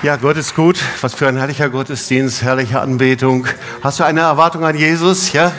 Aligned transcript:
Ja, 0.00 0.14
Gott 0.14 0.36
ist 0.36 0.54
gut. 0.54 0.78
Was 1.00 1.14
für 1.14 1.26
ein 1.26 1.36
herrlicher 1.36 1.68
Gottesdienst, 1.70 2.42
herrliche 2.42 2.80
Anbetung. 2.80 3.48
Hast 3.82 3.98
du 3.98 4.04
eine 4.04 4.20
Erwartung 4.20 4.64
an 4.64 4.78
Jesus? 4.78 5.32
Ja? 5.32 5.50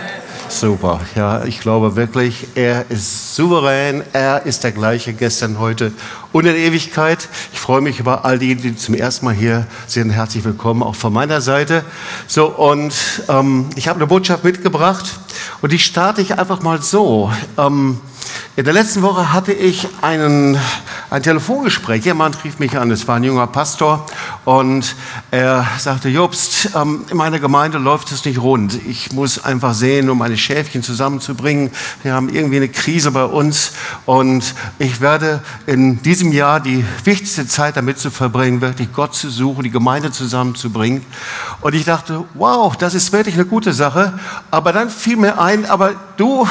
Super. 0.47 1.01
Ja, 1.13 1.43
ich 1.43 1.59
glaube 1.59 1.97
wirklich, 1.97 2.47
er 2.55 2.89
ist 2.89 3.35
souverän. 3.35 4.01
Er 4.13 4.45
ist 4.45 4.63
der 4.63 4.71
gleiche 4.71 5.11
gestern, 5.11 5.59
heute 5.59 5.91
und 6.31 6.45
in 6.45 6.55
Ewigkeit. 6.55 7.27
Ich 7.51 7.59
freue 7.59 7.81
mich 7.81 7.99
über 7.99 8.23
all 8.23 8.39
die, 8.39 8.55
die 8.55 8.77
zum 8.77 8.95
ersten 8.95 9.25
Mal 9.25 9.33
hier 9.33 9.67
sind. 9.87 10.09
Herzlich 10.09 10.45
willkommen 10.45 10.83
auch 10.83 10.95
von 10.95 11.11
meiner 11.11 11.41
Seite. 11.41 11.83
So, 12.25 12.45
und 12.47 12.93
ähm, 13.27 13.69
ich 13.75 13.89
habe 13.89 13.97
eine 13.97 14.07
Botschaft 14.07 14.45
mitgebracht 14.45 15.19
und 15.61 15.73
die 15.73 15.79
starte 15.79 16.21
ich 16.21 16.39
einfach 16.39 16.61
mal 16.61 16.81
so. 16.81 17.29
Ähm, 17.57 17.99
in 18.55 18.63
der 18.63 18.73
letzten 18.73 19.01
Woche 19.01 19.33
hatte 19.33 19.53
ich 19.53 19.87
einen, 20.01 20.57
ein 21.09 21.23
Telefongespräch. 21.23 22.05
Jemand 22.05 22.43
rief 22.43 22.59
mich 22.59 22.77
an, 22.77 22.91
es 22.91 23.07
war 23.07 23.15
ein 23.15 23.23
junger 23.23 23.47
Pastor 23.47 24.05
und 24.45 24.95
er 25.31 25.65
sagte, 25.79 26.09
Jobst, 26.09 26.69
ähm, 26.75 27.05
in 27.09 27.17
meiner 27.17 27.39
Gemeinde 27.39 27.79
läuft 27.79 28.11
es 28.11 28.25
nicht 28.25 28.39
rund. 28.39 28.79
Ich 28.85 29.11
muss 29.11 29.43
einfach 29.43 29.73
sehen, 29.73 30.09
um 30.09 30.19
meine 30.19 30.37
Schäfchen 30.37 30.83
zusammenzubringen. 30.83 31.71
Wir 32.03 32.13
haben 32.13 32.29
irgendwie 32.29 32.57
eine 32.57 32.69
Krise 32.69 33.11
bei 33.11 33.23
uns 33.23 33.71
und 34.05 34.53
ich 34.77 35.01
werde 35.01 35.41
in 35.65 36.01
diesem 36.03 36.31
Jahr 36.31 36.59
die 36.59 36.85
wichtigste 37.03 37.47
Zeit 37.47 37.75
damit 37.75 37.97
zu 37.97 38.11
verbringen, 38.11 38.61
wirklich 38.61 38.93
Gott 38.93 39.15
zu 39.15 39.31
suchen, 39.31 39.63
die 39.63 39.71
Gemeinde 39.71 40.11
zusammenzubringen. 40.11 41.03
Und 41.61 41.73
ich 41.73 41.85
dachte, 41.85 42.23
wow, 42.35 42.75
das 42.77 42.93
ist 42.93 43.11
wirklich 43.11 43.33
eine 43.33 43.45
gute 43.45 43.73
Sache. 43.73 44.19
Aber 44.51 44.73
dann 44.73 44.91
fiel 44.91 45.17
mir 45.17 45.39
ein, 45.39 45.65
aber 45.65 45.95
du, 46.17 46.47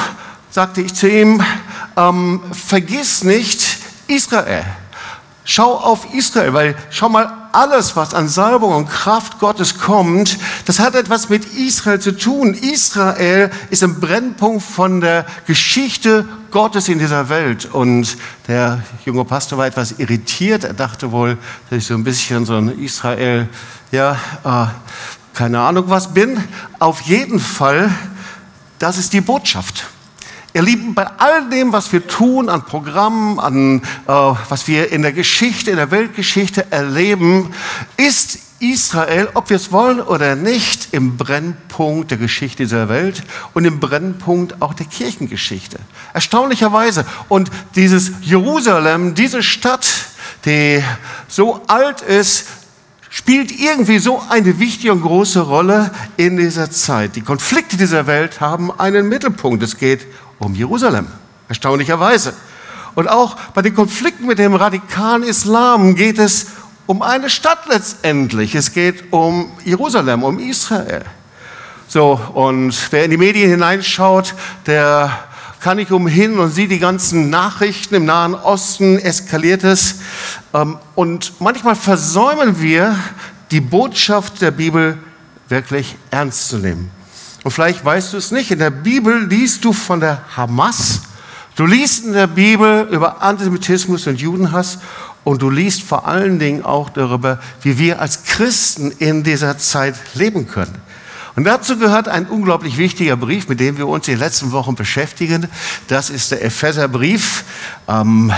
sagte 0.51 0.81
ich 0.81 0.93
zu 0.95 1.07
ihm, 1.07 1.41
ähm, 1.95 2.41
vergiss 2.51 3.23
nicht 3.23 3.78
Israel. 4.09 4.65
Schau 5.45 5.73
auf 5.77 6.13
Israel, 6.13 6.53
weil 6.53 6.75
schau 6.91 7.09
mal, 7.09 7.39
alles, 7.51 7.95
was 7.95 8.13
an 8.13 8.27
Salbung 8.27 8.75
und 8.75 8.87
Kraft 8.87 9.39
Gottes 9.39 9.79
kommt, 9.79 10.37
das 10.65 10.79
hat 10.79 10.93
etwas 10.93 11.29
mit 11.29 11.45
Israel 11.55 11.99
zu 11.99 12.15
tun. 12.15 12.53
Israel 12.53 13.49
ist 13.71 13.83
ein 13.83 13.99
Brennpunkt 13.99 14.61
von 14.61 15.01
der 15.01 15.25
Geschichte 15.47 16.25
Gottes 16.51 16.87
in 16.87 16.99
dieser 16.99 17.29
Welt. 17.29 17.65
Und 17.65 18.17
der 18.47 18.83
junge 19.05 19.25
Pastor 19.25 19.57
war 19.57 19.65
etwas 19.65 19.93
irritiert. 19.97 20.63
Er 20.63 20.73
dachte 20.73 21.11
wohl, 21.11 21.37
dass 21.69 21.79
ich 21.79 21.85
so 21.85 21.95
ein 21.95 22.03
bisschen 22.03 22.45
so 22.45 22.55
ein 22.55 22.77
Israel, 22.79 23.49
ja, 23.91 24.19
äh, 24.43 24.67
keine 25.33 25.59
Ahnung 25.61 25.85
was 25.87 26.13
bin. 26.13 26.43
Auf 26.77 27.01
jeden 27.01 27.39
Fall, 27.39 27.89
das 28.77 28.97
ist 28.97 29.13
die 29.13 29.21
Botschaft. 29.21 29.85
Ihr 30.53 30.63
Lieben, 30.63 30.95
bei 30.95 31.05
all 31.05 31.47
dem, 31.49 31.73
was 31.73 31.93
wir 31.93 32.07
tun 32.07 32.49
an 32.49 32.65
Programmen, 32.65 33.39
an 33.39 33.81
äh, 34.07 34.11
was 34.49 34.67
wir 34.67 34.91
in 34.91 35.03
der 35.03 35.13
Geschichte, 35.13 35.69
in 35.69 35.77
der 35.77 35.91
Weltgeschichte 35.91 36.71
erleben, 36.71 37.53
ist 37.97 38.39
Israel, 38.59 39.29
ob 39.35 39.51
wir 39.51 39.57
es 39.57 39.71
wollen 39.71 40.01
oder 40.01 40.35
nicht, 40.35 40.89
im 40.91 41.17
Brennpunkt 41.17 42.09
der 42.11 42.17
Geschichte 42.17 42.63
dieser 42.63 42.89
Welt 42.89 43.23
und 43.53 43.63
im 43.63 43.79
Brennpunkt 43.79 44.61
auch 44.61 44.73
der 44.73 44.87
Kirchengeschichte. 44.87 45.79
Erstaunlicherweise. 46.13 47.05
Und 47.29 47.51
dieses 47.75 48.11
Jerusalem, 48.21 49.13
diese 49.13 49.43
Stadt, 49.43 49.87
die 50.45 50.83
so 51.27 51.61
alt 51.67 52.01
ist, 52.01 52.47
spielt 53.09 53.51
irgendwie 53.51 53.99
so 53.99 54.21
eine 54.29 54.59
wichtige 54.59 54.93
und 54.93 55.01
große 55.01 55.41
Rolle 55.41 55.91
in 56.17 56.37
dieser 56.37 56.69
Zeit. 56.71 57.15
Die 57.15 57.21
Konflikte 57.21 57.77
dieser 57.77 58.07
Welt 58.07 58.41
haben 58.41 58.71
einen 58.71 59.07
Mittelpunkt. 59.07 59.63
Es 59.63 59.77
geht 59.77 60.05
um 60.39 60.55
Jerusalem, 60.55 61.07
erstaunlicherweise. 61.47 62.33
Und 62.95 63.07
auch 63.07 63.35
bei 63.53 63.61
den 63.61 63.75
Konflikten 63.75 64.25
mit 64.25 64.39
dem 64.39 64.55
radikalen 64.55 65.23
Islam 65.23 65.95
geht 65.95 66.17
es 66.17 66.47
um 66.85 67.01
eine 67.01 67.29
Stadt 67.29 67.67
letztendlich. 67.67 68.55
Es 68.55 68.73
geht 68.73 69.13
um 69.13 69.51
Jerusalem, 69.63 70.23
um 70.23 70.39
Israel. 70.39 71.03
So, 71.87 72.19
und 72.33 72.75
wer 72.91 73.05
in 73.05 73.11
die 73.11 73.17
Medien 73.17 73.49
hineinschaut, 73.49 74.33
der 74.65 75.11
kann 75.59 75.77
nicht 75.77 75.91
umhin 75.91 76.39
und 76.39 76.51
sieht 76.51 76.71
die 76.71 76.79
ganzen 76.79 77.29
Nachrichten 77.29 77.95
im 77.95 78.05
Nahen 78.05 78.33
Osten, 78.33 78.97
eskaliert 78.97 79.63
es. 79.63 79.95
Ähm, 80.53 80.77
und 80.95 81.33
manchmal 81.39 81.75
versäumen 81.75 82.61
wir, 82.61 82.95
die 83.51 83.61
Botschaft 83.61 84.41
der 84.41 84.51
Bibel 84.51 84.97
wirklich 85.47 85.95
ernst 86.11 86.49
zu 86.49 86.57
nehmen. 86.57 86.91
Und 87.43 87.51
vielleicht 87.51 87.83
weißt 87.83 88.13
du 88.13 88.17
es 88.17 88.31
nicht, 88.31 88.51
in 88.51 88.59
der 88.59 88.69
Bibel 88.69 89.25
liest 89.27 89.63
du 89.63 89.73
von 89.73 89.99
der 89.99 90.21
Hamas, 90.35 91.01
du 91.55 91.65
liest 91.65 92.05
in 92.05 92.13
der 92.13 92.27
Bibel 92.27 92.87
über 92.91 93.21
Antisemitismus 93.21 94.07
und 94.07 94.19
Judenhass 94.19 94.79
und 95.23 95.41
du 95.41 95.49
liest 95.49 95.83
vor 95.83 96.07
allen 96.07 96.39
Dingen 96.39 96.65
auch 96.65 96.89
darüber, 96.89 97.39
wie 97.61 97.77
wir 97.77 98.01
als 98.01 98.23
Christen 98.23 98.91
in 98.91 99.23
dieser 99.23 99.57
Zeit 99.57 99.95
leben 100.15 100.47
können. 100.47 100.75
Und 101.35 101.45
dazu 101.45 101.77
gehört 101.77 102.09
ein 102.09 102.25
unglaublich 102.25 102.77
wichtiger 102.77 103.15
Brief, 103.15 103.47
mit 103.47 103.61
dem 103.61 103.77
wir 103.77 103.87
uns 103.87 104.07
in 104.07 104.15
den 104.15 104.19
letzten 104.19 104.51
Wochen 104.51 104.75
beschäftigen. 104.75 105.47
Das 105.87 106.09
ist 106.09 106.31
der 106.31 106.43
Epheserbrief. 106.43 107.45
Ähm, 107.87 108.33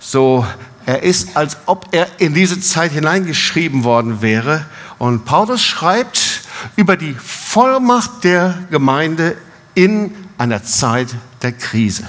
so, 0.00 0.44
er 0.86 1.04
ist, 1.04 1.36
als 1.36 1.58
ob 1.66 1.86
er 1.92 2.08
in 2.18 2.34
diese 2.34 2.60
Zeit 2.60 2.90
hineingeschrieben 2.90 3.84
worden 3.84 4.22
wäre. 4.22 4.66
Und 4.98 5.24
Paulus 5.24 5.62
schreibt, 5.62 6.39
über 6.76 6.96
die 6.96 7.14
Vollmacht 7.14 8.24
der 8.24 8.58
Gemeinde 8.70 9.36
in 9.74 10.14
einer 10.38 10.62
Zeit 10.64 11.08
der 11.42 11.52
Krise. 11.52 12.08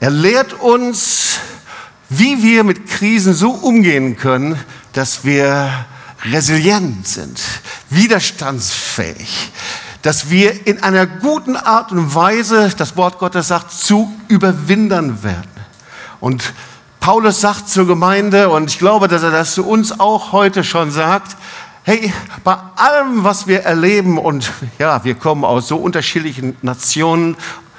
Er 0.00 0.10
lehrt 0.10 0.54
uns, 0.54 1.38
wie 2.08 2.42
wir 2.42 2.64
mit 2.64 2.86
Krisen 2.88 3.34
so 3.34 3.50
umgehen 3.50 4.16
können, 4.16 4.58
dass 4.92 5.24
wir 5.24 5.86
resilient 6.24 7.06
sind, 7.06 7.40
widerstandsfähig, 7.90 9.52
dass 10.02 10.30
wir 10.30 10.66
in 10.66 10.82
einer 10.82 11.06
guten 11.06 11.56
Art 11.56 11.92
und 11.92 12.14
Weise, 12.14 12.72
das 12.76 12.96
Wort 12.96 13.18
Gottes 13.18 13.48
sagt, 13.48 13.72
zu 13.72 14.12
überwindern 14.28 15.22
werden. 15.22 15.50
Und 16.20 16.52
Paulus 17.00 17.40
sagt 17.40 17.68
zur 17.68 17.86
Gemeinde, 17.86 18.48
und 18.48 18.70
ich 18.70 18.78
glaube, 18.78 19.08
dass 19.08 19.22
er 19.22 19.30
das 19.30 19.54
zu 19.54 19.64
uns 19.64 19.98
auch 20.00 20.32
heute 20.32 20.64
schon 20.64 20.90
sagt, 20.90 21.36
Hey, 21.88 22.12
bei 22.44 22.54
allem, 22.76 23.24
was 23.24 23.46
wir 23.46 23.60
erleben, 23.60 24.18
und 24.18 24.52
ja, 24.78 25.02
wir 25.04 25.14
kommen 25.14 25.42
aus 25.42 25.68
so 25.68 25.78
unterschiedlichen 25.78 26.54
Nationen, 26.60 27.34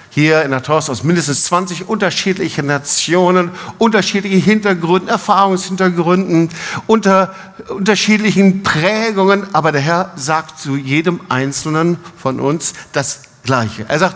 hier 0.09 0.41
in 0.41 0.49
der 0.49 0.63
Torst 0.63 0.89
aus 0.89 1.03
mindestens 1.03 1.43
20 1.43 1.87
unterschiedlichen 1.87 2.65
Nationen, 2.65 3.51
unterschiedlichen 3.77 4.41
Hintergründen, 4.41 5.09
Erfahrungshintergründen, 5.09 6.49
unter 6.87 7.35
unterschiedlichen 7.67 8.63
Prägungen. 8.63 9.45
Aber 9.53 9.71
der 9.71 9.81
Herr 9.81 10.11
sagt 10.15 10.59
zu 10.59 10.75
jedem 10.75 11.21
Einzelnen 11.29 11.99
von 12.17 12.39
uns 12.39 12.73
das 12.93 13.21
Gleiche. 13.43 13.85
Er 13.87 13.99
sagt 13.99 14.15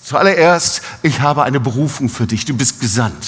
zuallererst, 0.00 0.80
ich 1.02 1.22
habe 1.22 1.42
eine 1.42 1.58
Berufung 1.58 2.08
für 2.08 2.28
dich, 2.28 2.44
du 2.44 2.56
bist 2.56 2.80
gesandt. 2.80 3.26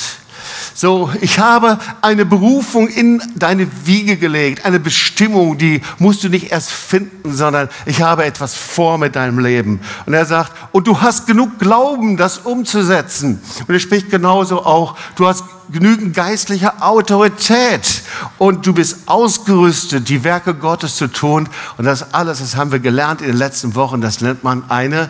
So, 0.74 1.10
ich 1.20 1.38
habe 1.38 1.78
eine 2.02 2.24
Berufung 2.24 2.88
in 2.88 3.22
deine 3.34 3.68
Wiege 3.86 4.16
gelegt, 4.16 4.64
eine 4.64 4.80
Bestimmung, 4.80 5.58
die 5.58 5.80
musst 5.98 6.24
du 6.24 6.28
nicht 6.28 6.52
erst 6.52 6.70
finden, 6.70 7.34
sondern 7.34 7.68
ich 7.86 8.02
habe 8.02 8.24
etwas 8.24 8.54
vor 8.54 8.98
mit 8.98 9.16
deinem 9.16 9.38
Leben. 9.38 9.80
Und 10.04 10.14
er 10.14 10.26
sagt, 10.26 10.52
und 10.72 10.86
du 10.86 11.00
hast 11.00 11.26
genug 11.26 11.58
Glauben, 11.58 12.16
das 12.16 12.38
umzusetzen. 12.38 13.40
Und 13.66 13.74
er 13.74 13.80
spricht 13.80 14.10
genauso 14.10 14.64
auch, 14.64 14.96
du 15.16 15.26
hast 15.26 15.44
genügend 15.70 16.14
geistliche 16.14 16.82
Autorität 16.82 18.02
und 18.38 18.66
du 18.66 18.72
bist 18.72 18.98
ausgerüstet, 19.06 20.08
die 20.08 20.24
Werke 20.24 20.54
Gottes 20.54 20.96
zu 20.96 21.08
tun. 21.08 21.48
Und 21.76 21.84
das 21.84 22.14
alles, 22.14 22.38
das 22.38 22.56
haben 22.56 22.72
wir 22.72 22.78
gelernt 22.78 23.20
in 23.20 23.28
den 23.28 23.36
letzten 23.36 23.74
Wochen, 23.74 24.00
das 24.00 24.20
nennt 24.20 24.44
man 24.44 24.70
eine 24.70 25.08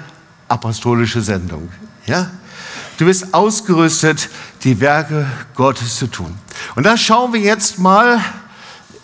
apostolische 0.48 1.20
Sendung. 1.20 1.68
Ja? 2.06 2.30
Du 2.98 3.04
bist 3.04 3.34
ausgerüstet, 3.34 4.30
die 4.66 4.80
Werke 4.80 5.26
Gottes 5.54 5.96
zu 5.96 6.08
tun. 6.08 6.36
Und 6.74 6.84
da 6.84 6.96
schauen 6.96 7.32
wir 7.32 7.38
jetzt 7.38 7.78
mal 7.78 8.20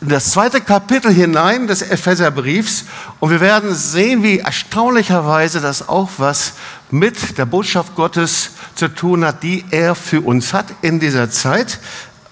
in 0.01 0.09
das 0.09 0.33
zweite 0.33 0.61
Kapitel 0.61 1.13
hinein 1.13 1.69
des 1.69 1.83
Epheserbriefs 1.83 2.87
und 3.21 3.31
wir 3.31 3.41
werden 3.41 3.73
sehen, 3.73 4.25
wie 4.25 4.41
erstaunlicherweise 4.41 5.61
das 5.61 5.89
auch 5.89 6.11
was 6.19 6.55
mit 6.91 7.39
der 7.39 7.47
Botschaft 7.47 7.95
Gottes 7.95 8.51
zu 8.75 8.89
tun 8.89 9.25
hat, 9.25 9.45
die 9.45 9.65
er 9.71 9.95
für 9.95 10.23
uns 10.23 10.53
hat 10.53 10.67
in 10.83 10.99
dieser 10.99 11.31
Zeit. 11.31 11.79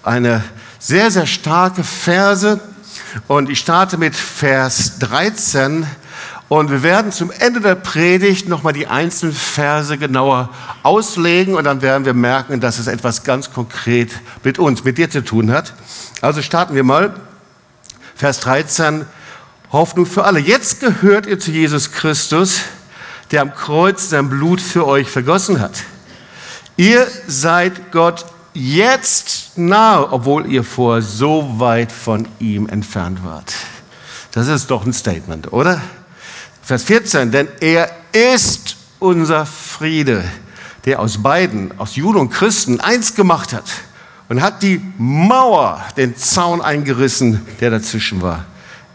Eine 0.03 0.43
sehr, 0.77 1.09
sehr 1.09 1.25
starke 1.25 1.85
Verse 1.85 2.59
und 3.29 3.49
ich 3.49 3.59
starte 3.59 3.97
mit 3.97 4.13
Vers 4.13 4.99
13 4.99 5.87
und 6.51 6.69
wir 6.69 6.83
werden 6.83 7.13
zum 7.13 7.31
Ende 7.31 7.61
der 7.61 7.75
Predigt 7.75 8.49
nochmal 8.49 8.73
die 8.73 8.87
einzelnen 8.87 9.33
Verse 9.33 9.97
genauer 9.97 10.49
auslegen 10.83 11.55
und 11.55 11.63
dann 11.63 11.81
werden 11.81 12.03
wir 12.03 12.13
merken, 12.13 12.59
dass 12.59 12.77
es 12.77 12.87
etwas 12.87 13.23
ganz 13.23 13.53
konkret 13.53 14.11
mit 14.43 14.59
uns, 14.59 14.83
mit 14.83 14.97
dir 14.97 15.09
zu 15.09 15.23
tun 15.23 15.49
hat. 15.49 15.73
Also 16.19 16.41
starten 16.41 16.75
wir 16.75 16.83
mal. 16.83 17.13
Vers 18.15 18.41
13. 18.41 19.05
Hoffnung 19.71 20.05
für 20.05 20.25
alle. 20.25 20.41
Jetzt 20.41 20.81
gehört 20.81 21.25
ihr 21.25 21.39
zu 21.39 21.51
Jesus 21.51 21.93
Christus, 21.93 22.63
der 23.31 23.43
am 23.43 23.53
Kreuz 23.53 24.09
sein 24.09 24.29
Blut 24.29 24.59
für 24.59 24.85
euch 24.85 25.09
vergossen 25.09 25.61
hat. 25.61 25.83
Ihr 26.75 27.07
seid 27.27 27.93
Gott 27.93 28.25
jetzt 28.53 29.57
nahe, 29.57 30.11
obwohl 30.11 30.47
ihr 30.47 30.65
vorher 30.65 31.01
so 31.01 31.61
weit 31.61 31.93
von 31.93 32.27
ihm 32.39 32.67
entfernt 32.67 33.23
wart. 33.23 33.53
Das 34.33 34.49
ist 34.49 34.69
doch 34.69 34.85
ein 34.85 34.91
Statement, 34.91 35.53
oder? 35.53 35.79
Vers 36.61 36.83
14, 36.83 37.31
denn 37.31 37.47
er 37.59 37.89
ist 38.11 38.77
unser 38.99 39.45
Friede, 39.45 40.23
der 40.85 40.99
aus 40.99 41.21
beiden, 41.21 41.77
aus 41.79 41.95
Juden 41.95 42.19
und 42.19 42.29
Christen, 42.29 42.79
eins 42.79 43.15
gemacht 43.15 43.51
hat 43.51 43.65
und 44.29 44.41
hat 44.41 44.61
die 44.61 44.81
Mauer, 44.97 45.83
den 45.97 46.15
Zaun 46.15 46.61
eingerissen, 46.61 47.45
der 47.59 47.71
dazwischen 47.71 48.21
war, 48.21 48.45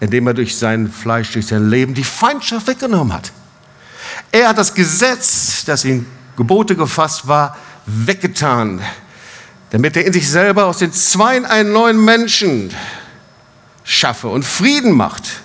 indem 0.00 0.28
er 0.28 0.34
durch 0.34 0.56
sein 0.56 0.90
Fleisch, 0.90 1.32
durch 1.32 1.48
sein 1.48 1.68
Leben 1.68 1.92
die 1.92 2.04
Feindschaft 2.04 2.68
weggenommen 2.68 3.12
hat. 3.12 3.32
Er 4.30 4.48
hat 4.48 4.58
das 4.58 4.72
Gesetz, 4.72 5.64
das 5.64 5.84
in 5.84 6.06
Gebote 6.36 6.76
gefasst 6.76 7.26
war, 7.26 7.56
weggetan, 7.86 8.80
damit 9.70 9.96
er 9.96 10.06
in 10.06 10.12
sich 10.12 10.28
selber 10.28 10.66
aus 10.66 10.78
den 10.78 10.92
Zweien 10.92 11.44
einen 11.44 11.72
neuen 11.72 12.04
Menschen 12.04 12.72
schaffe 13.82 14.28
und 14.28 14.44
Frieden 14.44 14.92
macht 14.92 15.42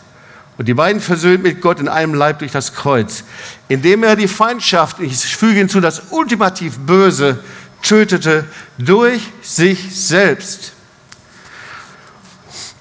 und 0.62 0.68
die 0.68 0.76
beiden 0.76 1.02
versöhnt 1.02 1.42
mit 1.42 1.60
Gott 1.60 1.80
in 1.80 1.88
einem 1.88 2.14
Leib 2.14 2.38
durch 2.38 2.52
das 2.52 2.76
Kreuz, 2.76 3.24
indem 3.68 4.04
er 4.04 4.16
die 4.16 4.28
Feindschaft, 4.28 5.00
ich 5.00 5.18
füge 5.18 5.58
hinzu, 5.58 5.82
das 5.82 6.12
ultimativ 6.12 6.78
Böse, 6.78 7.40
tötete 7.82 8.46
durch 8.78 9.24
sich 9.42 10.00
selbst. 10.00 10.74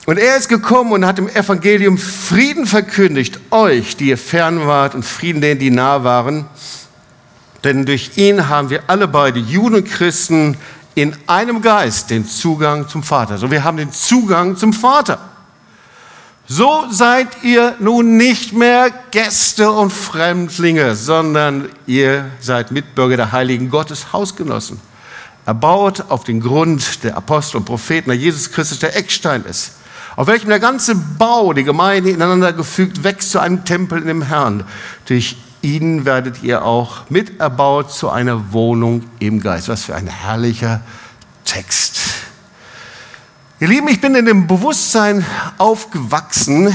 Und 0.04 0.18
er 0.18 0.36
ist 0.36 0.50
gekommen 0.50 0.92
und 0.92 1.06
hat 1.06 1.18
im 1.18 1.30
Evangelium 1.30 1.96
Frieden 1.96 2.66
verkündigt, 2.66 3.40
euch, 3.50 3.96
die 3.96 4.08
ihr 4.08 4.18
fern 4.18 4.66
wart, 4.66 4.94
und 4.94 5.02
Frieden 5.02 5.40
denen, 5.40 5.58
die 5.58 5.70
nah 5.70 6.04
waren. 6.04 6.44
Denn 7.64 7.86
durch 7.86 8.18
ihn 8.18 8.50
haben 8.50 8.68
wir 8.68 8.82
alle 8.88 9.08
beide, 9.08 9.40
Juden 9.40 9.76
und 9.76 9.84
Christen, 9.86 10.58
in 10.94 11.16
einem 11.26 11.62
Geist 11.62 12.10
den 12.10 12.26
Zugang 12.26 12.90
zum 12.90 13.02
Vater. 13.02 13.38
So, 13.38 13.50
wir 13.50 13.64
haben 13.64 13.78
den 13.78 13.90
Zugang 13.90 14.58
zum 14.58 14.74
Vater. 14.74 15.29
So 16.52 16.86
seid 16.90 17.44
ihr 17.44 17.76
nun 17.78 18.16
nicht 18.16 18.52
mehr 18.52 18.90
Gäste 19.12 19.70
und 19.70 19.92
Fremdlinge, 19.92 20.96
sondern 20.96 21.68
ihr 21.86 22.28
seid 22.40 22.72
Mitbürger 22.72 23.16
der 23.16 23.30
heiligen 23.30 23.70
Gottes, 23.70 24.12
Hausgenossen. 24.12 24.80
Erbaut 25.46 26.06
auf 26.08 26.24
den 26.24 26.40
Grund 26.40 27.04
der 27.04 27.16
Apostel 27.16 27.58
und 27.58 27.66
Propheten, 27.66 28.10
da 28.10 28.16
Jesus 28.16 28.50
Christus 28.50 28.80
der 28.80 28.96
Eckstein 28.96 29.44
ist, 29.44 29.74
auf 30.16 30.26
welchem 30.26 30.48
der 30.48 30.58
ganze 30.58 30.96
Bau, 30.96 31.52
die 31.52 31.62
Gemeinde 31.62 32.10
ineinander 32.10 32.52
gefügt, 32.52 33.04
wächst 33.04 33.30
zu 33.30 33.38
einem 33.38 33.64
Tempel 33.64 34.00
in 34.00 34.08
dem 34.08 34.22
Herrn. 34.22 34.64
Durch 35.04 35.36
ihn 35.62 36.04
werdet 36.04 36.42
ihr 36.42 36.64
auch 36.64 37.08
miterbaut 37.10 37.92
zu 37.92 38.10
einer 38.10 38.52
Wohnung 38.52 39.04
im 39.20 39.40
Geist. 39.40 39.68
Was 39.68 39.84
für 39.84 39.94
ein 39.94 40.08
herrlicher 40.08 40.80
Text. 41.44 42.00
Ihr 43.62 43.68
Lieben, 43.68 43.88
ich 43.88 44.00
bin 44.00 44.14
in 44.14 44.24
dem 44.24 44.46
Bewusstsein 44.46 45.22
aufgewachsen, 45.58 46.74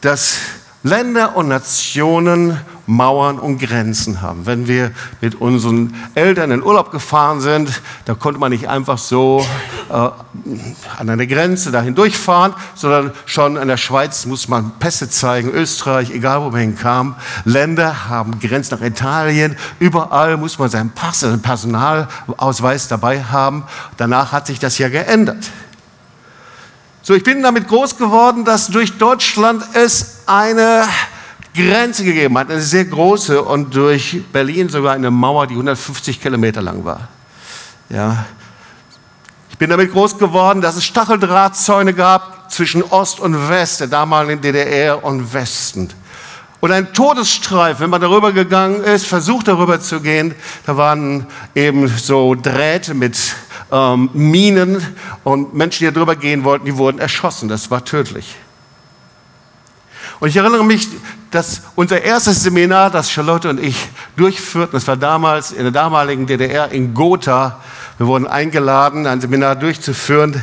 dass 0.00 0.38
Länder 0.82 1.36
und 1.36 1.48
Nationen 1.48 2.58
Mauern 2.86 3.38
und 3.38 3.58
Grenzen 3.58 4.22
haben. 4.22 4.46
Wenn 4.46 4.66
wir 4.66 4.92
mit 5.20 5.34
unseren 5.42 5.94
Eltern 6.14 6.52
in 6.52 6.62
Urlaub 6.62 6.90
gefahren 6.90 7.42
sind, 7.42 7.82
da 8.06 8.14
konnte 8.14 8.40
man 8.40 8.50
nicht 8.50 8.66
einfach 8.66 8.96
so 8.96 9.46
äh, 9.90 9.92
an 9.92 11.10
einer 11.10 11.26
Grenze 11.26 11.70
dahin 11.70 11.94
durchfahren, 11.94 12.54
sondern 12.74 13.12
schon 13.26 13.58
in 13.58 13.68
der 13.68 13.76
Schweiz 13.76 14.24
muss 14.24 14.48
man 14.48 14.72
Pässe 14.78 15.10
zeigen, 15.10 15.50
Österreich, 15.50 16.10
egal 16.10 16.40
wo 16.40 16.50
man 16.50 16.60
hinkam. 16.60 17.16
Länder 17.44 18.08
haben 18.08 18.40
Grenzen 18.40 18.78
nach 18.78 18.86
Italien, 18.86 19.54
überall 19.80 20.38
muss 20.38 20.58
man 20.58 20.70
seinen 20.70 20.90
Pass, 20.90 21.20
seinen 21.20 21.42
Personalausweis 21.42 22.88
dabei 22.88 23.22
haben. 23.22 23.64
Danach 23.98 24.32
hat 24.32 24.46
sich 24.46 24.58
das 24.58 24.78
ja 24.78 24.88
geändert. 24.88 25.50
So, 27.06 27.12
ich 27.12 27.22
bin 27.22 27.42
damit 27.42 27.68
groß 27.68 27.98
geworden, 27.98 28.46
dass 28.46 28.68
durch 28.68 28.96
Deutschland 28.96 29.62
es 29.74 30.20
eine 30.24 30.84
Grenze 31.54 32.02
gegeben 32.02 32.38
hat, 32.38 32.50
eine 32.50 32.62
sehr 32.62 32.86
große 32.86 33.42
und 33.42 33.74
durch 33.76 34.22
Berlin 34.32 34.70
sogar 34.70 34.94
eine 34.94 35.10
Mauer, 35.10 35.46
die 35.46 35.52
150 35.52 36.18
Kilometer 36.18 36.62
lang 36.62 36.82
war. 36.86 37.08
Ja. 37.90 38.24
Ich 39.50 39.58
bin 39.58 39.68
damit 39.68 39.92
groß 39.92 40.16
geworden, 40.16 40.62
dass 40.62 40.76
es 40.76 40.86
Stacheldrahtzäune 40.86 41.92
gab 41.92 42.50
zwischen 42.50 42.82
Ost 42.82 43.20
und 43.20 43.50
West, 43.50 43.80
der 43.80 43.88
damaligen 43.88 44.40
DDR 44.40 45.04
und 45.04 45.34
Westen. 45.34 45.90
Und 46.60 46.72
ein 46.72 46.94
Todesstreif, 46.94 47.80
wenn 47.80 47.90
man 47.90 48.00
darüber 48.00 48.32
gegangen 48.32 48.82
ist, 48.82 49.04
versucht 49.04 49.48
darüber 49.48 49.78
zu 49.78 50.00
gehen, 50.00 50.34
da 50.64 50.78
waren 50.78 51.26
eben 51.54 51.86
so 51.86 52.34
Drähte 52.34 52.94
mit 52.94 53.18
ähm, 53.74 54.08
Minen 54.12 54.80
und 55.24 55.52
Menschen, 55.52 55.84
die 55.84 55.92
darüber 55.92 56.14
gehen 56.14 56.44
wollten, 56.44 56.64
die 56.64 56.76
wurden 56.76 57.00
erschossen. 57.00 57.48
Das 57.48 57.70
war 57.72 57.84
tödlich. 57.84 58.36
Und 60.20 60.28
ich 60.28 60.36
erinnere 60.36 60.64
mich, 60.64 60.88
dass 61.32 61.62
unser 61.74 62.00
erstes 62.00 62.44
Seminar, 62.44 62.90
das 62.90 63.10
Charlotte 63.10 63.50
und 63.50 63.60
ich 63.60 63.76
durchführten, 64.16 64.74
das 64.74 64.86
war 64.86 64.96
damals 64.96 65.50
in 65.50 65.64
der 65.64 65.72
damaligen 65.72 66.26
DDR 66.26 66.70
in 66.70 66.94
Gotha. 66.94 67.60
Wir 67.98 68.06
wurden 68.06 68.28
eingeladen, 68.28 69.08
ein 69.08 69.20
Seminar 69.20 69.56
durchzuführen. 69.56 70.42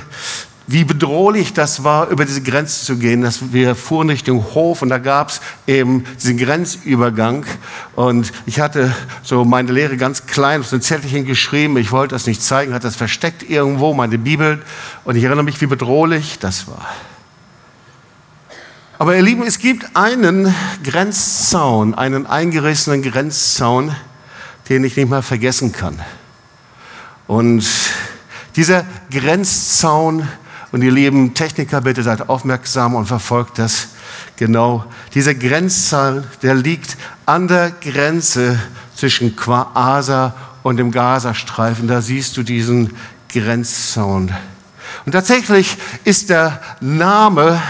Wie 0.72 0.86
bedrohlich 0.86 1.52
das 1.52 1.84
war, 1.84 2.08
über 2.08 2.24
diese 2.24 2.42
Grenze 2.42 2.86
zu 2.86 2.96
gehen. 2.96 3.22
Dass 3.24 3.52
wir 3.52 3.76
fuhren 3.76 4.10
Richtung 4.10 4.42
Hof 4.54 4.82
und 4.82 4.88
da 4.88 5.00
gab 5.00 5.28
es 5.28 5.42
eben 5.68 6.06
diesen 6.16 6.38
Grenzübergang. 6.38 7.46
Und 7.94 8.32
ich 8.46 8.62
hatte 8.62 8.96
so 9.22 9.44
meine 9.44 9.74
Lehre 9.74 9.98
ganz 9.98 10.28
klein 10.28 10.62
auf 10.62 10.68
so 10.68 10.78
ein 10.78 10.82
Zettelchen 10.82 11.26
geschrieben. 11.26 11.76
Ich 11.76 11.92
wollte 11.92 12.16
das 12.16 12.26
nicht 12.26 12.42
zeigen, 12.42 12.74
hatte 12.74 12.88
das 12.88 12.96
versteckt 12.96 13.44
irgendwo, 13.44 13.94
meine 13.94 14.18
Bibel. 14.18 14.62
Und 15.04 15.18
ich 15.18 15.26
erinnere 15.26 15.44
mich, 15.44 15.60
wie 15.60 15.66
bedrohlich 15.66 16.40
das 16.40 16.70
war. 16.70 16.88
Aber 18.98 19.14
ihr 19.14 19.24
Lieben, 19.24 19.44
es 19.44 19.60
gibt 19.60 19.98
einen 19.98 20.56
Grenzzaun, 20.86 21.96
einen 21.96 22.28
eingerissenen 22.28 23.02
Grenzzaun, 23.02 23.94
den 24.70 24.86
ich 24.86 24.96
nicht 24.96 25.10
mal 25.10 25.22
vergessen 25.22 25.74
kann. 25.74 26.00
Und 27.28 27.68
dieser 28.56 28.86
Grenzzaun, 29.10 30.30
und 30.72 30.84
ihr 30.84 30.92
lieben 30.92 31.34
Techniker, 31.34 31.82
bitte 31.82 32.04
seid 32.04 32.30
aufmerksam 32.30 32.96
und 32.96 33.06
verfolgt 33.06 33.60
das 33.60 33.90
genau. 34.38 34.86
Dieser 35.14 35.36
Grenzzaun, 35.36 36.24
der 36.42 36.56
liegt 36.56 36.98
an 37.26 37.48
der 37.48 37.72
Grenze 37.72 38.60
zwischen 38.96 39.36
Quaasa 39.36 40.34
und 40.64 40.78
dem 40.78 40.92
Gazastreifen. 40.92 41.88
Da 41.88 42.02
siehst 42.02 42.38
du 42.38 42.44
diesen 42.44 42.96
Grenzzaun. 43.30 44.32
Und 45.06 45.12
tatsächlich 45.12 45.78
ist 46.04 46.30
der 46.30 46.62
Name 46.80 47.62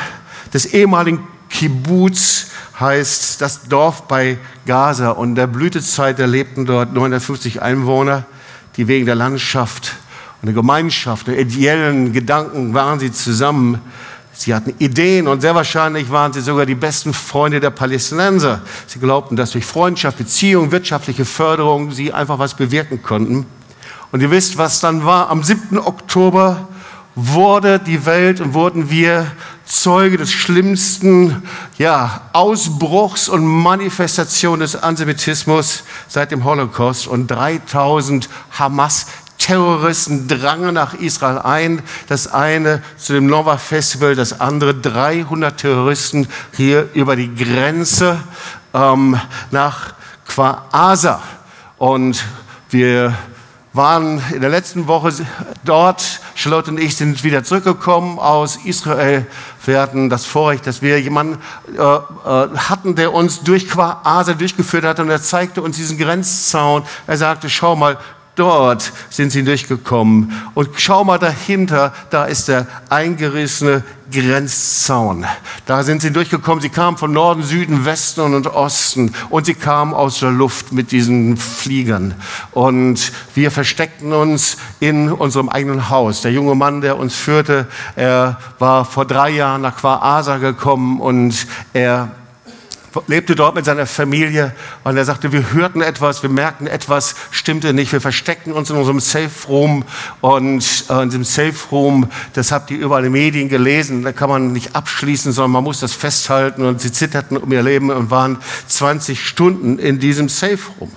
des 0.54 0.66
ehemaligen 0.66 1.28
Kibbutz 1.50 2.48
heißt 2.80 3.42
das 3.42 3.64
Dorf 3.64 4.08
bei 4.08 4.38
Gaza 4.66 5.12
und 5.12 5.30
in 5.30 5.36
der 5.36 5.48
Blütezeit, 5.48 6.18
da 6.20 6.26
lebten 6.26 6.66
dort 6.66 6.94
950 6.94 7.62
Einwohner, 7.62 8.26
die 8.78 8.88
wegen 8.88 9.06
der 9.06 9.16
Landschaft 9.16 9.96
der 10.48 10.54
Gemeinschaft, 10.54 11.28
der 11.28 11.40
ideellen 11.40 12.14
Gedanken 12.14 12.74
waren 12.74 13.00
sie 13.00 13.12
zusammen. 13.12 13.80
Sie 14.34 14.56
hatten 14.56 14.74
Ideen 14.80 15.28
und 15.28 15.42
sehr 15.42 15.54
wahrscheinlich 15.54 16.10
waren 16.10 16.34
sie 16.34 16.42
sogar 16.42 16.66
die 16.66 16.74
besten 16.74 17.14
Freunde 17.14 17.60
der 17.60 17.70
Palästinenser. 17.70 18.62
Sie 18.88 19.00
glaubten, 19.00 19.36
dass 19.36 19.52
durch 19.52 19.66
Freundschaft, 19.66 20.18
Beziehung, 20.18 20.72
wirtschaftliche 20.72 21.26
Förderung 21.26 21.92
sie 21.92 22.12
einfach 22.12 22.40
was 22.40 22.56
bewirken 22.56 23.04
konnten. 23.04 23.46
Und 24.12 24.22
ihr 24.22 24.32
wisst, 24.32 24.58
was 24.58 24.80
dann 24.80 25.06
war. 25.06 25.30
Am 25.30 25.44
7. 25.44 25.78
Oktober 25.78 26.68
wurde 27.16 27.80
die 27.80 28.06
Welt 28.06 28.42
und 28.42 28.54
wurden 28.54 28.90
wir 28.90 29.32
Zeuge 29.66 30.18
des 30.18 30.32
schlimmsten 30.32 31.44
ja, 31.78 32.22
Ausbruchs 32.34 33.30
und 33.30 33.46
Manifestation 33.46 34.60
des 34.60 34.76
Antisemitismus 34.76 35.84
seit 36.08 36.32
dem 36.32 36.44
Holocaust. 36.44 37.08
Und 37.08 37.28
3000 37.28 38.28
Hamas-Terroristen 39.42 40.28
drangen 40.28 40.74
nach 40.74 40.94
Israel 40.94 41.40
ein. 41.40 41.82
Das 42.08 42.32
eine 42.32 42.82
zu 42.98 43.14
dem 43.14 43.28
Nova 43.28 43.58
Festival, 43.58 44.16
das 44.16 44.40
andere 44.40 44.76
300 44.76 45.58
Terroristen 45.58 46.28
hier 46.56 46.90
über 46.94 47.16
die 47.16 47.34
Grenze 47.34 48.20
ähm, 48.74 49.20
nach 49.50 49.94
Quaasa. 50.28 51.22
Und 51.78 52.24
wir 52.70 53.16
waren 53.74 54.22
in 54.34 54.42
der 54.42 54.50
letzten 54.50 54.88
Woche 54.88 55.12
dort. 55.64 56.22
Charlotte 56.36 56.72
und 56.72 56.80
ich 56.80 56.96
sind 56.96 57.24
wieder 57.24 57.44
zurückgekommen 57.44 58.20
aus 58.20 58.58
Israel. 58.66 59.26
Wir 59.66 59.82
hatten 59.82 60.10
das 60.10 60.26
Vorrecht, 60.26 60.68
dass 60.68 60.82
wir 60.82 61.00
jemanden 61.00 61.40
äh, 61.78 61.82
äh, 61.82 62.58
hatten, 62.58 62.96
der 62.96 63.14
uns 63.14 63.42
durch 63.42 63.70
Quaasa 63.70 64.34
durchgeführt 64.34 64.84
hat 64.84 65.00
und 65.00 65.10
er 65.10 65.22
zeigte 65.22 65.62
uns 65.62 65.78
diesen 65.78 65.98
Grenzzaun. 65.98 66.84
Er 67.08 67.18
sagte, 67.18 67.50
schau 67.50 67.76
mal, 67.76 67.98
dort 68.42 68.92
sind 69.12 69.32
sie 69.32 69.44
durchgekommen. 69.44 70.34
Und 70.56 70.70
schau 70.78 71.04
mal 71.04 71.20
dahinter, 71.20 71.94
da 72.10 72.26
ist 72.26 72.48
der 72.48 72.66
eingerissene 72.90 73.84
Grenzzaun. 74.12 75.26
Da 75.68 75.84
sind 75.84 76.02
sie 76.02 76.12
durchgekommen. 76.12 76.60
Sie 76.60 76.70
kamen 76.70 76.98
von 76.98 77.12
Norden, 77.12 77.44
Süden, 77.44 77.86
Westen 77.86 78.34
und 78.34 78.48
Osten. 78.48 79.14
Und 79.30 79.46
sie 79.46 79.54
kamen 79.54 79.94
aus 79.94 80.22
der 80.22 80.32
Luft 80.32 80.72
mit 80.72 80.92
diesen 80.92 81.38
Fliegern. 81.38 82.16
Und 82.52 83.12
wir 83.36 83.52
versteckten 83.52 84.12
uns 84.12 84.58
in 84.80 85.12
unserem 85.12 85.48
eigenen 85.48 85.92
Haus. 85.92 86.24
Der 86.24 86.32
junge 86.32 86.56
Mann, 86.56 86.82
der 86.82 86.98
uns 86.98 87.14
führte, 87.14 87.68
er 87.96 88.40
war 88.58 88.86
vor 88.86 89.06
drei 89.06 89.30
Jahren 89.30 89.62
nach 89.62 89.78
Quaasa 89.78 90.38
gekommen 90.38 91.00
und 91.00 91.46
er 91.74 92.10
lebte 93.08 93.36
dort 93.36 93.56
mit 93.56 93.66
seiner 93.66 93.86
Familie 93.86 94.54
und 94.84 94.98
er 94.98 95.06
sagte, 95.06 95.32
wir 95.32 95.54
hörten 95.54 95.82
etwas, 95.82 96.24
wir 96.24 96.30
merkten 96.30 96.68
etwas, 96.68 97.16
stimmte 97.32 97.74
nicht. 97.74 97.92
Wir 97.92 98.02
versteckten 98.02 98.54
uns 98.54 98.70
in 98.70 98.76
unserem 98.76 99.00
Safe 99.00 99.30
Room 99.48 99.84
und 100.20 100.86
äh, 100.90 101.04
in 101.04 101.10
diesem 101.10 101.24
Safe 101.24 101.54
Room, 101.72 102.10
das 102.34 102.52
habt 102.52 102.72
ihr 102.72 102.80
überall 102.80 103.06
in 103.06 103.14
den 103.14 103.22
Medien 103.24 103.50
gelesen, 103.50 104.04
da 104.04 104.12
kann 104.12 104.30
man 104.30 104.52
nicht 104.52 104.76
abschließen, 104.76 105.32
sondern 105.32 105.52
man 105.52 105.64
muss 105.64 105.80
das 105.80 105.94
festhalten 105.94 106.66
und 106.66 106.82
sie 106.82 106.92
zitterten 106.92 107.38
um 107.38 107.52
ihr 107.52 107.64
Leben 107.64 107.90
und 107.92 108.12
waren 108.12 108.38
20 108.68 109.26
Stunden 109.26 109.80
in 109.80 110.00
diesem 110.00 110.30
Safe 110.30 110.60
Room. 110.80 110.92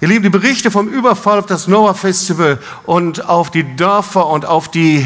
Ihr 0.00 0.06
Lieben, 0.06 0.22
die 0.22 0.30
Berichte 0.30 0.70
vom 0.70 0.86
Überfall 0.86 1.40
auf 1.40 1.46
das 1.46 1.66
Noah 1.66 1.92
Festival 1.92 2.60
und 2.84 3.28
auf 3.28 3.50
die 3.50 3.74
Dörfer 3.74 4.28
und 4.28 4.46
auf 4.46 4.70
die 4.70 5.04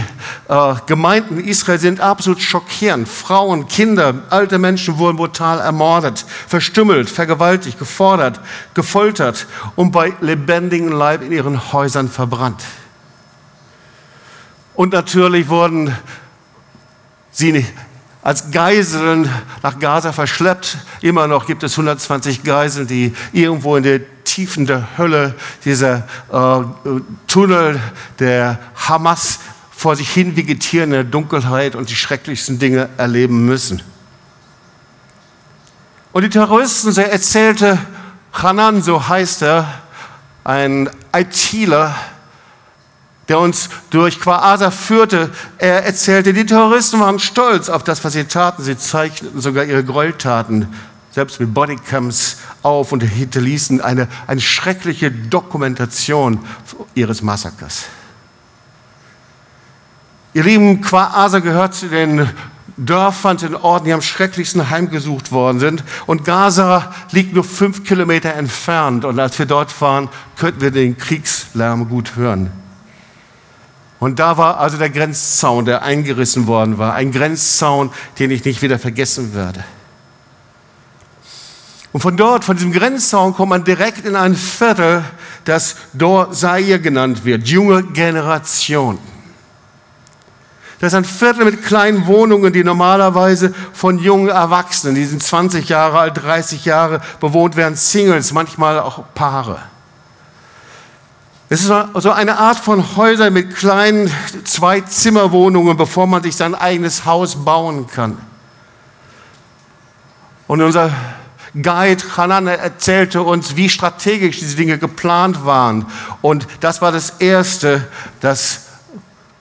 äh, 0.48 0.74
Gemeinden 0.84 1.42
Israel 1.42 1.78
sind 1.78 2.00
absolut 2.00 2.42
schockierend. 2.42 3.08
Frauen, 3.08 3.68
Kinder, 3.68 4.24
alte 4.28 4.58
Menschen 4.58 4.98
wurden 4.98 5.16
brutal 5.16 5.60
ermordet, 5.60 6.26
verstümmelt, 6.46 7.08
vergewaltigt, 7.08 7.78
gefordert, 7.78 8.40
gefoltert 8.74 9.46
und 9.76 9.92
bei 9.92 10.12
lebendigem 10.20 10.92
Leib 10.92 11.22
in 11.22 11.32
ihren 11.32 11.72
Häusern 11.72 12.10
verbrannt. 12.10 12.62
Und 14.74 14.92
natürlich 14.92 15.48
wurden 15.48 15.96
sie 17.30 17.64
als 18.20 18.50
Geiseln 18.50 19.28
nach 19.62 19.78
Gaza 19.78 20.12
verschleppt. 20.12 20.76
Immer 21.00 21.26
noch 21.28 21.46
gibt 21.46 21.62
es 21.62 21.72
120 21.72 22.44
Geiseln, 22.44 22.86
die 22.86 23.14
irgendwo 23.32 23.76
in 23.76 23.84
der 23.84 24.00
Tiefen 24.32 24.64
der 24.64 24.96
Hölle, 24.96 25.34
dieser 25.66 26.08
äh, 26.32 26.60
Tunnel 27.26 27.78
der 28.18 28.58
Hamas 28.74 29.40
vor 29.70 29.94
sich 29.94 30.08
hin 30.08 30.36
vegetieren 30.36 30.90
in 30.90 30.92
der 30.92 31.04
Dunkelheit 31.04 31.74
und 31.74 31.90
die 31.90 31.94
schrecklichsten 31.94 32.58
Dinge 32.58 32.88
erleben 32.96 33.44
müssen. 33.44 33.82
Und 36.12 36.22
die 36.22 36.30
Terroristen, 36.30 36.92
so 36.92 37.02
erzählte 37.02 37.78
Hanan, 38.32 38.80
so 38.80 39.06
heißt 39.06 39.42
er, 39.42 39.66
ein 40.44 40.88
ITler, 41.14 41.94
der 43.28 43.38
uns 43.38 43.68
durch 43.90 44.18
Quaasa 44.18 44.70
führte, 44.70 45.30
er 45.58 45.84
erzählte, 45.84 46.32
die 46.32 46.46
Terroristen 46.46 47.00
waren 47.00 47.18
stolz 47.18 47.68
auf 47.68 47.84
das, 47.84 48.02
was 48.02 48.14
sie 48.14 48.24
taten. 48.24 48.62
Sie 48.62 48.78
zeichneten 48.78 49.42
sogar 49.42 49.64
ihre 49.64 49.84
Gräueltaten 49.84 50.68
selbst 51.12 51.38
mit 51.40 51.54
Bodycams 51.54 52.38
auf 52.62 52.92
und 52.92 53.02
hinterließen 53.02 53.80
eine, 53.80 54.08
eine 54.26 54.40
schreckliche 54.40 55.10
Dokumentation 55.10 56.40
ihres 56.94 57.22
Massakers. 57.22 57.84
Ihr 60.34 60.44
Lieben, 60.44 60.80
Quaasa 60.80 61.40
gehört 61.40 61.74
zu 61.74 61.88
den 61.88 62.28
Dörfern, 62.78 63.38
zu 63.38 63.46
den 63.46 63.56
Orten, 63.56 63.84
die 63.84 63.92
am 63.92 64.00
schrecklichsten 64.00 64.70
heimgesucht 64.70 65.30
worden 65.30 65.60
sind. 65.60 65.84
Und 66.06 66.24
Gaza 66.24 66.94
liegt 67.10 67.34
nur 67.34 67.44
fünf 67.44 67.84
Kilometer 67.84 68.32
entfernt. 68.32 69.04
Und 69.04 69.20
als 69.20 69.38
wir 69.38 69.44
dort 69.44 69.78
waren, 69.82 70.08
könnten 70.36 70.62
wir 70.62 70.70
den 70.70 70.96
Kriegslärm 70.96 71.90
gut 71.90 72.16
hören. 72.16 72.50
Und 73.98 74.18
da 74.18 74.38
war 74.38 74.58
also 74.58 74.78
der 74.78 74.90
Grenzzaun, 74.90 75.66
der 75.66 75.82
eingerissen 75.82 76.46
worden 76.46 76.78
war. 76.78 76.94
Ein 76.94 77.12
Grenzzaun, 77.12 77.90
den 78.18 78.30
ich 78.30 78.44
nicht 78.44 78.62
wieder 78.62 78.78
vergessen 78.78 79.34
werde. 79.34 79.62
Und 81.92 82.00
von 82.00 82.16
dort, 82.16 82.44
von 82.44 82.56
diesem 82.56 82.72
Grenzzaun, 82.72 83.34
kommt 83.34 83.50
man 83.50 83.64
direkt 83.64 84.06
in 84.06 84.16
ein 84.16 84.34
Viertel, 84.34 85.04
das 85.44 85.76
Dor 85.92 86.32
Zaire 86.32 86.80
genannt 86.80 87.24
wird, 87.24 87.46
junge 87.46 87.82
Generation. 87.82 88.98
Das 90.80 90.92
ist 90.92 90.96
ein 90.96 91.04
Viertel 91.04 91.44
mit 91.44 91.64
kleinen 91.64 92.06
Wohnungen, 92.06 92.52
die 92.52 92.64
normalerweise 92.64 93.54
von 93.72 93.98
jungen 93.98 94.30
Erwachsenen, 94.30 94.94
die 94.94 95.04
sind 95.04 95.22
20 95.22 95.68
Jahre 95.68 95.98
alt, 96.00 96.22
30 96.22 96.64
Jahre, 96.64 97.00
bewohnt 97.20 97.54
werden, 97.56 97.76
Singles, 97.76 98.32
manchmal 98.32 98.80
auch 98.80 99.04
Paare. 99.14 99.60
Es 101.50 101.60
ist 101.60 101.72
so 101.94 102.10
eine 102.10 102.38
Art 102.38 102.58
von 102.58 102.96
Häusern 102.96 103.34
mit 103.34 103.54
kleinen 103.54 104.10
Zwei-Zimmer-Wohnungen, 104.44 105.76
bevor 105.76 106.06
man 106.06 106.22
sich 106.22 106.34
sein 106.34 106.54
eigenes 106.54 107.04
Haus 107.04 107.44
bauen 107.44 107.86
kann. 107.86 108.16
Und 110.48 110.62
unser 110.62 110.90
Guide 111.54 112.02
Hanan 112.16 112.46
erzählte 112.46 113.22
uns, 113.22 113.56
wie 113.56 113.68
strategisch 113.68 114.38
diese 114.38 114.56
Dinge 114.56 114.78
geplant 114.78 115.44
waren. 115.44 115.86
Und 116.22 116.46
das 116.60 116.80
war 116.80 116.92
das 116.92 117.10
Erste, 117.18 117.86
das 118.20 118.68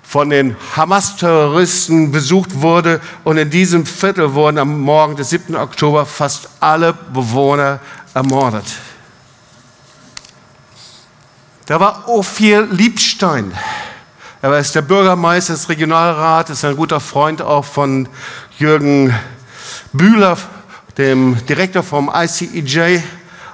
von 0.03 0.29
den 0.29 0.57
Hamas-Terroristen 0.75 2.11
besucht 2.11 2.61
wurde. 2.61 2.99
Und 3.23 3.37
in 3.37 3.49
diesem 3.49 3.85
Viertel 3.85 4.33
wurden 4.33 4.57
am 4.57 4.81
Morgen 4.81 5.15
des 5.15 5.29
7. 5.29 5.55
Oktober 5.55 6.05
fast 6.05 6.49
alle 6.59 6.93
Bewohner 6.93 7.79
ermordet. 8.13 8.65
Da 11.65 11.79
war 11.79 12.09
Ophir 12.09 12.67
Liebstein. 12.69 13.53
Er 14.41 14.57
ist 14.57 14.75
der 14.75 14.81
Bürgermeister 14.81 15.53
des 15.53 15.69
Regionalrats, 15.69 16.49
ist 16.49 16.65
ein 16.65 16.75
guter 16.75 16.99
Freund 16.99 17.41
auch 17.41 17.63
von 17.63 18.09
Jürgen 18.57 19.13
Bühler 19.93 20.37
dem 20.97 21.37
Direktor 21.45 21.83
vom 21.83 22.11
ICEJ, 22.13 23.01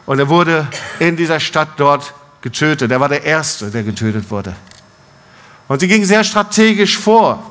und 0.06 0.20
er 0.20 0.30
wurde 0.30 0.68
in 1.00 1.18
dieser 1.18 1.40
Stadt 1.40 1.70
dort 1.78 2.14
getötet. 2.42 2.92
Er 2.92 3.00
war 3.00 3.10
der 3.10 3.24
Erste, 3.24 3.70
der 3.70 3.84
getötet 3.84 4.32
wurde. 4.32 4.56
Und 5.68 5.82
sie 5.82 5.88
ging 5.88 6.06
sehr 6.06 6.24
strategisch 6.24 6.98
vor, 6.98 7.44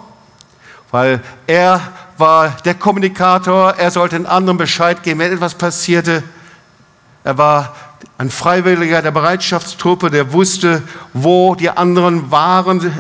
weil 0.91 1.21
er 1.47 1.81
war 2.17 2.57
der 2.65 2.75
Kommunikator, 2.75 3.75
er 3.75 3.91
sollte 3.91 4.17
den 4.17 4.25
anderen 4.25 4.57
Bescheid 4.57 5.03
geben, 5.03 5.21
wenn 5.21 5.33
etwas 5.33 5.55
passierte. 5.55 6.23
Er 7.25 7.37
war 7.37 7.75
ein 8.17 8.31
Freiwilliger 8.31 9.03
der 9.03 9.11
Bereitschaftstruppe, 9.11 10.11
der 10.11 10.33
wusste, 10.33 10.83
wo 11.13 11.55
die 11.55 11.69
anderen 11.69 12.31
waren. 12.31 12.91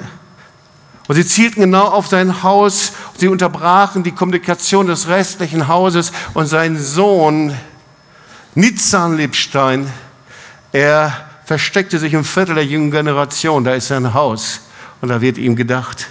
Und 1.08 1.14
sie 1.14 1.26
zielten 1.26 1.60
genau 1.60 1.84
auf 1.84 2.08
sein 2.08 2.42
Haus, 2.42 2.92
sie 3.16 3.28
unterbrachen 3.28 4.02
die 4.02 4.12
Kommunikation 4.12 4.88
des 4.88 5.08
restlichen 5.08 5.68
Hauses 5.68 6.12
und 6.34 6.46
sein 6.46 6.76
Sohn, 6.78 7.54
Nitzan 8.54 9.16
Liebstein, 9.16 9.86
er 10.72 11.12
versteckte 11.44 11.98
sich 11.98 12.12
im 12.12 12.25
Viertel 12.25 12.56
der 12.56 12.64
jungen 12.64 12.90
Generation, 12.90 13.62
da 13.64 13.75
ist 13.75 13.88
sein 13.88 14.14
Haus 14.14 14.62
und 15.00 15.10
da 15.10 15.20
wird 15.20 15.38
ihm 15.38 15.54
gedacht. 15.54 16.08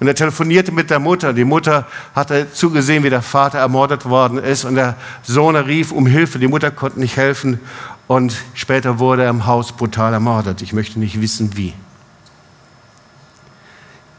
Und 0.00 0.06
er 0.06 0.14
telefonierte 0.14 0.70
mit 0.70 0.90
der 0.90 1.00
Mutter. 1.00 1.32
Die 1.32 1.44
Mutter 1.44 1.86
hatte 2.14 2.52
zugesehen, 2.52 3.02
wie 3.02 3.10
der 3.10 3.22
Vater 3.22 3.58
ermordet 3.58 4.04
worden 4.04 4.38
ist. 4.38 4.64
Und 4.64 4.76
der 4.76 4.96
Sohn 5.24 5.56
rief 5.56 5.90
um 5.90 6.06
Hilfe. 6.06 6.38
Die 6.38 6.46
Mutter 6.46 6.70
konnte 6.70 7.00
nicht 7.00 7.16
helfen. 7.16 7.58
Und 8.06 8.36
später 8.54 9.00
wurde 9.00 9.24
er 9.24 9.30
im 9.30 9.46
Haus 9.46 9.72
brutal 9.72 10.12
ermordet. 10.12 10.62
Ich 10.62 10.72
möchte 10.72 11.00
nicht 11.00 11.20
wissen, 11.20 11.56
wie. 11.56 11.74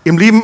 Im 0.10 0.18
Lieben, 0.18 0.42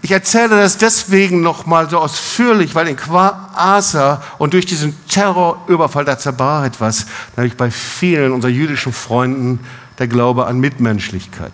ich 0.00 0.10
erzähle 0.10 0.48
das 0.62 0.78
deswegen 0.78 1.42
nochmal 1.42 1.90
so 1.90 1.98
ausführlich, 1.98 2.74
weil 2.74 2.88
in 2.88 2.96
Quaasa 2.96 4.22
und 4.38 4.54
durch 4.54 4.64
diesen 4.64 4.96
Terrorüberfall, 5.06 6.06
da 6.06 6.16
zerbrach 6.16 6.64
etwas, 6.64 7.04
nämlich 7.36 7.54
bei 7.54 7.70
vielen 7.70 8.32
unserer 8.32 8.50
jüdischen 8.50 8.94
Freunden 8.94 9.60
der 9.98 10.08
Glaube 10.08 10.46
an 10.46 10.60
Mitmenschlichkeit. 10.60 11.52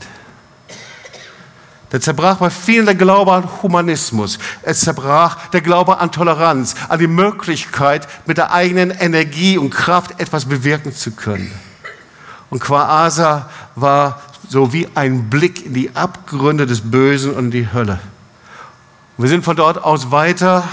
Der 1.90 2.00
zerbrach 2.00 2.36
bei 2.36 2.50
vielen 2.50 2.86
der 2.86 2.94
Glaube 2.94 3.32
an 3.32 3.48
Humanismus. 3.60 4.38
Es 4.62 4.82
zerbrach 4.82 5.48
der 5.48 5.60
Glaube 5.60 5.98
an 5.98 6.12
Toleranz, 6.12 6.76
an 6.88 7.00
die 7.00 7.08
Möglichkeit, 7.08 8.06
mit 8.24 8.38
der 8.38 8.52
eigenen 8.52 8.92
Energie 8.92 9.58
und 9.58 9.70
Kraft 9.70 10.20
etwas 10.20 10.44
bewirken 10.44 10.94
zu 10.94 11.10
können. 11.10 11.50
Und 12.50 12.60
Quaasa 12.60 13.50
war 13.74 14.22
so 14.48 14.72
wie 14.72 14.88
ein 14.94 15.28
Blick 15.28 15.66
in 15.66 15.74
die 15.74 15.94
Abgründe 15.94 16.66
des 16.66 16.90
Bösen 16.90 17.32
und 17.34 17.50
die 17.50 17.72
Hölle. 17.72 18.00
Wir 19.18 19.28
sind 19.28 19.44
von 19.44 19.56
dort 19.56 19.82
aus 19.82 20.10
weiter 20.10 20.64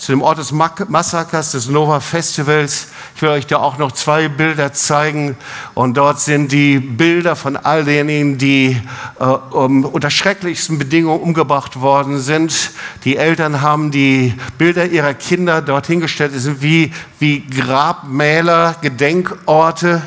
zu 0.00 0.12
dem 0.12 0.22
Ort 0.22 0.38
des 0.38 0.50
Massakers, 0.50 1.52
des 1.52 1.68
Nova 1.68 2.00
Festivals. 2.00 2.88
Ich 3.14 3.20
will 3.20 3.28
euch 3.28 3.46
da 3.46 3.58
auch 3.58 3.76
noch 3.76 3.92
zwei 3.92 4.28
Bilder 4.28 4.72
zeigen. 4.72 5.36
Und 5.74 5.98
dort 5.98 6.18
sind 6.18 6.50
die 6.52 6.78
Bilder 6.78 7.36
von 7.36 7.58
all 7.58 7.84
denjenigen, 7.84 8.38
die 8.38 8.80
äh, 9.18 9.24
um, 9.24 9.84
unter 9.84 10.08
schrecklichsten 10.08 10.78
Bedingungen 10.78 11.20
umgebracht 11.20 11.82
worden 11.82 12.18
sind. 12.18 12.70
Die 13.04 13.18
Eltern 13.18 13.60
haben 13.60 13.90
die 13.90 14.34
Bilder 14.56 14.86
ihrer 14.86 15.12
Kinder 15.12 15.60
dorthin 15.60 16.00
gestellt. 16.00 16.32
Es 16.34 16.44
sind 16.44 16.62
wie, 16.62 16.94
wie 17.18 17.46
Grabmäler, 17.46 18.76
Gedenkorte. 18.80 20.00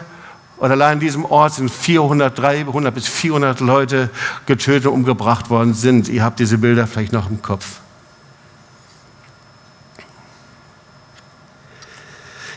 Und 0.63 0.71
allein 0.71 0.93
in 0.93 0.99
diesem 1.01 1.25
Ort 1.25 1.55
sind 1.55 1.69
400, 1.69 2.39
300 2.39 2.95
bis 2.95 3.05
400 3.05 3.59
Leute 3.59 4.09
getötet 4.45 4.85
und 4.85 4.93
umgebracht 4.93 5.49
worden 5.49 5.73
sind. 5.73 6.07
Ihr 6.07 6.23
habt 6.23 6.39
diese 6.39 6.57
Bilder 6.57 6.87
vielleicht 6.87 7.11
noch 7.11 7.29
im 7.29 7.41
Kopf. 7.41 7.81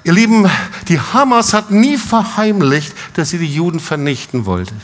Ihr 0.05 0.13
Lieben, 0.13 0.49
die 0.87 1.01
Hamas 1.01 1.53
hat 1.53 1.73
nie 1.73 1.97
verheimlicht, 1.97 2.95
dass 3.15 3.31
sie 3.31 3.39
die 3.39 3.53
Juden 3.53 3.81
vernichten 3.81 4.47
wollte. 4.47 4.75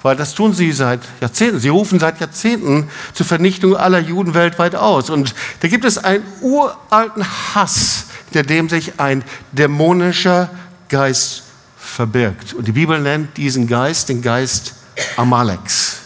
Weil 0.00 0.16
das 0.16 0.34
tun 0.34 0.54
sie 0.54 0.72
seit 0.72 1.02
Jahrzehnten. 1.20 1.60
Sie 1.60 1.68
rufen 1.68 2.00
seit 2.00 2.20
Jahrzehnten 2.20 2.88
zur 3.12 3.26
Vernichtung 3.26 3.76
aller 3.76 3.98
Juden 3.98 4.32
weltweit 4.32 4.76
aus. 4.76 5.10
Und 5.10 5.34
da 5.60 5.68
gibt 5.68 5.84
es 5.84 5.98
einen 5.98 6.24
uralten 6.40 7.26
Hass, 7.54 8.06
hinter 8.30 8.44
dem 8.44 8.70
sich 8.70 8.98
ein 8.98 9.22
dämonischer 9.52 10.48
Geist 10.88 11.42
verbirgt. 11.96 12.52
Und 12.52 12.68
die 12.68 12.72
Bibel 12.72 13.00
nennt 13.00 13.36
diesen 13.36 13.66
Geist 13.66 14.10
den 14.10 14.20
Geist 14.20 14.74
Amaleks. 15.16 15.96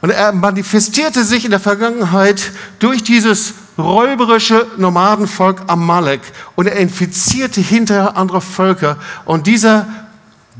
Und 0.00 0.10
er 0.10 0.32
manifestierte 0.32 1.24
sich 1.24 1.44
in 1.44 1.50
der 1.50 1.60
Vergangenheit 1.60 2.52
durch 2.78 3.02
dieses 3.02 3.54
räuberische 3.76 4.66
Nomadenvolk 4.76 5.62
Amalek 5.66 6.20
und 6.54 6.66
er 6.66 6.76
infizierte 6.76 7.60
hinterher 7.60 8.16
andere 8.16 8.40
Völker. 8.40 8.96
Und 9.24 9.48
dieser 9.48 9.86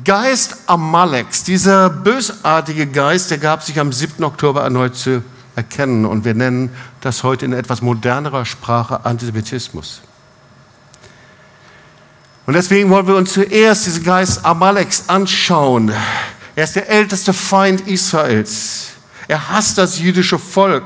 Geist 0.04 0.56
Amaleks, 0.66 1.44
dieser 1.44 1.88
bösartige 1.88 2.88
Geist, 2.88 3.30
der 3.30 3.38
gab 3.38 3.62
sich 3.62 3.78
am 3.78 3.92
7. 3.92 4.24
Oktober 4.24 4.62
erneut 4.62 4.96
zu 4.96 5.22
erkennen. 5.54 6.04
Und 6.04 6.24
wir 6.24 6.34
nennen 6.34 6.70
das 7.00 7.22
heute 7.22 7.44
in 7.44 7.52
etwas 7.52 7.80
modernerer 7.80 8.44
Sprache 8.44 9.04
Antisemitismus. 9.04 10.02
Und 12.46 12.54
deswegen 12.54 12.90
wollen 12.90 13.08
wir 13.08 13.16
uns 13.16 13.32
zuerst 13.32 13.86
diesen 13.86 14.04
Geist 14.04 14.44
Amaleks 14.44 15.08
anschauen. 15.08 15.92
Er 16.54 16.64
ist 16.64 16.76
der 16.76 16.88
älteste 16.88 17.32
Feind 17.32 17.88
Israels. 17.88 18.90
Er 19.28 19.50
hasst 19.50 19.76
das 19.78 19.98
jüdische 19.98 20.38
Volk, 20.38 20.84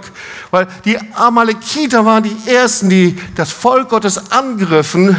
weil 0.50 0.66
die 0.86 0.98
Amalekiter 1.14 2.06
waren 2.06 2.22
die 2.22 2.36
ersten, 2.50 2.88
die 2.88 3.16
das 3.34 3.52
Volk 3.52 3.90
Gottes 3.90 4.32
angriffen, 4.32 5.14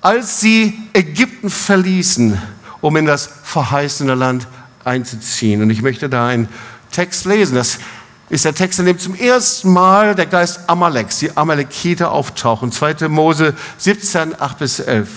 als 0.00 0.38
sie 0.38 0.78
Ägypten 0.92 1.50
verließen, 1.50 2.40
um 2.80 2.96
in 2.96 3.06
das 3.06 3.28
verheißene 3.42 4.14
Land 4.14 4.46
einzuziehen. 4.84 5.62
Und 5.62 5.70
ich 5.70 5.82
möchte 5.82 6.08
da 6.08 6.28
einen 6.28 6.48
Text 6.92 7.24
lesen. 7.24 7.56
Das 7.56 7.78
ist 8.28 8.44
der 8.44 8.54
Text, 8.54 8.78
in 8.78 8.86
dem 8.86 9.00
zum 9.00 9.16
ersten 9.16 9.72
Mal 9.72 10.14
der 10.14 10.26
Geist 10.26 10.60
Amaleks, 10.68 11.18
die 11.18 11.36
Amalekiter 11.36 12.12
auftauchen. 12.12 12.70
2. 12.70 13.08
Mose 13.08 13.54
17, 13.78 14.40
8 14.40 14.58
bis 14.58 14.78
11. 14.78 15.08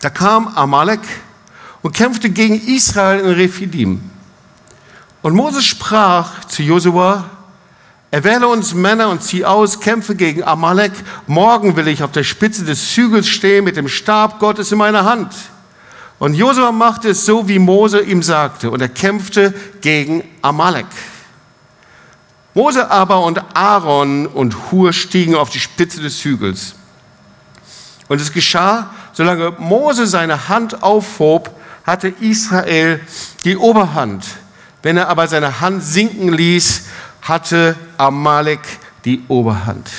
Da 0.00 0.10
kam 0.10 0.48
Amalek 0.48 1.00
und 1.82 1.94
kämpfte 1.94 2.30
gegen 2.30 2.60
Israel 2.66 3.20
in 3.20 3.30
Rephidim. 3.32 4.10
Und 5.22 5.34
Moses 5.34 5.64
sprach 5.64 6.44
zu 6.44 6.62
Josua, 6.62 7.24
erwähle 8.10 8.46
uns 8.48 8.74
Männer 8.74 9.08
und 9.08 9.22
zieh 9.22 9.44
aus, 9.44 9.80
kämpfe 9.80 10.14
gegen 10.14 10.44
Amalek. 10.44 10.92
Morgen 11.26 11.76
will 11.76 11.88
ich 11.88 12.02
auf 12.02 12.12
der 12.12 12.24
Spitze 12.24 12.64
des 12.64 12.96
Hügels 12.96 13.28
stehen 13.28 13.64
mit 13.64 13.76
dem 13.76 13.88
Stab 13.88 14.38
Gottes 14.38 14.70
in 14.70 14.78
meiner 14.78 15.04
Hand. 15.04 15.34
Und 16.18 16.34
Josua 16.34 16.72
machte 16.72 17.10
es 17.10 17.24
so, 17.24 17.48
wie 17.48 17.58
Mose 17.58 18.00
ihm 18.00 18.22
sagte, 18.22 18.70
und 18.70 18.80
er 18.80 18.88
kämpfte 18.88 19.54
gegen 19.80 20.24
Amalek. 20.42 20.86
Mose 22.54 22.90
aber 22.90 23.22
und 23.22 23.40
Aaron 23.54 24.26
und 24.26 24.72
Hur 24.72 24.92
stiegen 24.92 25.36
auf 25.36 25.50
die 25.50 25.60
Spitze 25.60 26.00
des 26.00 26.24
Hügels. 26.24 26.74
Und 28.08 28.20
es 28.20 28.32
geschah, 28.32 28.90
solange 29.18 29.50
Mose 29.58 30.06
seine 30.06 30.48
Hand 30.48 30.84
aufhob, 30.84 31.50
hatte 31.84 32.06
Israel 32.20 33.00
die 33.42 33.56
Oberhand. 33.56 34.24
Wenn 34.80 34.96
er 34.96 35.08
aber 35.08 35.26
seine 35.26 35.60
Hand 35.60 35.82
sinken 35.82 36.32
ließ, 36.32 36.82
hatte 37.22 37.74
Amalek 37.96 38.60
die 39.04 39.24
Oberhand. 39.26 39.90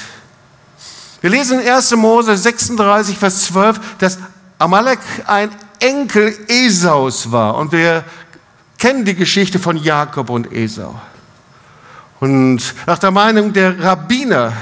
Wir 1.20 1.32
lesen 1.32 1.60
in 1.60 1.68
1. 1.68 1.98
Mose 1.98 2.38
36, 2.38 3.18
Vers 3.18 3.42
12, 3.48 3.98
dass 3.98 4.20
Amalek 4.58 5.00
ein 5.28 5.50
Enkel 5.80 6.34
Esaus 6.48 7.30
war. 7.30 7.56
Und 7.58 7.74
wir 7.74 8.06
kennen 8.78 9.04
die 9.04 9.16
Geschichte 9.16 9.60
von 9.60 9.76
Jakob 9.76 10.30
und 10.30 10.50
Esau. 10.54 10.96
Und 12.22 12.62
nach 12.88 13.00
der 13.00 13.12
Meinung 13.12 13.52
der 13.52 13.84
Rabbiner 13.84 14.54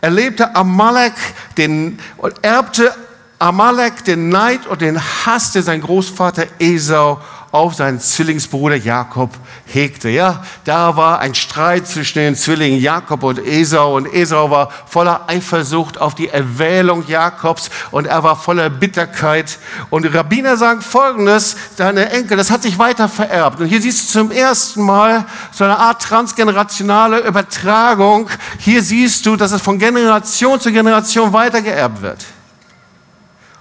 erlebte 0.00 0.56
Amalek 0.56 1.14
den, 1.56 2.00
erbte 2.42 2.92
Amalek 3.40 4.04
den 4.04 4.28
Neid 4.28 4.66
und 4.66 4.82
den 4.82 5.00
Hass, 5.00 5.52
den 5.52 5.62
sein 5.62 5.80
Großvater 5.80 6.46
Esau 6.58 7.18
auf 7.52 7.74
seinen 7.74 7.98
Zwillingsbruder 7.98 8.76
Jakob 8.76 9.30
hegte. 9.64 10.10
Ja, 10.10 10.44
da 10.64 10.94
war 10.94 11.20
ein 11.20 11.34
Streit 11.34 11.86
zwischen 11.86 12.18
den 12.18 12.36
Zwillingen 12.36 12.78
Jakob 12.78 13.22
und 13.22 13.38
Esau 13.38 13.96
und 13.96 14.12
Esau 14.12 14.50
war 14.50 14.70
voller 14.86 15.22
Eifersucht 15.26 15.98
auf 15.98 16.14
die 16.14 16.28
Erwählung 16.28 17.06
Jakobs 17.08 17.70
und 17.90 18.06
er 18.06 18.22
war 18.22 18.36
voller 18.36 18.68
Bitterkeit. 18.68 19.58
Und 19.88 20.04
Rabbiner 20.14 20.58
sagen 20.58 20.82
Folgendes, 20.82 21.56
deine 21.78 22.10
Enkel, 22.10 22.36
das 22.36 22.50
hat 22.50 22.62
sich 22.62 22.78
weiter 22.78 23.08
vererbt. 23.08 23.60
Und 23.60 23.68
hier 23.68 23.80
siehst 23.80 24.14
du 24.14 24.20
zum 24.20 24.30
ersten 24.30 24.82
Mal 24.82 25.24
so 25.50 25.64
eine 25.64 25.78
Art 25.78 26.02
transgenerationale 26.02 27.20
Übertragung. 27.20 28.28
Hier 28.58 28.82
siehst 28.82 29.24
du, 29.24 29.36
dass 29.36 29.52
es 29.52 29.62
von 29.62 29.78
Generation 29.78 30.60
zu 30.60 30.70
Generation 30.70 31.32
weitergeerbt 31.32 32.02
wird. 32.02 32.26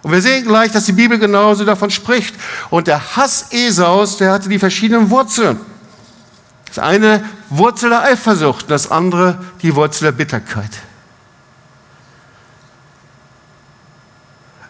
Und 0.01 0.11
wir 0.11 0.21
sehen 0.21 0.45
gleich, 0.45 0.71
dass 0.71 0.85
die 0.85 0.93
Bibel 0.93 1.19
genauso 1.19 1.65
davon 1.65 1.89
spricht. 1.89 2.35
Und 2.69 2.87
der 2.87 3.15
Hass 3.15 3.47
Esaus, 3.51 4.17
der 4.17 4.31
hatte 4.31 4.49
die 4.49 4.59
verschiedenen 4.59 5.09
Wurzeln. 5.09 5.59
Das 6.67 6.79
eine 6.79 7.25
Wurzel 7.49 7.89
der 7.89 8.03
Eifersucht, 8.03 8.69
das 8.69 8.91
andere 8.91 9.43
die 9.61 9.75
Wurzel 9.75 10.05
der 10.05 10.11
Bitterkeit. 10.11 10.71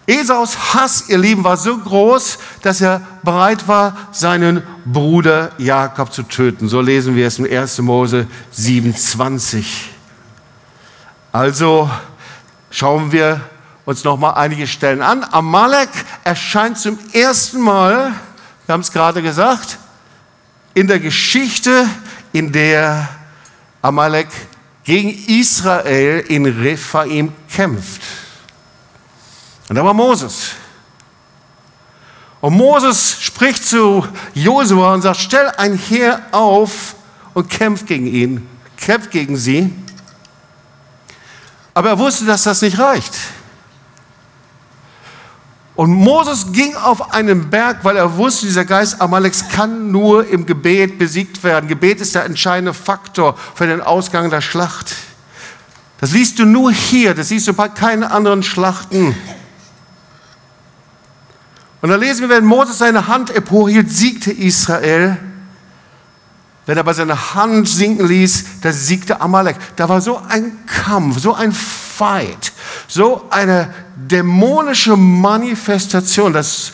Esaus 0.08 0.74
Hass, 0.74 1.08
ihr 1.08 1.20
Lieben, 1.20 1.44
war 1.44 1.56
so 1.56 1.78
groß, 1.78 2.39
dass 2.63 2.82
er 2.82 3.02
bereit 3.22 3.68
war, 3.68 3.96
seinen 4.12 4.63
Bruder 4.84 5.52
Jakob 5.60 6.12
zu 6.12 6.24
töten. 6.24 6.68
So 6.68 6.82
lesen 6.82 7.15
wir 7.15 7.28
es 7.28 7.38
in 7.38 7.46
1. 7.46 7.78
Mose 7.80 8.26
27. 8.50 9.92
Also 11.32 11.92
schauen 12.72 13.12
wir 13.12 13.42
uns 13.89 14.04
noch 14.04 14.17
mal 14.17 14.34
einige 14.34 14.67
Stellen 14.67 15.02
an. 15.02 15.25
Amalek 15.32 15.89
erscheint 16.23 16.78
zum 16.78 16.99
ersten 17.12 17.60
Mal, 17.60 18.13
wir 18.67 18.73
haben 18.73 18.82
es 18.82 18.91
gerade 18.91 19.23
gesagt, 19.23 19.80
in 20.75 20.86
der 20.86 20.99
Geschichte, 20.99 21.88
in 22.32 22.52
der 22.52 23.10
Amalek 23.82 24.28
gegen 24.84 25.10
Israel 25.10 26.19
in 26.19 26.45
Rephaim 26.45 27.34
kämpft. 27.52 28.04
Und 29.69 29.75
da 29.75 29.84
war 29.84 29.95
Moses. 29.95 30.52
Und 32.41 32.54
Moses 32.54 33.19
spricht 33.19 33.65
zu 33.65 34.08
Josua 34.36 34.93
und 34.93 35.02
sagt, 35.02 35.17
stell 35.17 35.49
ein 35.58 35.75
Heer 35.75 36.21
auf 36.32 36.93
und 37.34 37.49
kämpft 37.49 37.88
gegen 37.88 38.06
ihn, 38.06 38.47
kämpft 38.78 39.10
gegen 39.10 39.36
sie. 39.36 39.73
Aber 41.73 41.89
er 41.89 41.97
wusste, 41.97 42.25
dass 42.25 42.43
das 42.43 42.62
nicht 42.62 42.78
reicht. 42.78 43.15
Und 45.80 45.94
Moses 45.94 46.52
ging 46.52 46.76
auf 46.76 47.13
einen 47.13 47.50
Berg, 47.50 47.86
weil 47.86 47.96
er 47.96 48.18
wusste, 48.18 48.46
dieser 48.46 48.65
Geist 48.65 49.00
Amaleks 49.00 49.48
kann 49.48 49.94
nur 49.94 50.28
im 50.28 50.46
Gebet 50.46 51.00
besiegt 51.00 51.42
werden. 51.42 51.70
Gebet 51.70 52.02
ist 52.02 52.15
der 52.15 52.26
entscheidende 52.26 52.74
Faktor 52.74 53.38
für 53.56 53.65
den 53.65 53.80
Ausgang 53.80 54.30
der 54.30 54.42
Schlacht. 54.42 54.94
Das 56.02 56.12
liest 56.12 56.38
du 56.38 56.44
nur 56.44 56.74
hier, 56.74 57.13
das 57.13 57.30
siehst 57.30 57.48
du 57.48 57.54
bei 57.54 57.70
keinen 57.70 58.04
anderen 58.04 58.44
Schlachten. 58.44 59.15
Und 61.82 61.88
da 61.88 61.96
lesen 61.96 62.28
wir, 62.28 62.36
wenn 62.36 62.44
Moses 62.44 62.78
seine 62.78 63.08
Hand 63.08 63.34
emporhielt, 63.34 63.89
siegte 63.89 64.34
Israel. 64.34 65.18
Wenn 66.65 66.76
er 66.76 66.82
aber 66.82 66.94
seine 66.94 67.36
Hand 67.36 67.70
sinken 67.70 68.06
ließ, 68.06 68.60
da 68.63 68.74
siegte 68.74 69.22
Amalek. 69.22 69.56
Da 69.78 69.88
war 69.88 70.02
so 70.02 70.22
ein 70.28 70.58
Kampf, 70.65 71.22
so 71.22 71.36
ein 71.36 71.54
Fight, 71.54 72.48
so 72.89 73.21
eine 73.30 73.71
dämonische 73.95 74.97
Manifestation, 74.97 76.34
dass 76.34 76.73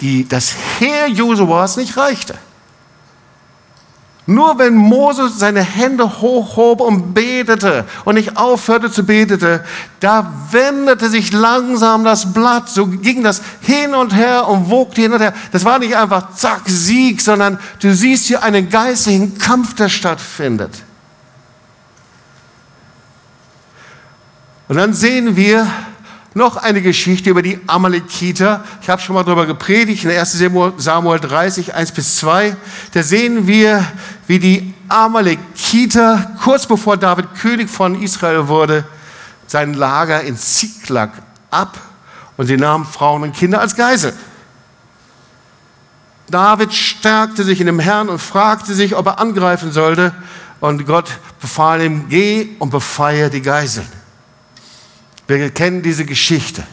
die, 0.00 0.26
das 0.26 0.54
Heer 0.78 1.08
Josuas 1.08 1.76
nicht 1.76 1.96
reichte. 1.96 2.34
Nur 4.26 4.58
wenn 4.58 4.76
Moses 4.76 5.38
seine 5.38 5.60
Hände 5.60 6.20
hochhob 6.20 6.80
und 6.80 7.12
betete 7.14 7.84
und 8.04 8.14
nicht 8.14 8.36
aufhörte 8.36 8.90
zu 8.90 9.04
betete, 9.04 9.64
da 9.98 10.32
wendete 10.52 11.10
sich 11.10 11.32
langsam 11.32 12.04
das 12.04 12.32
Blatt, 12.32 12.68
so 12.68 12.86
ging 12.86 13.22
das 13.22 13.42
hin 13.60 13.92
und 13.92 14.14
her 14.14 14.46
und 14.48 14.70
wogte 14.70 15.02
hin 15.02 15.12
und 15.12 15.20
her. 15.20 15.34
Das 15.52 15.64
war 15.64 15.78
nicht 15.78 15.96
einfach 15.96 16.32
zack, 16.34 16.62
Sieg, 16.66 17.20
sondern 17.20 17.58
du 17.80 17.92
siehst 17.92 18.26
hier 18.26 18.42
einen 18.42 18.70
geistigen 18.70 19.36
Kampf, 19.36 19.74
der 19.74 19.88
stattfindet. 19.88 20.70
Und 24.70 24.76
dann 24.76 24.94
sehen 24.94 25.34
wir, 25.34 25.66
noch 26.32 26.56
eine 26.56 26.80
Geschichte 26.80 27.28
über 27.28 27.42
die 27.42 27.58
Amalekiter. 27.66 28.62
Ich 28.80 28.88
habe 28.88 29.02
schon 29.02 29.16
mal 29.16 29.24
darüber 29.24 29.44
gepredigt, 29.44 30.04
in 30.04 30.12
1 30.12 30.44
Samuel 30.76 31.18
30, 31.18 31.74
1 31.74 31.90
bis 31.90 32.14
2. 32.18 32.54
Da 32.94 33.02
sehen 33.02 33.48
wir, 33.48 33.84
wie 34.28 34.38
die 34.38 34.72
Amalekiter, 34.86 36.36
kurz 36.44 36.68
bevor 36.68 36.96
David 36.96 37.34
König 37.34 37.68
von 37.68 38.00
Israel 38.00 38.46
wurde, 38.46 38.84
sein 39.48 39.74
Lager 39.74 40.20
in 40.20 40.36
Ziklag 40.36 41.10
ab 41.50 41.76
und 42.36 42.46
sie 42.46 42.56
nahmen 42.56 42.84
Frauen 42.84 43.24
und 43.24 43.34
Kinder 43.34 43.60
als 43.60 43.74
Geisel. 43.74 44.12
David 46.28 46.72
stärkte 46.72 47.42
sich 47.42 47.58
in 47.58 47.66
dem 47.66 47.80
Herrn 47.80 48.08
und 48.08 48.20
fragte 48.20 48.74
sich, 48.74 48.94
ob 48.94 49.06
er 49.06 49.18
angreifen 49.18 49.72
sollte. 49.72 50.14
Und 50.60 50.86
Gott 50.86 51.10
befahl 51.40 51.82
ihm, 51.82 52.08
geh 52.08 52.50
und 52.60 52.70
befreie 52.70 53.30
die 53.30 53.42
Geiseln. 53.42 53.99
Wir 55.30 55.48
kennen 55.50 55.80
diese 55.80 56.04
Geschichte. 56.04 56.64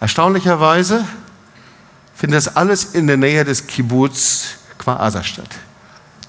Erstaunlicherweise 0.00 1.04
findet 2.14 2.38
das 2.38 2.56
alles 2.56 2.94
in 2.94 3.06
der 3.06 3.18
Nähe 3.18 3.44
des 3.44 3.66
Kibbutz 3.66 4.54
Qua 4.78 5.10
statt. 5.22 5.50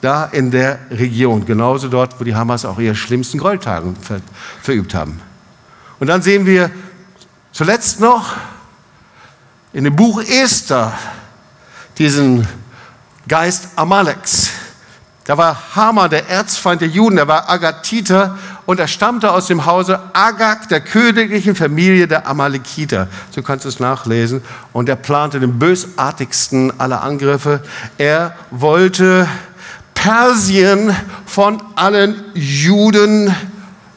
Da 0.02 0.26
in 0.26 0.52
der 0.52 0.80
Region, 0.90 1.46
genauso 1.46 1.88
dort, 1.88 2.20
wo 2.20 2.26
die 2.26 2.36
Hamas 2.36 2.66
auch 2.66 2.80
ihre 2.80 2.96
schlimmsten 2.96 3.38
Gräueltaten 3.38 3.96
ver 3.96 4.20
verübt 4.62 4.94
haben. 4.94 5.22
Und 6.02 6.08
dann 6.08 6.22
sehen 6.22 6.46
wir 6.46 6.70
zuletzt 7.54 8.02
noch 8.02 8.36
in 9.72 9.86
dem 9.86 9.96
Buch 9.96 10.22
Esther 10.22 10.92
diesen 11.98 12.46
Geist 13.26 13.70
Amaleks. 13.78 14.50
Da 15.24 15.38
war 15.38 15.76
Haman, 15.78 16.10
der 16.10 16.28
Erzfeind 16.28 16.82
der 16.82 16.90
Juden, 16.90 17.16
der 17.16 17.28
war 17.30 17.50
Agatiter 17.50 18.38
und 18.72 18.80
er 18.80 18.88
stammte 18.88 19.34
aus 19.34 19.48
dem 19.48 19.66
Hause 19.66 20.00
Agag, 20.14 20.70
der 20.70 20.80
königlichen 20.80 21.56
Familie 21.56 22.08
der 22.08 22.26
Amalekiter. 22.26 23.10
So 23.30 23.42
kannst 23.42 23.66
du 23.66 23.70
es 23.70 23.82
nachlesen. 23.82 24.42
Und 24.72 24.88
er 24.88 24.96
plante 24.96 25.42
den 25.42 25.60
bösartigsten 25.60 26.80
aller 26.80 27.02
Angriffe. 27.04 27.62
Er 27.98 28.34
wollte 28.50 29.28
Persien 29.94 30.96
von 31.26 31.62
allen 31.76 32.24
Juden 32.34 33.36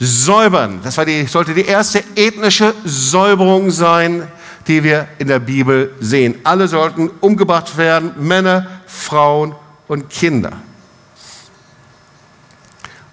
säubern. 0.00 0.80
Das 0.82 0.98
war 0.98 1.04
die, 1.04 1.24
sollte 1.26 1.54
die 1.54 1.66
erste 1.66 2.02
ethnische 2.16 2.74
Säuberung 2.84 3.70
sein, 3.70 4.26
die 4.66 4.82
wir 4.82 5.06
in 5.18 5.28
der 5.28 5.38
Bibel 5.38 5.92
sehen. 6.00 6.34
Alle 6.42 6.66
sollten 6.66 7.10
umgebracht 7.20 7.76
werden, 7.76 8.10
Männer, 8.18 8.66
Frauen 8.88 9.54
und 9.86 10.10
Kinder. 10.10 10.50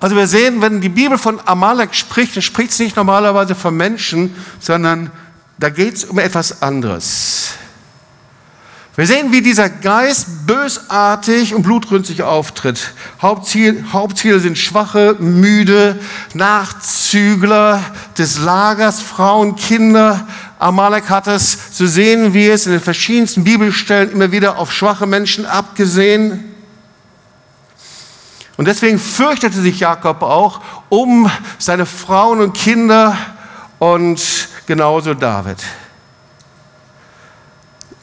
Also 0.02 0.16
wir 0.16 0.26
sehen, 0.26 0.62
wenn 0.62 0.82
die 0.82 0.90
Bibel 0.90 1.20
von 1.20 1.40
Amalek 1.46 1.94
spricht, 1.94 2.36
dann 2.36 2.42
spricht 2.42 2.72
sie 2.74 2.86
nicht 2.86 2.96
normalerweise 2.96 3.54
von 3.54 3.78
Menschen, 3.78 4.36
sondern 4.60 5.12
da 5.60 5.70
geht 5.70 5.94
es 5.94 6.06
um 6.06 6.18
etwas 6.18 6.64
anderes. 6.64 7.52
Wir 8.96 9.06
sehen, 9.06 9.32
wie 9.32 9.42
dieser 9.42 9.70
Geist 9.70 10.48
bösartig 10.48 11.54
und 11.54 11.62
blutrünstig 11.62 12.24
auftritt. 12.24 12.94
Hauptziel, 13.22 13.86
Hauptziele 13.94 14.40
sind 14.40 14.58
Schwache, 14.58 15.16
Müde, 15.20 16.00
Nachzügler 16.34 17.84
des 18.18 18.40
Lagers, 18.40 19.02
Frauen, 19.02 19.56
Kinder. 19.56 20.28
Amalek 20.58 21.12
hat 21.12 21.28
es, 21.28 21.58
so 21.72 21.86
sehen 21.86 22.34
wir 22.34 22.54
es 22.56 22.66
in 22.66 22.72
den 22.72 22.82
verschiedensten 22.82 23.44
Bibelstellen, 23.44 24.12
immer 24.12 24.32
wieder 24.32 24.58
auf 24.58 24.74
schwache 24.74 25.06
Menschen 25.06 25.46
abgesehen. 25.46 26.51
Und 28.62 28.68
deswegen 28.68 29.00
fürchtete 29.00 29.60
sich 29.60 29.80
Jakob 29.80 30.22
auch 30.22 30.62
um 30.90 31.28
seine 31.58 31.88
Frauen 31.88 32.42
und 32.42 32.54
Kinder 32.54 33.18
und 33.80 34.22
genauso 34.68 35.16
David. 35.16 35.58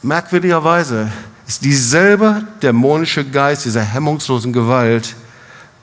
Merkwürdigerweise 0.01 1.09
ist 1.47 1.63
dieselbe 1.63 2.43
dämonische 2.61 3.23
Geist 3.23 3.63
dieser 3.63 3.83
hemmungslosen 3.83 4.51
Gewalt, 4.51 5.15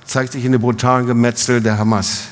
zeigt 0.05 0.33
sich 0.33 0.45
in 0.45 0.53
dem 0.53 0.61
brutalen 0.61 1.07
Gemetzel 1.07 1.63
der 1.63 1.79
Hamas. 1.79 2.25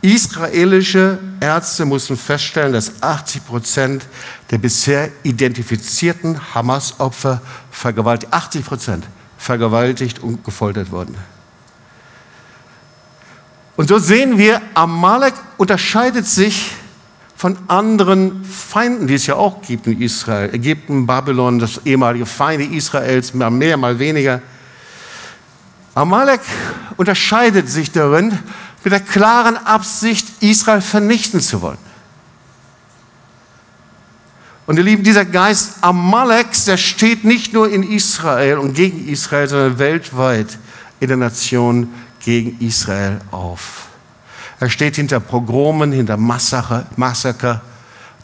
Israelische 0.00 1.18
Ärzte 1.40 1.84
mussten 1.84 2.16
feststellen, 2.16 2.72
dass 2.72 3.02
80 3.02 3.46
Prozent 3.46 4.06
der 4.50 4.56
bisher 4.56 5.10
identifizierten 5.24 6.40
Hamas-Opfer 6.54 7.42
vergewaltigt, 7.70 8.32
80 8.32 8.64
Prozent 8.64 9.04
vergewaltigt 9.36 10.20
und 10.20 10.42
gefoltert 10.42 10.90
wurden. 10.90 11.16
Und 13.76 13.88
so 13.88 13.98
sehen 13.98 14.36
wir, 14.38 14.60
Amalek 14.74 15.34
unterscheidet 15.56 16.26
sich 16.26 16.72
von 17.36 17.58
anderen 17.68 18.44
Feinden, 18.44 19.06
die 19.06 19.14
es 19.14 19.26
ja 19.26 19.34
auch 19.34 19.62
gibt 19.62 19.86
in 19.86 20.00
Israel. 20.00 20.54
Ägypten, 20.54 21.06
Babylon, 21.06 21.58
das 21.58 21.80
ehemalige 21.84 22.26
Feinde 22.26 22.64
Israels, 22.64 23.34
mal 23.34 23.50
mehr, 23.50 23.76
mal 23.76 23.98
weniger. 23.98 24.40
Amalek 25.94 26.40
unterscheidet 26.96 27.68
sich 27.68 27.90
darin 27.90 28.38
mit 28.84 28.92
der 28.92 29.00
klaren 29.00 29.56
Absicht, 29.56 30.26
Israel 30.40 30.80
vernichten 30.80 31.40
zu 31.40 31.62
wollen. 31.62 31.78
Und 34.66 34.76
ihr 34.76 34.84
Lieben, 34.84 35.02
dieser 35.02 35.24
Geist 35.24 35.78
Amaleks, 35.80 36.66
der 36.66 36.76
steht 36.76 37.24
nicht 37.24 37.52
nur 37.52 37.68
in 37.68 37.82
Israel 37.82 38.58
und 38.58 38.74
gegen 38.74 39.08
Israel, 39.08 39.48
sondern 39.48 39.78
weltweit 39.78 40.58
in 41.00 41.08
der 41.08 41.16
Nation 41.16 41.92
gegen 42.24 42.58
Israel 42.60 43.20
auf. 43.30 43.88
Er 44.60 44.70
steht 44.70 44.96
hinter 44.96 45.20
Pogromen, 45.20 45.92
hinter 45.92 46.16
Massaker. 46.16 46.86
Massaker. 46.96 47.60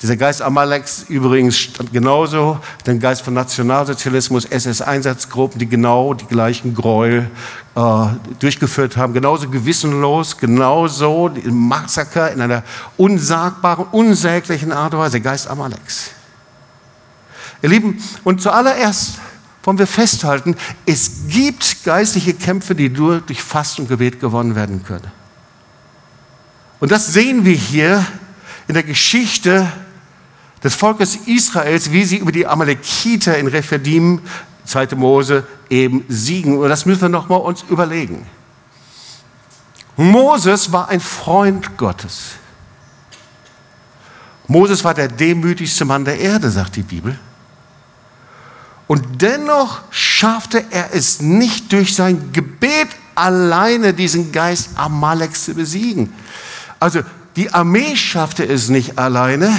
Dieser 0.01 0.17
Geist 0.17 0.41
Amaleks 0.41 1.07
übrigens 1.09 1.59
stand 1.59 1.93
genauso, 1.93 2.61
der 2.87 2.95
Geist 2.95 3.23
von 3.23 3.35
Nationalsozialismus, 3.35 4.45
SS-Einsatzgruppen, 4.45 5.59
die 5.59 5.69
genau 5.69 6.15
die 6.15 6.27
gleichen 6.27 6.73
Gräuel 6.73 7.29
äh, 7.75 8.07
durchgeführt 8.39 8.97
haben, 8.97 9.13
genauso 9.13 9.51
gewissenlos, 9.51 10.39
genauso 10.39 11.33
Massaker 11.51 12.31
in 12.31 12.41
einer 12.41 12.63
unsagbaren, 12.97 13.87
unsäglichen 13.91 14.71
Art 14.71 14.95
und 14.95 15.01
Weise, 15.01 15.13
der 15.13 15.21
Geist 15.23 15.49
Amaleks. 15.49 16.13
Ihr 17.61 17.71
Lieben, 17.71 18.01
und 18.23 18.41
zuallererst 18.41 19.19
wollen 19.69 19.79
wir 19.79 19.87
festhalten, 19.87 20.57
es 20.87 21.29
gibt 21.29 21.85
geistliche 21.85 22.33
Kämpfe, 22.33 22.75
die 22.75 22.89
nur 22.89 23.21
durch 23.21 23.43
Fasten 23.43 23.83
und 23.83 23.89
Gebet 23.89 24.19
gewonnen 24.19 24.55
werden 24.55 24.83
können. 24.83 25.13
Und 26.81 26.91
das 26.91 27.09
sehen 27.09 27.45
wir 27.45 27.55
hier 27.55 28.03
in 28.67 28.73
der 28.73 28.83
Geschichte 28.83 29.71
des 30.65 30.75
Volkes 30.75 31.17
Israels, 31.27 31.93
wie 31.93 32.07
sie 32.07 32.17
über 32.17 32.33
die 32.33 32.47
Amalekiter 32.47 33.37
in 33.37 33.47
Rephidim, 33.47 34.23
2. 34.65 34.97
Mose, 34.97 35.47
eben 35.69 36.03
siegen. 36.09 36.57
Und 36.57 36.71
das 36.71 36.87
müssen 36.87 37.03
wir 37.03 37.09
nochmal 37.11 37.41
uns 37.41 37.63
überlegen. 37.69 38.27
Moses 39.99 40.73
war 40.73 40.89
ein 40.89 41.01
Freund 41.01 41.77
Gottes. 41.77 42.37
Moses 44.47 44.83
war 44.83 44.95
der 44.95 45.09
demütigste 45.09 45.85
Mann 45.85 46.07
der 46.07 46.19
Erde, 46.19 46.51
sagt 46.51 46.77
die 46.77 46.83
Bibel. 46.83 47.19
Und 48.89 49.23
dennoch 49.23 49.83
schaffte 49.91 50.65
er 50.71 50.95
es 50.95 51.21
nicht 51.21 51.73
durch 51.73 51.95
sein 51.95 52.33
Gebet 52.33 52.89
alleine, 53.15 53.95
diesen 53.95 54.33
Geist 54.33 54.71
Amalek 54.75 55.37
zu 55.37 55.55
besiegen. 55.55 56.13
Also 56.81 57.03
die 57.37 57.53
Armee 57.53 57.95
schaffte 57.97 58.45
es 58.45 58.69
nicht 58.69 58.99
alleine, 58.99 59.53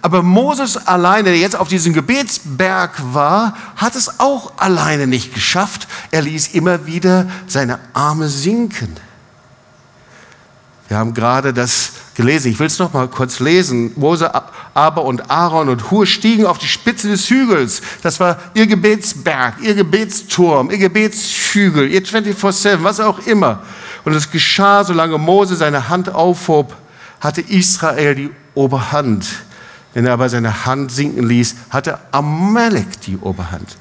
aber 0.00 0.22
Moses 0.24 0.76
alleine, 0.88 1.30
der 1.30 1.38
jetzt 1.38 1.54
auf 1.54 1.68
diesem 1.68 1.92
Gebetsberg 1.92 2.90
war, 3.12 3.56
hat 3.76 3.94
es 3.94 4.18
auch 4.18 4.58
alleine 4.58 5.06
nicht 5.06 5.32
geschafft. 5.32 5.86
Er 6.10 6.22
ließ 6.22 6.48
immer 6.48 6.86
wieder 6.86 7.28
seine 7.46 7.78
Arme 7.92 8.28
sinken. 8.28 8.96
Wir 10.92 10.98
haben 10.98 11.14
gerade 11.14 11.54
das 11.54 11.92
gelesen. 12.14 12.52
Ich 12.52 12.58
will 12.58 12.66
es 12.66 12.78
noch 12.78 12.92
mal 12.92 13.08
kurz 13.08 13.40
lesen. 13.40 13.92
Mose 13.96 14.30
aber 14.74 15.04
und 15.06 15.30
Aaron 15.30 15.70
und 15.70 15.90
Hur 15.90 16.04
stiegen 16.04 16.44
auf 16.44 16.58
die 16.58 16.68
Spitze 16.68 17.08
des 17.08 17.30
Hügels. 17.30 17.80
Das 18.02 18.20
war 18.20 18.36
ihr 18.52 18.66
Gebetsberg, 18.66 19.54
ihr 19.62 19.74
Gebetsturm, 19.74 20.70
ihr 20.70 20.76
Gebetshügel, 20.76 21.90
ihr 21.90 22.02
24-7, 22.02 22.82
was 22.82 23.00
auch 23.00 23.26
immer. 23.26 23.62
Und 24.04 24.12
es 24.12 24.30
geschah, 24.30 24.84
solange 24.84 25.16
Mose 25.16 25.56
seine 25.56 25.88
Hand 25.88 26.14
aufhob, 26.14 26.76
hatte 27.22 27.40
Israel 27.40 28.14
die 28.14 28.30
Oberhand. 28.52 29.26
Wenn 29.94 30.04
er 30.04 30.12
aber 30.12 30.28
seine 30.28 30.66
Hand 30.66 30.92
sinken 30.92 31.26
ließ, 31.26 31.56
hatte 31.70 32.00
Amalek 32.10 33.00
die 33.06 33.16
Oberhand. 33.16 33.78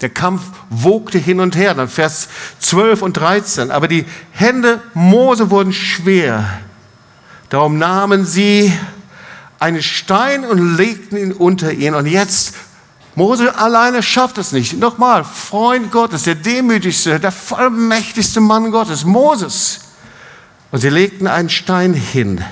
Der 0.00 0.08
Kampf 0.08 0.42
wogte 0.70 1.18
hin 1.18 1.40
und 1.40 1.56
her, 1.56 1.74
dann 1.74 1.88
Vers 1.88 2.28
12 2.60 3.02
und 3.02 3.14
13. 3.14 3.70
Aber 3.70 3.86
die 3.86 4.06
Hände 4.32 4.80
Mose 4.94 5.50
wurden 5.50 5.72
schwer. 5.72 6.44
Darum 7.50 7.78
nahmen 7.78 8.24
sie 8.24 8.72
einen 9.58 9.82
Stein 9.82 10.44
und 10.44 10.76
legten 10.76 11.18
ihn 11.18 11.32
unter 11.32 11.72
ihn. 11.72 11.94
Und 11.94 12.06
jetzt, 12.06 12.54
Mose 13.14 13.54
alleine 13.56 14.02
schafft 14.02 14.38
es 14.38 14.52
nicht. 14.52 14.78
Nochmal, 14.78 15.24
Freund 15.24 15.90
Gottes, 15.90 16.22
der 16.22 16.36
demütigste, 16.36 17.20
der 17.20 17.32
vollmächtigste 17.32 18.40
Mann 18.40 18.70
Gottes, 18.70 19.04
Moses. 19.04 19.80
Und 20.70 20.78
sie 20.78 20.88
legten 20.88 21.26
einen 21.26 21.50
Stein 21.50 21.92
hin. 21.92 22.42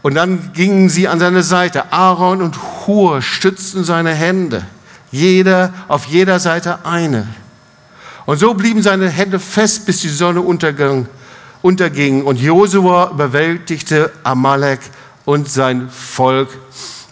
Und 0.00 0.14
dann 0.14 0.52
gingen 0.52 0.88
sie 0.88 1.08
an 1.08 1.18
seine 1.18 1.42
Seite. 1.42 1.92
Aaron 1.92 2.40
und 2.40 2.58
Hur 2.86 3.20
stützten 3.20 3.84
seine 3.84 4.14
Hände. 4.14 4.64
Jeder 5.14 5.72
auf 5.86 6.06
jeder 6.06 6.40
Seite 6.40 6.84
eine. 6.84 7.28
Und 8.26 8.38
so 8.38 8.52
blieben 8.52 8.82
seine 8.82 9.08
Hände 9.08 9.38
fest, 9.38 9.86
bis 9.86 10.00
die 10.00 10.08
Sonne 10.08 10.40
untergang, 10.40 11.06
unterging. 11.62 12.24
Und 12.24 12.40
Josua 12.40 13.12
überwältigte 13.12 14.10
Amalek 14.24 14.80
und 15.24 15.48
sein 15.48 15.88
Volk 15.88 16.48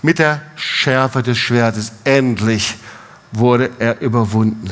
mit 0.02 0.18
der 0.18 0.42
Schärfe 0.56 1.22
des 1.22 1.38
Schwertes. 1.38 1.92
Endlich 2.02 2.74
wurde 3.30 3.70
er 3.78 4.00
überwunden. 4.00 4.68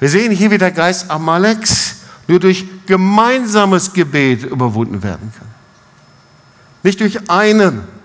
Wir 0.00 0.08
sehen 0.08 0.32
hier, 0.32 0.50
wie 0.50 0.58
der 0.58 0.70
Geist 0.70 1.10
Amaleks 1.10 1.96
nur 2.26 2.40
durch 2.40 2.64
gemeinsames 2.86 3.92
Gebet 3.92 4.44
überwunden 4.44 5.02
werden 5.02 5.30
kann. 5.36 5.48
Nicht 6.82 7.00
durch 7.00 7.28
einen. 7.28 7.95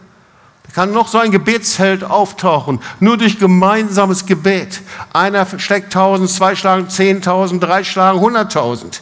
Kann 0.74 0.94
noch 0.94 1.08
so 1.08 1.18
ein 1.18 1.32
Gebetsheld 1.32 2.04
auftauchen, 2.04 2.80
nur 3.00 3.18
durch 3.18 3.40
gemeinsames 3.40 4.26
Gebet. 4.26 4.82
Einer 5.12 5.46
steckt 5.60 5.92
tausend, 5.92 6.30
zwei 6.30 6.56
schlagen 6.56 6.90
zehntausend, 6.90 7.62
drei 7.62 7.84
schlagen 7.84 8.20
hunderttausend. 8.20 9.02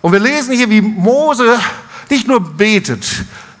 Und 0.00 0.12
wir 0.12 0.18
lesen 0.18 0.54
hier, 0.54 0.68
wie 0.68 0.80
Mose 0.80 1.58
nicht 2.10 2.26
nur 2.26 2.40
betet, 2.40 3.06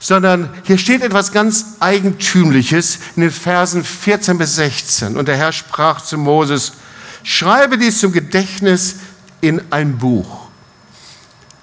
sondern 0.00 0.50
hier 0.64 0.76
steht 0.76 1.02
etwas 1.02 1.30
ganz 1.30 1.76
Eigentümliches 1.78 2.98
in 3.14 3.22
den 3.22 3.30
Versen 3.30 3.84
14 3.84 4.36
bis 4.36 4.56
16. 4.56 5.16
Und 5.16 5.28
der 5.28 5.36
Herr 5.36 5.52
sprach 5.52 6.00
zu 6.00 6.18
Moses, 6.18 6.72
schreibe 7.22 7.78
dies 7.78 8.00
zum 8.00 8.12
Gedächtnis 8.12 8.96
in 9.40 9.62
ein 9.70 9.98
Buch. 9.98 10.48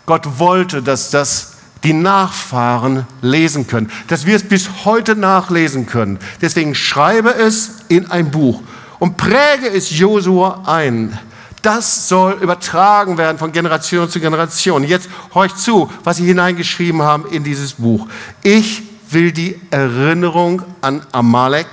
Gott 0.05 0.39
wollte, 0.39 0.81
dass 0.81 1.09
das 1.09 1.57
die 1.83 1.93
Nachfahren 1.93 3.07
lesen 3.21 3.67
können, 3.67 3.91
dass 4.07 4.25
wir 4.25 4.35
es 4.35 4.43
bis 4.43 4.85
heute 4.85 5.15
nachlesen 5.15 5.85
können. 5.85 6.19
Deswegen 6.41 6.75
schreibe 6.75 7.33
es 7.33 7.77
in 7.87 8.11
ein 8.11 8.31
Buch 8.31 8.61
und 8.99 9.17
präge 9.17 9.69
es 9.73 9.97
Josua 9.97 10.63
ein. 10.65 11.17
Das 11.61 12.07
soll 12.07 12.33
übertragen 12.41 13.17
werden 13.17 13.37
von 13.37 13.51
Generation 13.51 14.09
zu 14.09 14.19
Generation. 14.19 14.83
Jetzt 14.83 15.09
horcht 15.33 15.57
zu, 15.57 15.89
was 16.03 16.17
sie 16.17 16.25
hineingeschrieben 16.25 17.01
haben 17.01 17.25
in 17.31 17.43
dieses 17.43 17.73
Buch. 17.73 18.07
Ich 18.43 18.83
will 19.09 19.31
die 19.31 19.59
Erinnerung 19.69 20.61
an 20.81 21.01
Amalek 21.11 21.67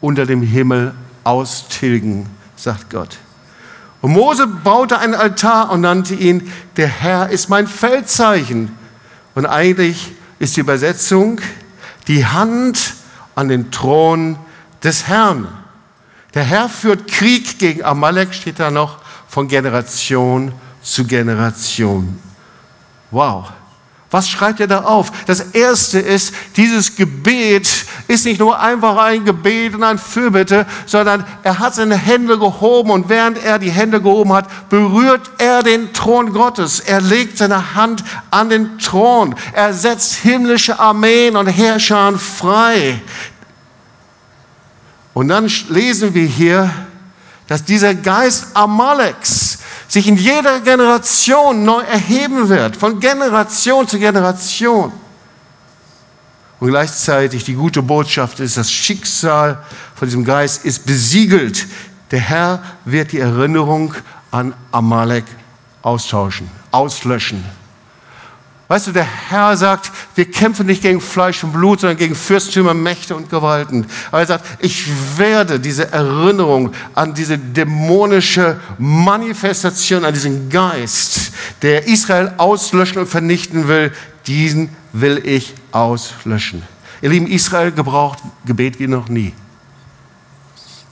unter 0.00 0.26
dem 0.26 0.42
Himmel 0.42 0.94
austilgen, 1.24 2.26
sagt 2.56 2.90
Gott. 2.90 3.18
Und 4.02 4.12
Mose 4.12 4.46
baute 4.46 4.98
einen 4.98 5.14
Altar 5.14 5.70
und 5.70 5.80
nannte 5.80 6.14
ihn, 6.14 6.52
der 6.76 6.88
Herr 6.88 7.30
ist 7.30 7.48
mein 7.48 7.66
Feldzeichen. 7.66 8.70
Und 9.34 9.46
eigentlich 9.46 10.12
ist 10.38 10.56
die 10.56 10.60
Übersetzung, 10.60 11.40
die 12.06 12.26
Hand 12.26 12.94
an 13.34 13.48
den 13.48 13.70
Thron 13.70 14.38
des 14.82 15.08
Herrn. 15.08 15.48
Der 16.34 16.44
Herr 16.44 16.68
führt 16.68 17.08
Krieg 17.08 17.58
gegen 17.58 17.84
Amalek, 17.84 18.34
steht 18.34 18.60
da 18.60 18.70
noch, 18.70 18.98
von 19.28 19.48
Generation 19.48 20.52
zu 20.82 21.06
Generation. 21.06 22.18
Wow. 23.10 23.50
Was 24.14 24.28
schreibt 24.28 24.60
er 24.60 24.68
da 24.68 24.82
auf? 24.82 25.10
Das 25.26 25.40
erste 25.40 25.98
ist, 25.98 26.32
dieses 26.56 26.94
Gebet 26.94 27.68
ist 28.06 28.24
nicht 28.24 28.38
nur 28.38 28.60
einfach 28.60 28.96
ein 28.96 29.24
Gebet 29.24 29.74
und 29.74 29.82
ein 29.82 29.98
Fürbitte, 29.98 30.66
sondern 30.86 31.26
er 31.42 31.58
hat 31.58 31.74
seine 31.74 31.96
Hände 31.96 32.38
gehoben 32.38 32.92
und 32.92 33.08
während 33.08 33.44
er 33.44 33.58
die 33.58 33.72
Hände 33.72 34.00
gehoben 34.00 34.32
hat, 34.32 34.68
berührt 34.68 35.32
er 35.38 35.64
den 35.64 35.92
Thron 35.92 36.32
Gottes. 36.32 36.78
Er 36.78 37.00
legt 37.00 37.38
seine 37.38 37.74
Hand 37.74 38.04
an 38.30 38.50
den 38.50 38.78
Thron. 38.78 39.34
Er 39.52 39.74
setzt 39.74 40.14
himmlische 40.14 40.78
Armeen 40.78 41.36
und 41.36 41.48
Herrscher 41.48 42.16
frei. 42.16 43.00
Und 45.12 45.26
dann 45.26 45.50
lesen 45.70 46.14
wir 46.14 46.26
hier, 46.26 46.70
dass 47.48 47.64
dieser 47.64 47.96
Geist 47.96 48.46
Amaleks 48.54 49.53
sich 49.94 50.08
in 50.08 50.16
jeder 50.16 50.60
Generation 50.60 51.64
neu 51.64 51.80
erheben 51.82 52.48
wird, 52.48 52.76
von 52.76 53.00
Generation 53.00 53.88
zu 53.88 53.98
Generation. 53.98 54.92
Und 56.60 56.68
gleichzeitig 56.68 57.44
die 57.44 57.54
gute 57.54 57.80
Botschaft 57.80 58.40
ist, 58.40 58.56
das 58.56 58.70
Schicksal 58.70 59.62
von 59.94 60.08
diesem 60.08 60.24
Geist 60.24 60.64
ist 60.64 60.84
besiegelt. 60.84 61.66
Der 62.10 62.20
Herr 62.20 62.62
wird 62.84 63.12
die 63.12 63.20
Erinnerung 63.20 63.94
an 64.30 64.52
Amalek 64.72 65.24
austauschen, 65.82 66.50
auslöschen. 66.70 67.44
Weißt 68.66 68.86
du, 68.86 68.92
der 68.92 69.04
Herr 69.04 69.56
sagt, 69.58 69.92
wir 70.14 70.30
kämpfen 70.30 70.66
nicht 70.66 70.80
gegen 70.80 71.00
Fleisch 71.00 71.44
und 71.44 71.52
Blut, 71.52 71.80
sondern 71.80 71.98
gegen 71.98 72.14
Fürstümer, 72.14 72.72
Mächte 72.72 73.14
und 73.14 73.28
Gewalten. 73.28 73.86
Aber 74.10 74.20
er 74.20 74.26
sagt, 74.26 74.46
ich 74.64 74.86
werde 75.18 75.60
diese 75.60 75.92
Erinnerung 75.92 76.72
an 76.94 77.12
diese 77.12 77.36
dämonische 77.36 78.58
Manifestation, 78.78 80.06
an 80.06 80.14
diesen 80.14 80.48
Geist, 80.48 81.32
der 81.60 81.86
Israel 81.86 82.32
auslöschen 82.38 82.98
und 83.00 83.06
vernichten 83.06 83.68
will, 83.68 83.92
diesen 84.26 84.70
will 84.94 85.20
ich 85.26 85.52
auslöschen. 85.70 86.62
Ihr 87.02 87.10
Lieben, 87.10 87.26
Israel 87.26 87.70
gebraucht 87.70 88.20
Gebet 88.46 88.80
wie 88.80 88.86
noch 88.86 89.10
nie. 89.10 89.34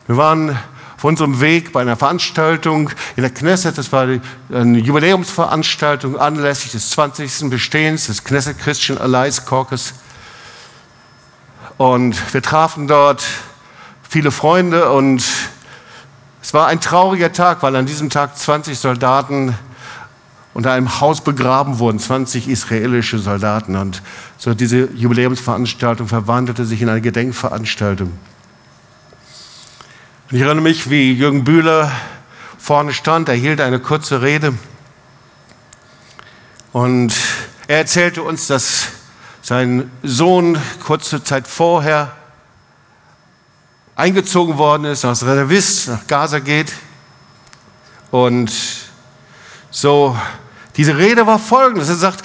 Wir 0.06 0.18
waren 0.18 0.58
auf 1.02 1.08
unserem 1.08 1.40
Weg 1.40 1.72
bei 1.72 1.80
einer 1.80 1.96
Veranstaltung 1.96 2.90
in 3.16 3.22
der 3.22 3.30
Knesset. 3.30 3.76
Das 3.76 3.90
war 3.90 4.06
eine 4.52 4.78
Jubiläumsveranstaltung 4.78 6.16
anlässlich 6.16 6.70
des 6.70 6.90
20. 6.90 7.50
Bestehens 7.50 8.06
des 8.06 8.22
Knesset 8.22 8.56
Christian 8.60 8.98
Alliance 8.98 9.42
Caucus. 9.42 9.94
Und 11.76 12.14
wir 12.32 12.40
trafen 12.40 12.86
dort 12.86 13.24
viele 14.08 14.30
Freunde 14.30 14.92
und 14.92 15.24
es 16.40 16.54
war 16.54 16.68
ein 16.68 16.80
trauriger 16.80 17.32
Tag, 17.32 17.64
weil 17.64 17.74
an 17.74 17.86
diesem 17.86 18.08
Tag 18.08 18.38
20 18.38 18.78
Soldaten 18.78 19.58
unter 20.54 20.70
einem 20.70 21.00
Haus 21.00 21.20
begraben 21.24 21.80
wurden, 21.80 21.98
20 21.98 22.46
israelische 22.46 23.18
Soldaten. 23.18 23.74
Und 23.74 24.02
so 24.38 24.54
diese 24.54 24.88
Jubiläumsveranstaltung 24.92 26.06
verwandelte 26.06 26.64
sich 26.64 26.80
in 26.80 26.88
eine 26.88 27.00
Gedenkveranstaltung. 27.00 28.12
Ich 30.34 30.40
erinnere 30.40 30.62
mich, 30.62 30.88
wie 30.88 31.12
Jürgen 31.12 31.44
Bühler 31.44 31.92
vorne 32.56 32.94
stand, 32.94 33.28
er 33.28 33.34
hielt 33.34 33.60
eine 33.60 33.80
kurze 33.80 34.22
Rede 34.22 34.54
und 36.72 37.12
er 37.68 37.76
erzählte 37.76 38.22
uns, 38.22 38.46
dass 38.46 38.86
sein 39.42 39.90
Sohn 40.02 40.58
kurze 40.82 41.22
Zeit 41.22 41.46
vorher 41.46 42.12
eingezogen 43.94 44.56
worden 44.56 44.86
ist, 44.86 45.04
als 45.04 45.22
Reservist 45.22 45.88
nach 45.88 46.06
Gaza 46.06 46.38
geht. 46.38 46.72
Und 48.10 48.50
so, 49.70 50.16
diese 50.78 50.96
Rede 50.96 51.26
war 51.26 51.38
folgendes. 51.38 51.90
Er 51.90 51.96
sagt, 51.96 52.24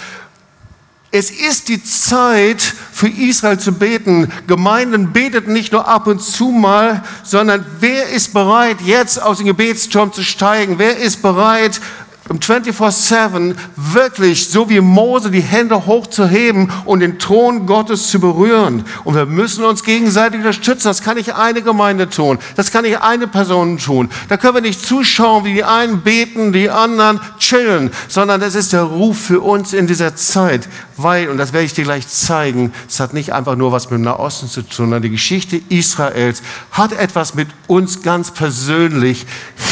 es 1.18 1.32
ist 1.32 1.68
die 1.68 1.84
Zeit 1.84 2.62
für 2.92 3.10
Israel 3.10 3.58
zu 3.58 3.72
beten. 3.72 4.32
Gemeinden 4.46 5.14
beten 5.14 5.52
nicht 5.52 5.72
nur 5.72 5.88
ab 5.88 6.06
und 6.06 6.22
zu 6.22 6.50
mal, 6.50 7.04
sondern 7.24 7.66
wer 7.80 8.10
ist 8.10 8.34
bereit, 8.34 8.78
jetzt 8.86 9.22
aus 9.22 9.38
dem 9.38 9.48
Gebetsturm 9.48 10.14
zu 10.14 10.24
steigen? 10.24 10.78
Wer 10.78 10.98
ist 10.98 11.24
bereit, 11.24 11.82
um 12.30 12.40
24-7 12.40 13.56
wirklich 13.76 14.50
so 14.50 14.70
wie 14.70 14.82
Mose 14.82 15.32
die 15.32 15.42
Hände 15.42 15.86
hochzuheben 15.86 16.72
und 16.86 17.00
den 17.00 17.20
Thron 17.20 17.66
Gottes 17.66 18.10
zu 18.10 18.20
berühren. 18.20 18.86
Und 19.04 19.16
wir 19.16 19.26
müssen 19.26 19.64
uns 19.64 19.84
gegenseitig 19.84 20.40
unterstützen. 20.40 20.88
Das 20.88 21.02
kann 21.02 21.18
nicht 21.18 21.36
eine 21.36 21.62
Gemeinde 21.62 22.10
tun. 22.10 22.40
Das 22.56 22.72
kann 22.72 22.84
nicht 22.84 23.02
eine 23.02 23.28
Person 23.28 23.78
tun. 23.78 24.10
Da 24.28 24.38
können 24.38 24.56
wir 24.56 24.62
nicht 24.62 24.86
zuschauen, 24.86 25.46
wie 25.46 25.54
die 25.54 25.64
einen 25.64 26.02
beten, 26.02 26.54
die 26.54 26.70
anderen 26.70 27.20
chillen, 27.40 27.92
sondern 28.08 28.42
das 28.42 28.56
ist 28.56 28.74
der 28.74 28.84
Ruf 28.84 29.18
für 29.18 29.42
uns 29.42 29.74
in 29.74 29.88
dieser 29.88 30.16
Zeit. 30.16 30.68
Weil, 30.98 31.30
und 31.30 31.38
das 31.38 31.54
werde 31.54 31.66
ich 31.66 31.74
dir 31.74 31.84
gleich 31.84 32.08
zeigen, 32.08 32.74
es 32.88 33.00
hat 33.00 33.14
nicht 33.14 33.34
einfach 33.34 33.56
nur 33.56 33.72
was 33.72 33.90
mit 33.90 34.00
dem 34.00 34.04
Nahosten 34.04 34.50
zu 34.50 34.62
tun, 34.62 34.88
sondern 34.88 35.02
die 35.02 35.10
Geschichte 35.10 35.62
Israels 35.70 36.42
hat 36.72 36.92
etwas 36.92 37.36
mit 37.36 37.48
uns 37.68 38.02
ganz 38.02 38.32
persönlich 38.32 39.26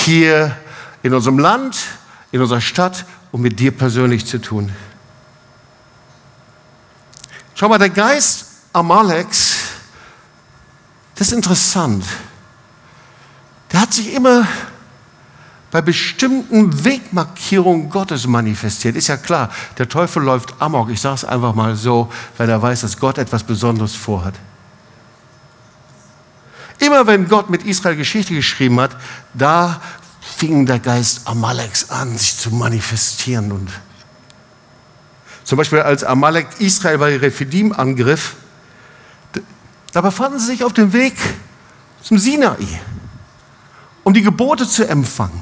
hier 0.06 0.56
in 1.04 1.14
unserem 1.14 1.40
Land, 1.40 1.78
in 2.32 2.42
unserer 2.42 2.62
Stadt 2.62 3.06
und 3.32 3.42
mit 3.42 3.60
dir 3.60 3.72
persönlich 3.72 4.26
zu 4.26 4.40
tun. 4.40 4.72
Schau 7.54 7.70
mal, 7.70 7.78
der 7.78 7.90
Geist 7.90 8.48
Amaleks, 8.74 9.56
das 11.16 11.30
ist 11.30 11.34
interessant. 11.34 12.06
Der 13.72 13.82
hat 13.82 13.94
sich 13.94 14.14
immer 14.14 14.46
bei 15.72 15.82
bestimmten 15.82 16.86
Wegmarkierungen 16.86 17.90
Gottes 17.90 18.28
manifestiert. 18.28 18.96
Ist 18.96 19.08
ja 19.08 19.18
klar, 19.18 19.50
der 19.78 19.90
Teufel 19.90 20.24
läuft 20.24 20.62
amok, 20.62 20.90
ich 20.90 21.02
sage 21.02 21.16
es 21.16 21.26
einfach 21.26 21.54
mal 21.54 21.76
so, 21.76 22.12
weil 22.38 22.50
er 22.50 22.62
weiß, 22.62 22.82
dass 22.82 22.98
Gott 22.98 23.18
etwas 23.18 23.44
Besonderes 23.44 23.96
vorhat. 23.96 24.36
Immer 26.80 27.08
wenn 27.08 27.28
Gott 27.28 27.50
mit 27.50 27.64
Israel 27.64 27.96
Geschichte 27.96 28.34
geschrieben 28.34 28.80
hat, 28.80 28.96
da 29.34 29.82
fing 30.36 30.66
der 30.66 30.80
Geist 30.80 31.22
Amaleks 31.26 31.90
an, 31.90 32.18
sich 32.18 32.38
zu 32.38 32.52
manifestieren. 32.52 33.52
Und 33.52 33.70
Zum 35.44 35.58
Beispiel 35.58 35.80
als 35.80 36.04
Amalek 36.04 36.48
Israel 36.60 36.98
bei 36.98 37.18
Rephidim 37.18 37.72
angriff, 37.72 38.36
da 39.94 40.02
befanden 40.02 40.40
sie 40.40 40.48
sich 40.48 40.64
auf 40.64 40.74
dem 40.74 40.92
Weg 40.92 41.16
zum 42.02 42.18
Sinai, 42.18 42.58
um 44.04 44.14
die 44.14 44.22
Gebote 44.22 44.68
zu 44.68 44.86
empfangen. 44.88 45.42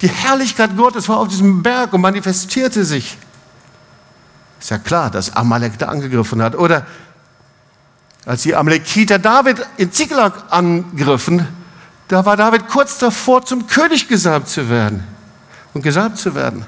Die 0.00 0.08
Herrlichkeit 0.08 0.76
Gottes 0.76 1.08
war 1.08 1.18
auf 1.18 1.28
diesem 1.28 1.62
Berg 1.62 1.92
und 1.92 2.00
manifestierte 2.00 2.84
sich. 2.84 3.18
Ist 4.60 4.70
ja 4.70 4.78
klar, 4.78 5.10
dass 5.10 5.34
Amalek 5.34 5.76
da 5.78 5.86
angegriffen 5.86 6.40
hat. 6.40 6.54
Oder 6.54 6.86
als 8.24 8.42
die 8.42 8.54
Amalekiter 8.54 9.18
David 9.18 9.66
in 9.76 9.90
Ziklag 9.92 10.44
angriffen, 10.50 11.46
da 12.10 12.24
war 12.24 12.36
David 12.36 12.66
kurz 12.66 12.98
davor, 12.98 13.44
zum 13.44 13.68
König 13.68 14.08
gesalbt 14.08 14.48
zu 14.48 14.68
werden 14.68 15.04
und 15.72 15.82
gesalbt 15.82 16.18
zu 16.18 16.34
werden. 16.34 16.66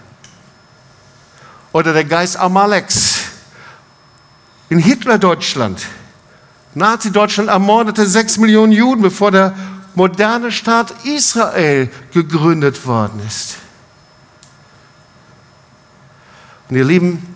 Oder 1.73 1.93
der 1.93 2.05
Geist 2.05 2.37
Amaleks 2.37 3.23
in 4.69 4.79
Hitler-Deutschland. 4.79 5.85
Nazi-Deutschland 6.75 7.49
ermordete 7.49 8.07
sechs 8.07 8.39
Millionen 8.39 8.71
Juden, 8.71 9.03
bevor 9.03 9.33
der 9.33 9.53
moderne 9.97 10.53
Staat 10.53 10.95
Israel 11.05 11.91
gegründet 12.13 12.87
worden 12.87 13.21
ist. 13.27 13.57
Und 16.69 16.77
ihr 16.77 16.85
Lieben, 16.85 17.35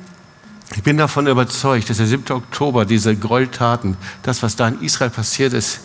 ich 0.77 0.83
bin 0.85 0.97
davon 0.97 1.27
überzeugt, 1.27 1.91
dass 1.91 1.97
der 1.97 2.07
7. 2.07 2.37
Oktober, 2.37 2.85
diese 2.85 3.17
Gräueltaten, 3.17 3.97
das, 4.23 4.45
was 4.45 4.55
da 4.55 4.69
in 4.69 4.81
Israel 4.81 5.11
passiert 5.11 5.53
ist, 5.55 5.81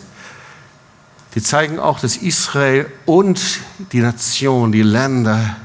die 1.34 1.42
zeigen 1.42 1.78
auch, 1.78 1.98
dass 1.98 2.16
Israel 2.16 2.86
und 3.06 3.60
die 3.92 4.00
Nation, 4.00 4.72
die 4.72 4.82
Länder 4.82 5.56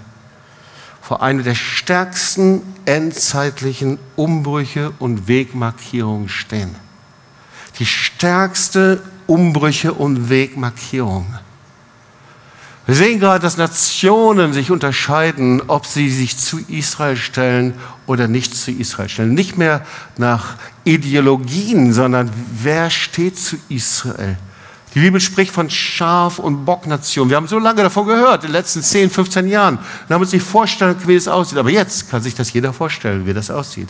vor 1.01 1.21
einer 1.21 1.43
der 1.43 1.55
stärksten 1.55 2.61
endzeitlichen 2.85 3.97
Umbrüche 4.15 4.91
und 4.99 5.27
Wegmarkierungen 5.27 6.29
stehen. 6.29 6.75
Die 7.79 7.85
stärkste 7.85 9.01
Umbrüche 9.25 9.93
und 9.93 10.29
Wegmarkierung. 10.29 11.25
Wir 12.85 12.95
sehen 12.95 13.19
gerade, 13.19 13.41
dass 13.41 13.57
Nationen 13.57 14.53
sich 14.53 14.71
unterscheiden, 14.71 15.61
ob 15.67 15.85
sie 15.85 16.09
sich 16.09 16.37
zu 16.37 16.59
Israel 16.69 17.17
stellen 17.17 17.73
oder 18.05 18.29
nicht 18.29 18.55
zu 18.55 18.71
Israel 18.71 19.09
stellen. 19.09 19.33
Nicht 19.33 19.57
mehr 19.57 19.85
nach 20.17 20.55
Ideologien, 20.85 21.91
sondern 21.91 22.31
wer 22.61 22.89
steht 22.89 23.37
zu 23.37 23.57
Israel. 23.67 24.37
Die 24.97 25.03
Bibel 25.03 25.21
spricht 25.21 25.51
von 25.51 25.69
Schaf- 25.69 26.39
und 26.39 26.65
Bocknation. 26.65 27.29
Wir 27.29 27.37
haben 27.37 27.47
so 27.47 27.59
lange 27.59 27.83
davon 27.83 28.07
gehört, 28.07 28.43
in 28.43 28.49
den 28.49 28.53
letzten 28.53 28.81
10, 28.81 29.11
15 29.11 29.47
Jahren. 29.47 29.77
Wir 30.07 30.15
haben 30.15 30.21
uns 30.23 30.31
nicht 30.31 30.43
vorstellen 30.43 30.95
wie 31.05 31.13
es 31.13 31.27
aussieht. 31.27 31.59
Aber 31.59 31.69
jetzt 31.69 32.09
kann 32.09 32.23
sich 32.23 32.33
das 32.33 32.51
jeder 32.51 32.73
vorstellen, 32.73 33.27
wie 33.27 33.33
das 33.35 33.51
aussieht 33.51 33.89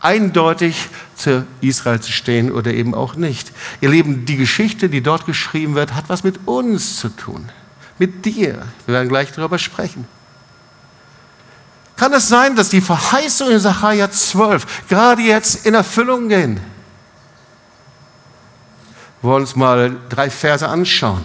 eindeutig 0.00 0.88
zu 1.16 1.46
Israel 1.60 2.00
zu 2.00 2.12
stehen 2.12 2.50
oder 2.50 2.72
eben 2.72 2.94
auch 2.94 3.16
nicht. 3.16 3.52
Ihr 3.82 3.90
Lieben, 3.90 4.24
die 4.24 4.38
Geschichte, 4.38 4.88
die 4.88 5.02
dort 5.02 5.26
geschrieben 5.26 5.74
wird, 5.74 5.94
hat 5.94 6.08
was 6.08 6.24
mit 6.24 6.46
uns 6.46 6.96
zu 6.98 7.10
tun, 7.10 7.50
mit 7.98 8.24
dir. 8.24 8.62
Wir 8.86 8.94
werden 8.94 9.10
gleich 9.10 9.30
darüber 9.32 9.58
sprechen. 9.58 10.08
Kann 11.96 12.14
es 12.14 12.26
sein, 12.26 12.56
dass 12.56 12.70
die 12.70 12.80
Verheißungen 12.80 13.52
in 13.52 13.60
Sacharja 13.60 14.10
12 14.10 14.88
gerade 14.88 15.20
jetzt 15.20 15.66
in 15.66 15.74
Erfüllung 15.74 16.30
gehen? 16.30 16.58
Wir 19.22 19.30
wollen 19.30 19.42
uns 19.42 19.56
mal 19.56 19.96
drei 20.08 20.30
Verse 20.30 20.66
anschauen. 20.66 21.24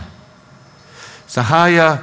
Sacharja 1.27 2.01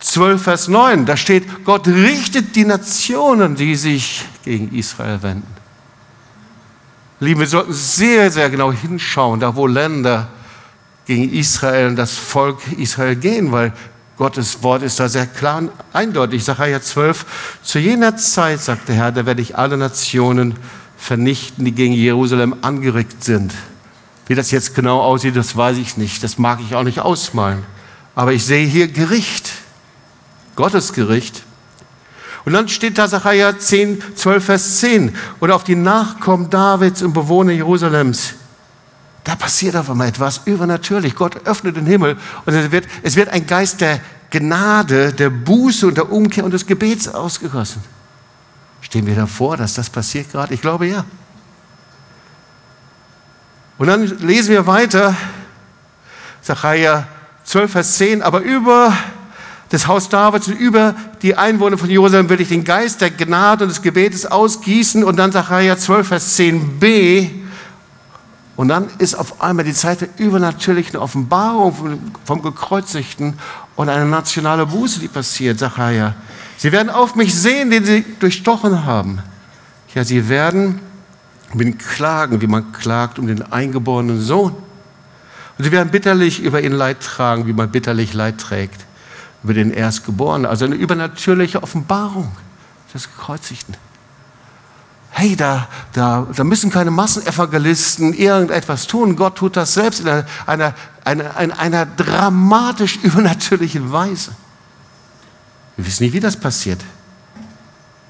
12, 0.00 0.42
Vers 0.42 0.68
9, 0.68 1.06
da 1.06 1.16
steht, 1.16 1.64
Gott 1.64 1.86
richtet 1.86 2.54
die 2.56 2.64
Nationen, 2.64 3.56
die 3.56 3.74
sich 3.74 4.24
gegen 4.44 4.74
Israel 4.76 5.22
wenden. 5.22 5.54
Lieben, 7.20 7.40
wir 7.40 7.46
sollten 7.48 7.72
sehr, 7.72 8.30
sehr 8.30 8.48
genau 8.48 8.72
hinschauen, 8.72 9.40
da 9.40 9.54
wo 9.54 9.66
Länder 9.66 10.28
gegen 11.04 11.32
Israel 11.32 11.88
und 11.88 11.96
das 11.96 12.12
Volk 12.12 12.60
Israel 12.78 13.16
gehen, 13.16 13.50
weil 13.50 13.72
Gottes 14.16 14.62
Wort 14.62 14.82
ist 14.82 15.00
da 15.00 15.08
sehr 15.08 15.26
klar 15.26 15.58
und 15.58 15.70
eindeutig. 15.92 16.44
Sacharja 16.44 16.80
12, 16.80 17.58
zu 17.62 17.78
jener 17.78 18.16
Zeit, 18.16 18.60
sagt 18.60 18.88
der 18.88 18.96
Herr, 18.96 19.12
da 19.12 19.26
werde 19.26 19.42
ich 19.42 19.58
alle 19.58 19.76
Nationen 19.76 20.54
vernichten, 20.96 21.64
die 21.64 21.72
gegen 21.72 21.94
Jerusalem 21.94 22.56
angeregt 22.62 23.24
sind. 23.24 23.52
Wie 24.28 24.34
das 24.34 24.50
jetzt 24.50 24.74
genau 24.74 25.00
aussieht, 25.00 25.36
das 25.36 25.56
weiß 25.56 25.78
ich 25.78 25.96
nicht. 25.96 26.22
Das 26.22 26.38
mag 26.38 26.60
ich 26.60 26.74
auch 26.74 26.84
nicht 26.84 27.00
ausmalen. 27.00 27.64
Aber 28.14 28.32
ich 28.32 28.44
sehe 28.44 28.66
hier 28.66 28.88
Gericht, 28.88 29.50
Gottes 30.54 30.92
Gericht. 30.92 31.42
Und 32.44 32.52
dann 32.52 32.68
steht 32.68 32.98
da 32.98 33.08
Sacharja 33.08 33.58
10, 33.58 34.02
12, 34.14 34.44
Vers 34.44 34.78
10. 34.78 35.14
Oder 35.40 35.56
auf 35.56 35.64
die 35.64 35.74
Nachkommen 35.74 36.50
Davids 36.50 37.02
und 37.02 37.12
Bewohner 37.12 37.52
Jerusalems. 37.52 38.34
Da 39.24 39.34
passiert 39.34 39.76
auf 39.76 39.90
einmal 39.90 40.08
etwas 40.08 40.42
übernatürlich. 40.44 41.14
Gott 41.14 41.46
öffnet 41.46 41.76
den 41.76 41.86
Himmel 41.86 42.16
und 42.46 42.54
es 42.54 42.70
wird, 42.70 42.86
es 43.02 43.16
wird 43.16 43.28
ein 43.28 43.46
Geist 43.46 43.80
der 43.80 44.00
Gnade, 44.30 45.12
der 45.12 45.30
Buße 45.30 45.86
und 45.86 45.96
der 45.96 46.10
Umkehr 46.10 46.44
und 46.44 46.52
des 46.52 46.66
Gebets 46.66 47.08
ausgegossen. 47.08 47.82
Stehen 48.80 49.06
wir 49.06 49.14
davor, 49.14 49.56
dass 49.56 49.74
das 49.74 49.90
passiert 49.90 50.30
gerade? 50.32 50.54
Ich 50.54 50.60
glaube 50.60 50.86
ja. 50.86 51.04
Und 53.78 53.86
dann 53.86 54.04
lesen 54.18 54.50
wir 54.50 54.66
weiter, 54.66 55.16
Sacharja 56.42 57.06
12, 57.44 57.72
Vers 57.72 57.96
10, 57.96 58.22
aber 58.22 58.40
über 58.40 58.92
des 59.70 59.86
Haus 59.86 60.08
Davids 60.08 60.48
und 60.48 60.54
über 60.54 60.94
die 61.22 61.36
Einwohner 61.36 61.78
von 61.78 61.88
Jerusalem 61.88 62.28
will 62.28 62.40
ich 62.40 62.48
den 62.48 62.64
Geist 62.64 63.00
der 63.00 63.10
Gnade 63.10 63.64
und 63.64 63.70
des 63.70 63.82
Gebetes 63.82 64.26
ausgießen. 64.26 65.04
Und 65.04 65.16
dann 65.16 65.30
Sacharja 65.30 65.76
12, 65.76 66.08
Vers 66.08 66.38
10b. 66.38 67.30
Und 68.56 68.68
dann 68.68 68.88
ist 68.98 69.14
auf 69.14 69.40
einmal 69.40 69.64
die 69.64 69.74
Zeit 69.74 70.00
der 70.00 70.08
übernatürlichen 70.16 70.96
Offenbarung 70.96 72.12
vom, 72.24 72.42
Gekreuzigten 72.42 73.38
und 73.76 73.88
eine 73.88 74.06
nationale 74.06 74.66
Buße, 74.66 74.98
die 74.98 75.06
passiert, 75.06 75.60
Sacharja. 75.60 76.14
Sie 76.56 76.72
werden 76.72 76.90
auf 76.90 77.14
mich 77.14 77.32
sehen, 77.32 77.70
den 77.70 77.84
sie 77.84 78.04
durchstochen 78.18 78.84
haben. 78.84 79.20
Ja, 79.94 80.02
sie 80.02 80.28
werden 80.28 80.80
mit 81.54 81.78
klagen, 81.78 82.40
wie 82.40 82.46
man 82.46 82.72
klagt 82.72 83.18
um 83.18 83.26
den 83.26 83.42
eingeborenen 83.52 84.20
Sohn. 84.20 84.54
Und 85.56 85.64
sie 85.64 85.72
werden 85.72 85.90
bitterlich 85.90 86.40
über 86.40 86.62
ihn 86.62 86.72
Leid 86.72 87.00
tragen, 87.00 87.46
wie 87.46 87.52
man 87.52 87.70
bitterlich 87.70 88.14
Leid 88.14 88.38
trägt 88.38 88.84
über 89.42 89.54
den 89.54 89.70
Erstgeborenen. 89.70 90.46
Also 90.46 90.64
eine 90.64 90.74
übernatürliche 90.74 91.62
Offenbarung 91.62 92.30
des 92.92 93.08
Gekreuzigten. 93.08 93.76
Hey, 95.10 95.34
da, 95.34 95.68
da, 95.94 96.26
da 96.34 96.44
müssen 96.44 96.70
keine 96.70 96.90
Massenevangelisten 96.90 98.12
irgendetwas 98.12 98.86
tun. 98.86 99.16
Gott 99.16 99.36
tut 99.36 99.56
das 99.56 99.74
selbst 99.74 100.00
in 100.00 100.08
einer, 100.08 100.24
einer, 100.46 100.74
einer, 101.36 101.58
einer 101.58 101.86
dramatisch 101.86 102.98
übernatürlichen 103.02 103.90
Weise. 103.90 104.32
Wir 105.76 105.86
wissen 105.86 106.04
nicht, 106.04 106.12
wie 106.12 106.20
das 106.20 106.36
passiert. 106.36 106.80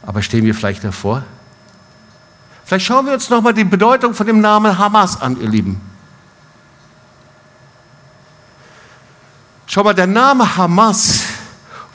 Aber 0.02 0.22
stehen 0.22 0.44
wir 0.44 0.54
vielleicht 0.54 0.84
davor? 0.84 1.24
Vielleicht 2.68 2.84
schauen 2.84 3.06
wir 3.06 3.14
uns 3.14 3.30
nochmal 3.30 3.54
die 3.54 3.64
Bedeutung 3.64 4.12
von 4.12 4.26
dem 4.26 4.42
Namen 4.42 4.76
Hamas 4.76 5.18
an, 5.22 5.40
ihr 5.40 5.48
Lieben. 5.48 5.80
Schau 9.66 9.82
mal, 9.82 9.94
der 9.94 10.06
Name 10.06 10.54
Hamas 10.58 11.22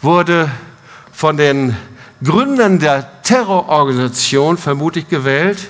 wurde 0.01 0.49
von 1.12 1.38
den 1.38 1.77
Gründern 2.23 2.79
der 2.79 3.21
Terrororganisation 3.21 4.57
vermutlich 4.57 5.07
gewählt, 5.07 5.67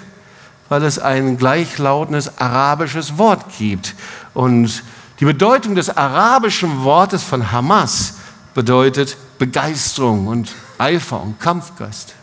weil 0.70 0.82
es 0.84 1.00
ein 1.00 1.38
gleichlautendes 1.38 2.38
arabisches 2.38 3.18
Wort 3.18 3.44
gibt. 3.58 3.96
Und 4.34 4.86
die 5.20 5.26
Bedeutung 5.26 5.76
des 5.76 5.90
arabischen 5.90 6.86
Wortes 6.86 7.24
von 7.24 7.52
Hamas 7.52 8.20
bedeutet 8.54 9.18
Begeisterung 9.38 10.28
und 10.28 10.56
Eifer 10.78 11.22
und 11.22 11.42
Kampfgeist. 11.42 12.16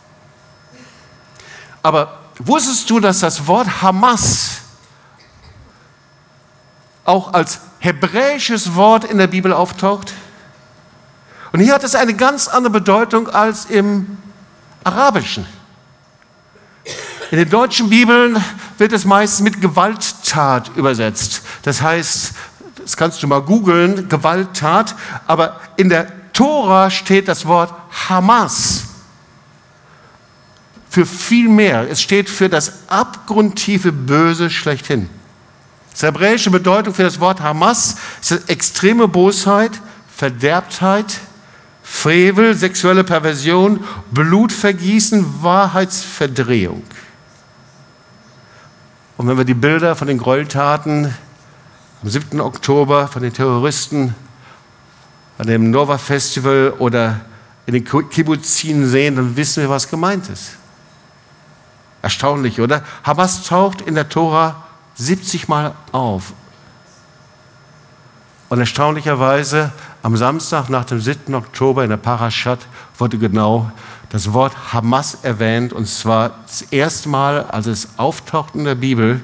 Aber 1.83 2.20
wusstest 2.47 2.89
du, 2.89 2.99
dass 2.99 3.19
das 3.19 3.47
Wort 3.47 3.81
Hamas 3.81 4.61
auch 7.03 7.33
als 7.33 7.59
hebräisches 7.79 8.75
Wort 8.75 9.03
in 9.03 9.17
der 9.17 9.27
Bibel 9.27 9.53
auftaucht. 9.53 10.13
Und 11.51 11.59
hier 11.59 11.73
hat 11.73 11.83
es 11.83 11.95
eine 11.95 12.13
ganz 12.13 12.47
andere 12.47 12.71
Bedeutung 12.71 13.27
als 13.27 13.65
im 13.65 14.17
Arabischen. 14.83 15.45
In 17.31 17.37
den 17.37 17.49
deutschen 17.49 17.89
Bibeln 17.89 18.43
wird 18.77 18.93
es 18.93 19.05
meistens 19.05 19.41
mit 19.41 19.61
Gewalttat 19.61 20.71
übersetzt. 20.75 21.41
Das 21.63 21.81
heißt, 21.81 22.33
das 22.81 22.97
kannst 22.97 23.21
du 23.23 23.27
mal 23.27 23.41
googeln, 23.41 24.09
Gewalttat, 24.09 24.95
aber 25.27 25.59
in 25.77 25.89
der 25.89 26.07
Tora 26.33 26.89
steht 26.89 27.27
das 27.27 27.45
Wort 27.45 27.73
Hamas 28.09 28.80
für 30.91 31.05
viel 31.05 31.47
mehr. 31.47 31.89
Es 31.89 32.01
steht 32.01 32.29
für 32.29 32.49
das 32.49 32.89
abgrundtiefe 32.89 33.93
Böse 33.93 34.49
schlechthin. 34.49 35.09
Die 35.95 36.05
hebräische 36.05 36.51
Bedeutung 36.51 36.93
für 36.93 37.03
das 37.03 37.21
Wort 37.21 37.39
Hamas 37.39 37.95
ist 38.19 38.49
extreme 38.49 39.07
Bosheit, 39.07 39.71
Verderbtheit, 40.13 41.19
Frevel, 41.81 42.55
sexuelle 42.55 43.05
Perversion, 43.05 43.85
Blutvergießen, 44.11 45.41
Wahrheitsverdrehung. 45.41 46.83
Und 49.15 49.27
wenn 49.29 49.37
wir 49.37 49.45
die 49.45 49.53
Bilder 49.53 49.95
von 49.95 50.09
den 50.09 50.17
Gräueltaten 50.17 51.13
am 52.03 52.09
7. 52.09 52.41
Oktober 52.41 53.07
von 53.07 53.21
den 53.21 53.31
Terroristen 53.31 54.13
an 55.37 55.47
dem 55.47 55.71
Nova 55.71 55.97
Festival 55.97 56.73
oder 56.79 57.21
in 57.65 57.75
den 57.75 57.85
Kibbuzin 57.85 58.85
sehen, 58.85 59.15
dann 59.15 59.37
wissen 59.37 59.63
wir, 59.63 59.69
was 59.69 59.87
gemeint 59.87 60.27
ist. 60.27 60.57
Erstaunlich, 62.01 62.59
oder? 62.59 62.83
Hamas 63.03 63.43
taucht 63.43 63.81
in 63.81 63.95
der 63.95 64.09
Tora 64.09 64.63
70 64.95 65.47
Mal 65.47 65.73
auf. 65.91 66.33
Und 68.49 68.59
erstaunlicherweise 68.59 69.71
am 70.03 70.17
Samstag 70.17 70.69
nach 70.69 70.85
dem 70.85 70.99
7. 70.99 71.33
Oktober 71.35 71.83
in 71.83 71.89
der 71.89 71.97
Parashat 71.97 72.59
wurde 72.97 73.17
genau 73.17 73.71
das 74.09 74.33
Wort 74.33 74.73
Hamas 74.73 75.19
erwähnt. 75.21 75.73
Und 75.73 75.87
zwar 75.87 76.31
das 76.45 76.63
erste 76.63 77.07
Mal, 77.07 77.43
als 77.43 77.67
es 77.67 77.87
auftaucht 77.97 78.55
in 78.55 78.65
der 78.65 78.75
Bibel, 78.75 79.21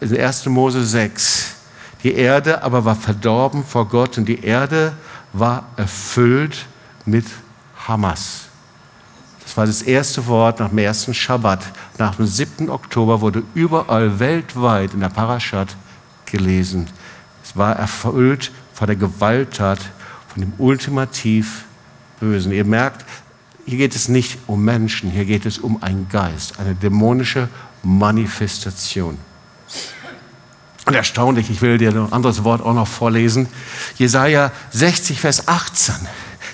in 0.00 0.16
1. 0.16 0.46
Mose 0.46 0.84
6. 0.84 1.54
Die 2.02 2.14
Erde 2.14 2.62
aber 2.62 2.84
war 2.84 2.96
verdorben 2.96 3.64
vor 3.64 3.88
Gott 3.88 4.18
und 4.18 4.26
die 4.26 4.44
Erde 4.44 4.92
war 5.32 5.64
erfüllt 5.76 6.66
mit 7.04 7.24
Hamas. 7.88 8.45
Das 9.56 9.62
war 9.62 9.66
das 9.68 9.80
erste 9.80 10.26
Wort 10.26 10.60
nach 10.60 10.68
dem 10.68 10.76
ersten 10.76 11.14
Schabbat. 11.14 11.64
Nach 11.96 12.14
dem 12.16 12.26
7. 12.26 12.68
Oktober 12.68 13.22
wurde 13.22 13.42
überall 13.54 14.18
weltweit 14.18 14.92
in 14.92 15.00
der 15.00 15.08
Parashat 15.08 15.74
gelesen. 16.26 16.90
Es 17.42 17.56
war 17.56 17.74
erfüllt 17.74 18.52
von 18.74 18.86
der 18.86 18.96
Gewalttat, 18.96 19.78
von 20.28 20.42
dem 20.42 20.52
ultimativ 20.58 21.64
Bösen. 22.20 22.52
Ihr 22.52 22.66
merkt, 22.66 23.06
hier 23.64 23.78
geht 23.78 23.96
es 23.96 24.08
nicht 24.08 24.36
um 24.46 24.62
Menschen, 24.62 25.10
hier 25.10 25.24
geht 25.24 25.46
es 25.46 25.56
um 25.56 25.82
einen 25.82 26.06
Geist, 26.10 26.60
eine 26.60 26.74
dämonische 26.74 27.48
Manifestation. 27.82 29.16
Und 30.84 30.94
erstaunlich, 30.94 31.48
ich 31.48 31.62
will 31.62 31.78
dir 31.78 31.92
ein 31.92 32.12
anderes 32.12 32.44
Wort 32.44 32.60
auch 32.60 32.74
noch 32.74 32.88
vorlesen. 32.88 33.48
Jesaja 33.96 34.52
60, 34.72 35.18
Vers 35.18 35.48
18. 35.48 35.94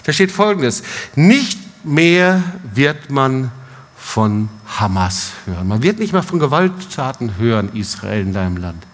Da 0.05 0.13
steht 0.13 0.31
folgendes: 0.31 0.85
Nicht 1.17 1.62
mehr 1.85 2.43
wird 2.75 3.11
man 3.11 3.51
von 3.97 4.49
Hamas 4.67 5.33
hören. 5.47 5.69
Man 5.69 5.83
wird 5.83 5.99
nicht 5.99 6.13
mehr 6.13 6.23
von 6.23 6.39
Gewalttaten 6.39 7.39
hören, 7.39 7.71
Israel 7.75 8.23
in 8.23 8.33
deinem 8.33 8.57
Land. 8.57 8.85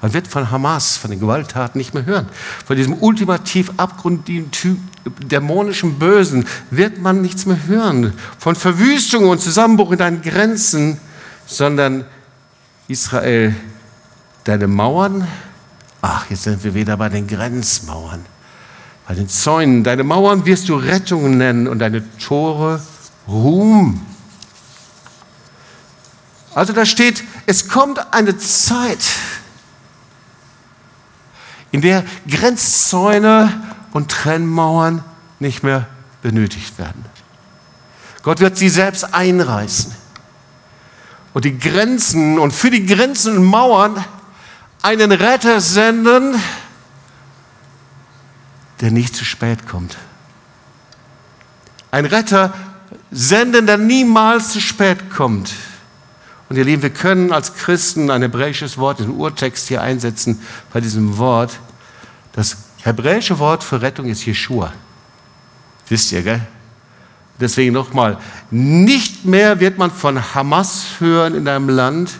Man 0.00 0.12
wird 0.12 0.26
von 0.26 0.50
Hamas, 0.50 0.96
von 0.96 1.10
den 1.10 1.20
Gewalttaten 1.20 1.78
nicht 1.78 1.94
mehr 1.94 2.04
hören. 2.04 2.28
Von 2.66 2.76
diesem 2.76 2.94
ultimativ 2.94 3.70
abgründigen, 3.76 4.50
dämonischen 5.20 5.98
Bösen 5.98 6.44
wird 6.70 6.98
man 6.98 7.22
nichts 7.22 7.46
mehr 7.46 7.58
hören. 7.66 8.12
Von 8.38 8.56
Verwüstung 8.56 9.28
und 9.28 9.40
Zusammenbruch 9.40 9.92
in 9.92 9.98
deinen 9.98 10.22
Grenzen, 10.22 10.98
sondern 11.46 12.04
Israel, 12.88 13.54
deine 14.42 14.66
Mauern, 14.66 15.26
ach, 16.00 16.28
jetzt 16.30 16.42
sind 16.42 16.64
wir 16.64 16.74
wieder 16.74 16.96
bei 16.96 17.08
den 17.08 17.28
Grenzmauern, 17.28 18.24
bei 19.12 19.16
den 19.16 19.28
Zäunen. 19.28 19.84
Deine 19.84 20.04
Mauern 20.04 20.46
wirst 20.46 20.70
du 20.70 20.74
Rettung 20.74 21.36
nennen 21.36 21.68
und 21.68 21.80
deine 21.80 22.02
Tore 22.16 22.80
Ruhm. 23.28 24.00
Also 26.54 26.72
da 26.72 26.86
steht, 26.86 27.22
es 27.44 27.68
kommt 27.68 28.14
eine 28.14 28.38
Zeit, 28.38 29.04
in 31.72 31.82
der 31.82 32.04
Grenzzäune 32.26 33.52
und 33.92 34.10
Trennmauern 34.10 35.04
nicht 35.40 35.62
mehr 35.62 35.88
benötigt 36.22 36.78
werden. 36.78 37.04
Gott 38.22 38.40
wird 38.40 38.56
sie 38.56 38.70
selbst 38.70 39.12
einreißen 39.12 39.94
und 41.34 41.44
die 41.44 41.58
Grenzen 41.58 42.38
und 42.38 42.52
für 42.52 42.70
die 42.70 42.86
Grenzen 42.86 43.36
und 43.36 43.44
Mauern 43.44 44.02
einen 44.80 45.12
Retter 45.12 45.60
senden, 45.60 46.34
der 48.82 48.90
nicht 48.90 49.16
zu 49.16 49.24
spät 49.24 49.66
kommt. 49.66 49.96
Ein 51.90 52.04
Retter 52.04 52.52
senden, 53.10 53.66
der 53.66 53.78
niemals 53.78 54.50
zu 54.50 54.60
spät 54.60 55.10
kommt. 55.10 55.54
Und 56.48 56.56
ihr 56.56 56.64
Lieben, 56.64 56.82
wir 56.82 56.90
können 56.90 57.32
als 57.32 57.54
Christen 57.54 58.10
ein 58.10 58.22
hebräisches 58.22 58.76
Wort, 58.76 58.98
den 58.98 59.10
Urtext 59.10 59.68
hier 59.68 59.80
einsetzen 59.80 60.42
bei 60.72 60.80
diesem 60.80 61.16
Wort. 61.16 61.58
Das 62.32 62.56
hebräische 62.82 63.38
Wort 63.38 63.62
für 63.62 63.80
Rettung 63.80 64.06
ist 64.06 64.26
Jeshua. 64.26 64.72
Wisst 65.88 66.12
ihr, 66.12 66.22
gell? 66.22 66.40
Deswegen 67.40 67.72
nochmal, 67.72 68.18
nicht 68.50 69.24
mehr 69.24 69.60
wird 69.60 69.78
man 69.78 69.90
von 69.90 70.34
Hamas 70.34 70.86
hören 70.98 71.34
in 71.34 71.44
deinem 71.44 71.68
Land, 71.68 72.10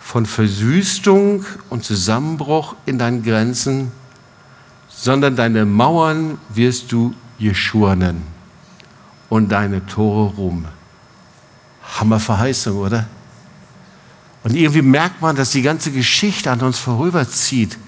von 0.00 0.24
Versüßung 0.24 1.44
und 1.68 1.84
Zusammenbruch 1.84 2.74
in 2.86 2.98
deinen 2.98 3.22
Grenzen, 3.22 3.92
sondern 5.00 5.34
deine 5.34 5.64
Mauern 5.64 6.38
wirst 6.50 6.92
du 6.92 7.14
Jeshua 7.38 7.96
nennen 7.96 8.22
und 9.30 9.48
deine 9.48 9.86
Tore 9.86 10.34
Ruhm. 10.34 10.66
Hammerverheißung, 11.98 12.76
oder? 12.76 13.06
Und 14.44 14.54
irgendwie 14.54 14.82
merkt 14.82 15.22
man, 15.22 15.36
dass 15.36 15.52
die 15.52 15.62
ganze 15.62 15.90
Geschichte 15.90 16.50
an 16.50 16.60
uns 16.60 16.78
vorüberzieht. 16.78 17.78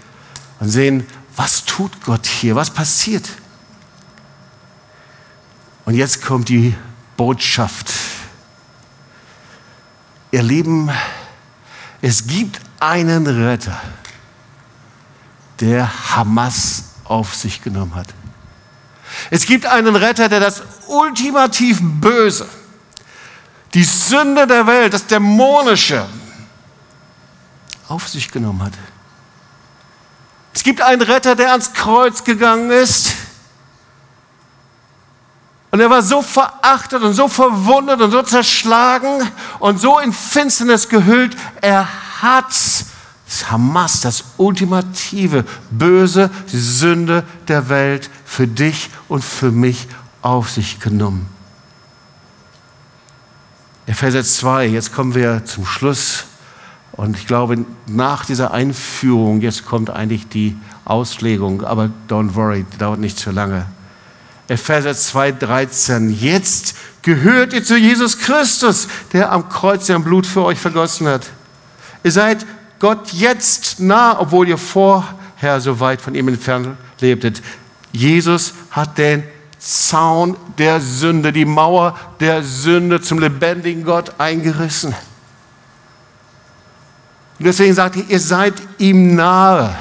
Und 0.59 0.71
sehen, 0.71 1.07
was 1.37 1.67
tut 1.67 2.03
Gott 2.03 2.27
hier? 2.27 2.57
Was 2.57 2.71
passiert? 2.71 3.29
Und 5.85 5.95
jetzt 5.95 6.25
kommt 6.25 6.49
die 6.49 6.75
Botschaft. 7.19 7.93
Ihr 10.31 10.43
Lieben, 10.43 10.91
es 12.01 12.27
gibt 12.27 12.59
einen 12.81 13.27
Retter, 13.27 13.79
der 15.61 16.17
Hamas 16.17 16.92
auf 17.13 17.35
sich 17.35 17.63
genommen 17.63 17.95
hat. 17.95 18.09
Es 19.31 19.45
gibt 19.45 19.67
einen 19.67 19.95
Retter, 19.95 20.31
der 20.31 20.41
das 20.41 20.63
ultimativ 20.87 21.79
Böse, 21.83 22.49
die 23.75 23.85
Sünde 23.85 24.47
der 24.47 24.67
Welt, 24.67 24.95
das 24.95 25.07
Dämonische, 25.07 26.07
auf 27.89 28.09
sich 28.09 28.31
genommen 28.31 28.63
hat. 28.63 28.73
Es 30.55 30.63
gibt 30.63 30.81
einen 30.81 31.03
Retter, 31.03 31.35
der 31.37 31.51
ans 31.51 31.75
Kreuz 31.75 32.25
gegangen 32.25 32.71
ist. 32.71 33.15
Und 35.71 35.81
er 35.81 35.91
war 35.91 36.03
so 36.03 36.23
verachtet 36.23 37.03
und 37.03 37.15
so 37.15 37.29
verwundet 37.29 38.01
und 38.01 38.11
so 38.11 38.23
zerschlagen 38.23 39.31
und 39.59 39.79
so 39.79 39.99
in 39.99 40.13
Finsternis 40.13 40.89
gehüllt. 40.89 41.37
Er 41.61 41.89
hat 42.23 42.55
das 43.33 43.51
Hamas, 43.51 44.03
das 44.03 44.25
ultimative 44.37 45.47
Böse, 45.71 46.31
Sünde 46.47 47.25
der 47.49 47.71
Welt 47.71 48.11
für 48.27 48.47
dich 48.47 48.91
und 49.09 49.25
für 49.25 49.51
mich 49.51 49.89
auf 50.21 50.51
sich 50.51 50.81
genommen. 50.81 51.27
Epheser 53.87 54.23
2, 54.23 54.67
jetzt 54.67 54.93
kommen 54.93 55.15
wir 55.15 55.47
zum 55.47 55.65
Schluss. 55.65 56.25
Und 56.93 57.17
ich 57.17 57.27
glaube, 57.27 57.65
nach 57.87 58.27
dieser 58.27 58.53
Einführung, 58.53 59.41
jetzt 59.41 59.65
kommt 59.65 59.89
eigentlich 59.89 60.29
die 60.29 60.55
Auslegung, 60.85 61.65
aber 61.65 61.89
don't 62.11 62.35
worry, 62.35 62.67
dauert 62.79 63.01
nicht 63.01 63.19
zu 63.19 63.31
lange. 63.31 63.65
Epheser 64.49 64.91
2,13. 64.91 66.11
Jetzt 66.11 66.75
gehört 67.01 67.55
ihr 67.55 67.65
zu 67.65 67.79
Jesus 67.79 68.19
Christus, 68.19 68.89
der 69.15 69.33
am 69.33 69.49
Kreuz 69.49 69.87
sein 69.87 70.05
Blut 70.05 70.27
für 70.27 70.45
euch 70.45 70.59
vergossen 70.59 71.09
hat. 71.09 71.31
Ihr 72.05 72.13
seid 72.13 72.45
Gott 72.83 73.13
jetzt 73.13 73.79
nah, 73.79 74.19
obwohl 74.19 74.49
ihr 74.49 74.59
vorher 74.59 75.61
so 75.61 75.79
weit 75.79 76.01
von 76.03 76.17
ihm 76.17 76.27
entfernt 76.27 76.77
lebtet. 76.99 77.41
Jesus 77.93 78.55
hat 78.73 78.99
den 78.99 79.23
Zaun 79.61 80.37
der 80.59 80.81
Sünde, 80.81 81.33
die 81.33 81.45
Mauer 81.45 81.97
der 82.19 82.43
Sünde 82.43 83.01
zum 83.01 83.21
lebendigen 83.21 83.85
Gott 83.85 84.19
eingerissen. 84.19 84.97
Und 87.39 87.45
deswegen 87.45 87.73
sagt 87.73 87.99
er, 87.99 88.11
ihr 88.11 88.19
seid 88.19 88.55
ihm 88.79 89.15
nahe. 89.15 89.77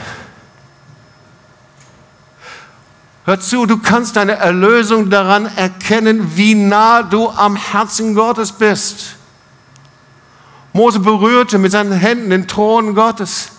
Hör 3.26 3.39
zu, 3.39 3.66
du 3.66 3.80
kannst 3.80 4.16
deine 4.16 4.34
Erlösung 4.34 5.10
daran 5.10 5.47
erkennen, 5.56 6.34
wie 6.36 6.54
nah 6.54 7.02
du 7.02 7.30
am 7.30 7.56
Herzen 7.56 8.14
Gottes 8.14 8.52
bist. 8.52 9.16
Mose 10.74 10.99
berührte 10.99 11.57
mit 11.57 11.72
seinen 11.72 11.91
Händen 11.91 12.30
den 12.30 12.47
Thron 12.47 12.95
Gottes. 12.95 13.49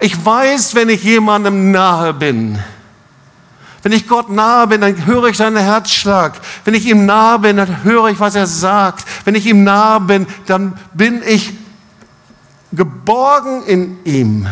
Ich 0.00 0.24
weiß, 0.24 0.74
wenn 0.74 0.88
ich 0.88 1.02
jemandem 1.02 1.70
nahe 1.70 2.14
bin. 2.14 2.58
Wenn 3.82 3.92
ich 3.92 4.08
Gott 4.08 4.30
nahe 4.30 4.66
bin, 4.66 4.80
dann 4.80 5.04
höre 5.06 5.26
ich 5.26 5.36
seinen 5.36 5.58
Herzschlag. 5.58 6.40
Wenn 6.64 6.74
ich 6.74 6.86
ihm 6.86 7.04
nahe 7.06 7.38
bin, 7.38 7.56
dann 7.56 7.84
höre 7.84 8.08
ich, 8.08 8.18
was 8.18 8.34
er 8.34 8.46
sagt. 8.46 9.04
Wenn 9.24 9.34
ich 9.34 9.46
ihm 9.46 9.62
nahe 9.62 10.00
bin, 10.00 10.26
dann 10.46 10.78
bin 10.94 11.22
ich 11.26 11.52
geborgen 12.72 13.62
in 13.64 13.98
ihm. 14.04 14.46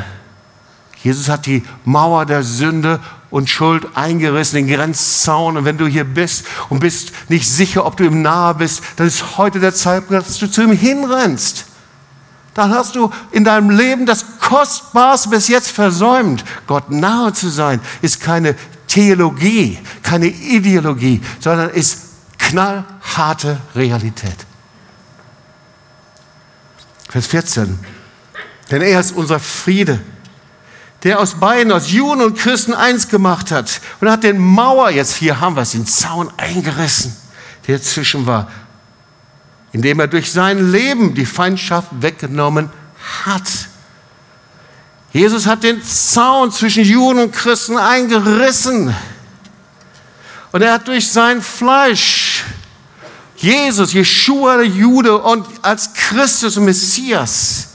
Jesus 1.03 1.29
hat 1.29 1.47
die 1.47 1.65
Mauer 1.85 2.27
der 2.27 2.43
Sünde 2.43 3.01
und 3.33 3.49
Schuld 3.49 3.97
eingerissen, 3.97 4.57
den 4.57 4.69
Grenzzaun. 4.69 5.57
Und 5.57 5.65
wenn 5.65 5.79
du 5.79 5.87
hier 5.87 6.05
bist 6.05 6.45
und 6.69 6.79
bist 6.79 7.13
nicht 7.29 7.51
sicher, 7.51 7.85
ob 7.85 7.97
du 7.97 8.05
ihm 8.05 8.23
nahe 8.23 8.55
bist, 8.55 8.83
dann 8.97 9.07
ist 9.09 9.39
heute 9.39 9.59
der 9.59 9.75
Zeitpunkt, 9.75 10.27
dass 10.27 10.39
du 10.39 10.49
zu 10.49 10.63
ihm 10.63 10.73
hinrennst. 10.73 11.65
Dann 12.55 12.71
hast 12.71 12.95
du 12.95 13.11
in 13.31 13.45
deinem 13.45 13.71
Leben 13.71 14.05
das 14.05 14.39
Kostbarste 14.39 15.31
bis 15.31 15.49
jetzt 15.49 15.71
versäumt. 15.71 16.45
Gott 16.67 16.91
nahe 16.91 17.33
zu 17.33 17.49
sein 17.49 17.81
ist 18.03 18.21
keine 18.21 18.55
Theologie, 18.87 19.79
keine 20.03 20.27
Ideologie, 20.27 21.23
sondern 21.41 21.71
ist 21.71 22.01
knallharte 22.37 23.59
Realität. 23.75 24.37
Vers 27.09 27.27
14. 27.29 27.79
Denn 28.71 28.83
er 28.83 29.01
ist 29.01 29.13
unser 29.13 29.41
Friede, 29.41 30.01
der 31.03 31.19
aus 31.19 31.35
beiden, 31.35 31.73
aus 31.73 31.91
Juden 31.91 32.21
und 32.23 32.39
Christen 32.39 32.75
eins 32.75 33.09
gemacht 33.09 33.51
hat 33.51 33.81
und 34.01 34.11
hat 34.11 34.23
den 34.23 34.39
Mauer, 34.39 34.91
jetzt 34.91 35.17
hier 35.17 35.41
haben 35.41 35.57
wir 35.57 35.63
es, 35.63 35.73
den 35.73 35.87
Zaun 35.87 36.33
eingerissen, 36.37 37.17
der 37.67 37.83
zwischen 37.83 38.27
war, 38.27 38.49
indem 39.73 40.01
er 40.01 40.07
durch 40.07 40.31
sein 40.31 40.71
Leben 40.71 41.15
die 41.15 41.27
Feindschaft 41.27 41.89
weggenommen 42.01 42.71
hat. 43.25 43.43
Jesus 45.13 45.47
hat 45.47 45.63
den 45.63 45.83
Zaun 45.83 46.53
zwischen 46.53 46.85
Juden 46.85 47.19
und 47.19 47.33
Christen 47.33 47.77
eingerissen. 47.77 48.95
Und 50.53 50.63
er 50.63 50.75
hat 50.75 50.89
durch 50.89 51.11
sein 51.11 51.43
Fleisch, 51.43 52.45
Jesus, 53.37 53.93
Jeshua 53.93 54.59
der 54.59 54.67
Jude 54.67 55.19
und 55.19 55.47
als 55.63 55.93
Christus 55.95 56.57
und 56.57 56.65
Messias, 56.65 57.69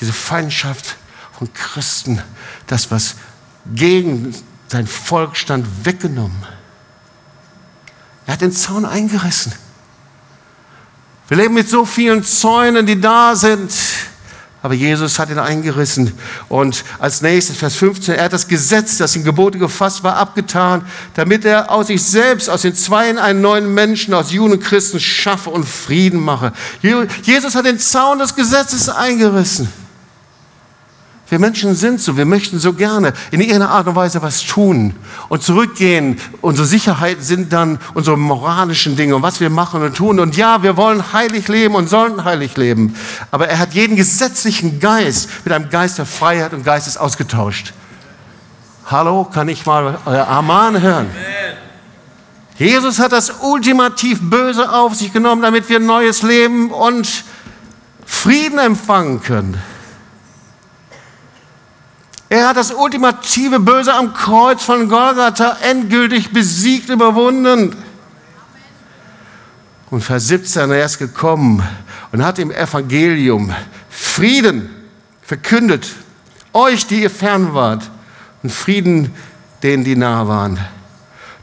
diese 0.00 0.12
Feindschaft 0.12 0.96
von 1.38 1.52
Christen, 1.52 2.20
das, 2.72 2.90
was 2.90 3.16
gegen 3.74 4.34
sein 4.68 4.86
Volk 4.86 5.36
stand, 5.36 5.66
weggenommen. 5.84 6.42
Er 8.26 8.34
hat 8.34 8.40
den 8.40 8.52
Zaun 8.52 8.86
eingerissen. 8.86 9.52
Wir 11.28 11.36
leben 11.36 11.54
mit 11.54 11.68
so 11.68 11.84
vielen 11.84 12.24
Zäunen, 12.24 12.86
die 12.86 13.00
da 13.00 13.36
sind. 13.36 13.72
Aber 14.62 14.74
Jesus 14.74 15.18
hat 15.18 15.28
ihn 15.28 15.38
eingerissen. 15.38 16.12
Und 16.48 16.84
als 16.98 17.20
nächstes, 17.20 17.56
Vers 17.56 17.74
15, 17.74 18.14
er 18.14 18.24
hat 18.24 18.32
das 18.32 18.48
Gesetz, 18.48 18.96
das 18.96 19.16
in 19.16 19.24
Gebote 19.24 19.58
gefasst 19.58 20.04
war, 20.04 20.16
abgetan, 20.16 20.86
damit 21.14 21.44
er 21.44 21.70
aus 21.70 21.88
sich 21.88 22.02
selbst, 22.02 22.48
aus 22.48 22.62
den 22.62 22.74
Zweien 22.74 23.18
einen 23.18 23.40
neuen 23.40 23.74
Menschen, 23.74 24.14
aus 24.14 24.30
Juden 24.30 24.54
und 24.54 24.62
Christen 24.62 25.00
schaffe 25.00 25.50
und 25.50 25.64
Frieden 25.64 26.20
mache. 26.20 26.52
Jesus 27.22 27.54
hat 27.54 27.66
den 27.66 27.80
Zaun 27.80 28.20
des 28.20 28.34
Gesetzes 28.34 28.88
eingerissen. 28.88 29.81
Wir 31.32 31.38
Menschen 31.38 31.74
sind 31.74 31.98
so, 31.98 32.18
wir 32.18 32.26
möchten 32.26 32.58
so 32.58 32.74
gerne 32.74 33.14
in 33.30 33.40
irgendeiner 33.40 33.70
Art 33.70 33.86
und 33.86 33.94
Weise 33.94 34.20
was 34.20 34.44
tun 34.44 34.92
und 35.30 35.42
zurückgehen. 35.42 36.20
Unsere 36.42 36.66
Sicherheit 36.66 37.22
sind 37.22 37.54
dann 37.54 37.78
unsere 37.94 38.18
moralischen 38.18 38.96
Dinge 38.96 39.16
und 39.16 39.22
was 39.22 39.40
wir 39.40 39.48
machen 39.48 39.82
und 39.82 39.96
tun. 39.96 40.20
Und 40.20 40.36
ja, 40.36 40.62
wir 40.62 40.76
wollen 40.76 41.14
heilig 41.14 41.48
leben 41.48 41.74
und 41.74 41.88
sollen 41.88 42.26
heilig 42.26 42.58
leben. 42.58 42.94
Aber 43.30 43.48
er 43.48 43.58
hat 43.58 43.72
jeden 43.72 43.96
gesetzlichen 43.96 44.78
Geist 44.78 45.30
mit 45.46 45.54
einem 45.54 45.70
Geist 45.70 45.96
der 45.96 46.04
Freiheit 46.04 46.52
und 46.52 46.66
Geistes 46.66 46.98
ausgetauscht. 46.98 47.72
Hallo, 48.90 49.24
kann 49.24 49.48
ich 49.48 49.64
mal 49.64 50.00
euer 50.04 50.28
Amen 50.28 50.82
hören? 50.82 51.06
Jesus 52.58 52.98
hat 52.98 53.12
das 53.12 53.32
ultimativ 53.40 54.18
Böse 54.20 54.70
auf 54.70 54.96
sich 54.96 55.14
genommen, 55.14 55.40
damit 55.40 55.70
wir 55.70 55.80
neues 55.80 56.22
Leben 56.22 56.70
und 56.70 57.24
Frieden 58.04 58.58
empfangen 58.58 59.22
können. 59.22 59.71
Er 62.32 62.48
hat 62.48 62.56
das 62.56 62.72
ultimative 62.72 63.60
Böse 63.60 63.92
am 63.92 64.14
Kreuz 64.14 64.62
von 64.62 64.88
Golgatha 64.88 65.58
endgültig 65.60 66.32
besiegt, 66.32 66.88
überwunden. 66.88 67.76
Und 69.90 70.00
Vers 70.00 70.28
17, 70.28 70.70
er 70.70 70.86
ist 70.86 70.96
gekommen 70.96 71.62
und 72.10 72.24
hat 72.24 72.38
im 72.38 72.50
Evangelium 72.50 73.54
Frieden 73.90 74.70
verkündet. 75.20 75.90
Euch, 76.54 76.86
die 76.86 77.02
ihr 77.02 77.10
fern 77.10 77.52
wart, 77.52 77.90
und 78.42 78.50
Frieden 78.50 79.14
denen, 79.62 79.84
die 79.84 79.94
nah 79.94 80.26
waren. 80.26 80.58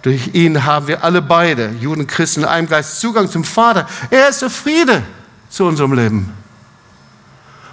Durch 0.02 0.34
ihn 0.34 0.66
haben 0.66 0.88
wir 0.88 1.04
alle 1.04 1.22
beide, 1.22 1.70
Juden 1.80 2.08
Christen, 2.08 2.40
in 2.40 2.48
einem 2.48 2.68
Geist 2.68 3.00
Zugang 3.00 3.30
zum 3.30 3.44
Vater. 3.44 3.88
Er 4.10 4.28
ist 4.28 4.42
der 4.42 4.50
Friede 4.50 5.04
zu 5.52 5.66
unserem 5.66 5.94
Leben. 5.94 6.34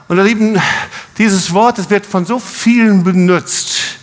Und 0.09 0.19
ihr 0.19 0.25
Lieben, 0.25 0.61
dieses 1.19 1.53
Wort 1.53 1.79
das 1.79 1.91
wird 1.91 2.07
von 2.07 2.25
so 2.25 2.39
vielen 2.39 3.03
benutzt, 3.03 3.99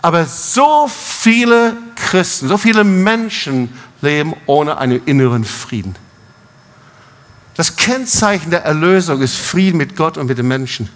aber 0.00 0.24
so 0.24 0.88
viele 0.88 1.76
Christen, 1.94 2.48
so 2.48 2.56
viele 2.56 2.84
Menschen 2.84 3.72
leben 4.00 4.34
ohne 4.46 4.78
einen 4.78 5.04
inneren 5.04 5.44
Frieden. 5.44 5.94
Das 7.54 7.76
Kennzeichen 7.76 8.50
der 8.50 8.64
Erlösung 8.64 9.20
ist 9.20 9.36
Frieden 9.36 9.76
mit 9.76 9.94
Gott 9.94 10.16
und 10.16 10.26
mit 10.26 10.38
den 10.38 10.48
Menschen. 10.48 10.88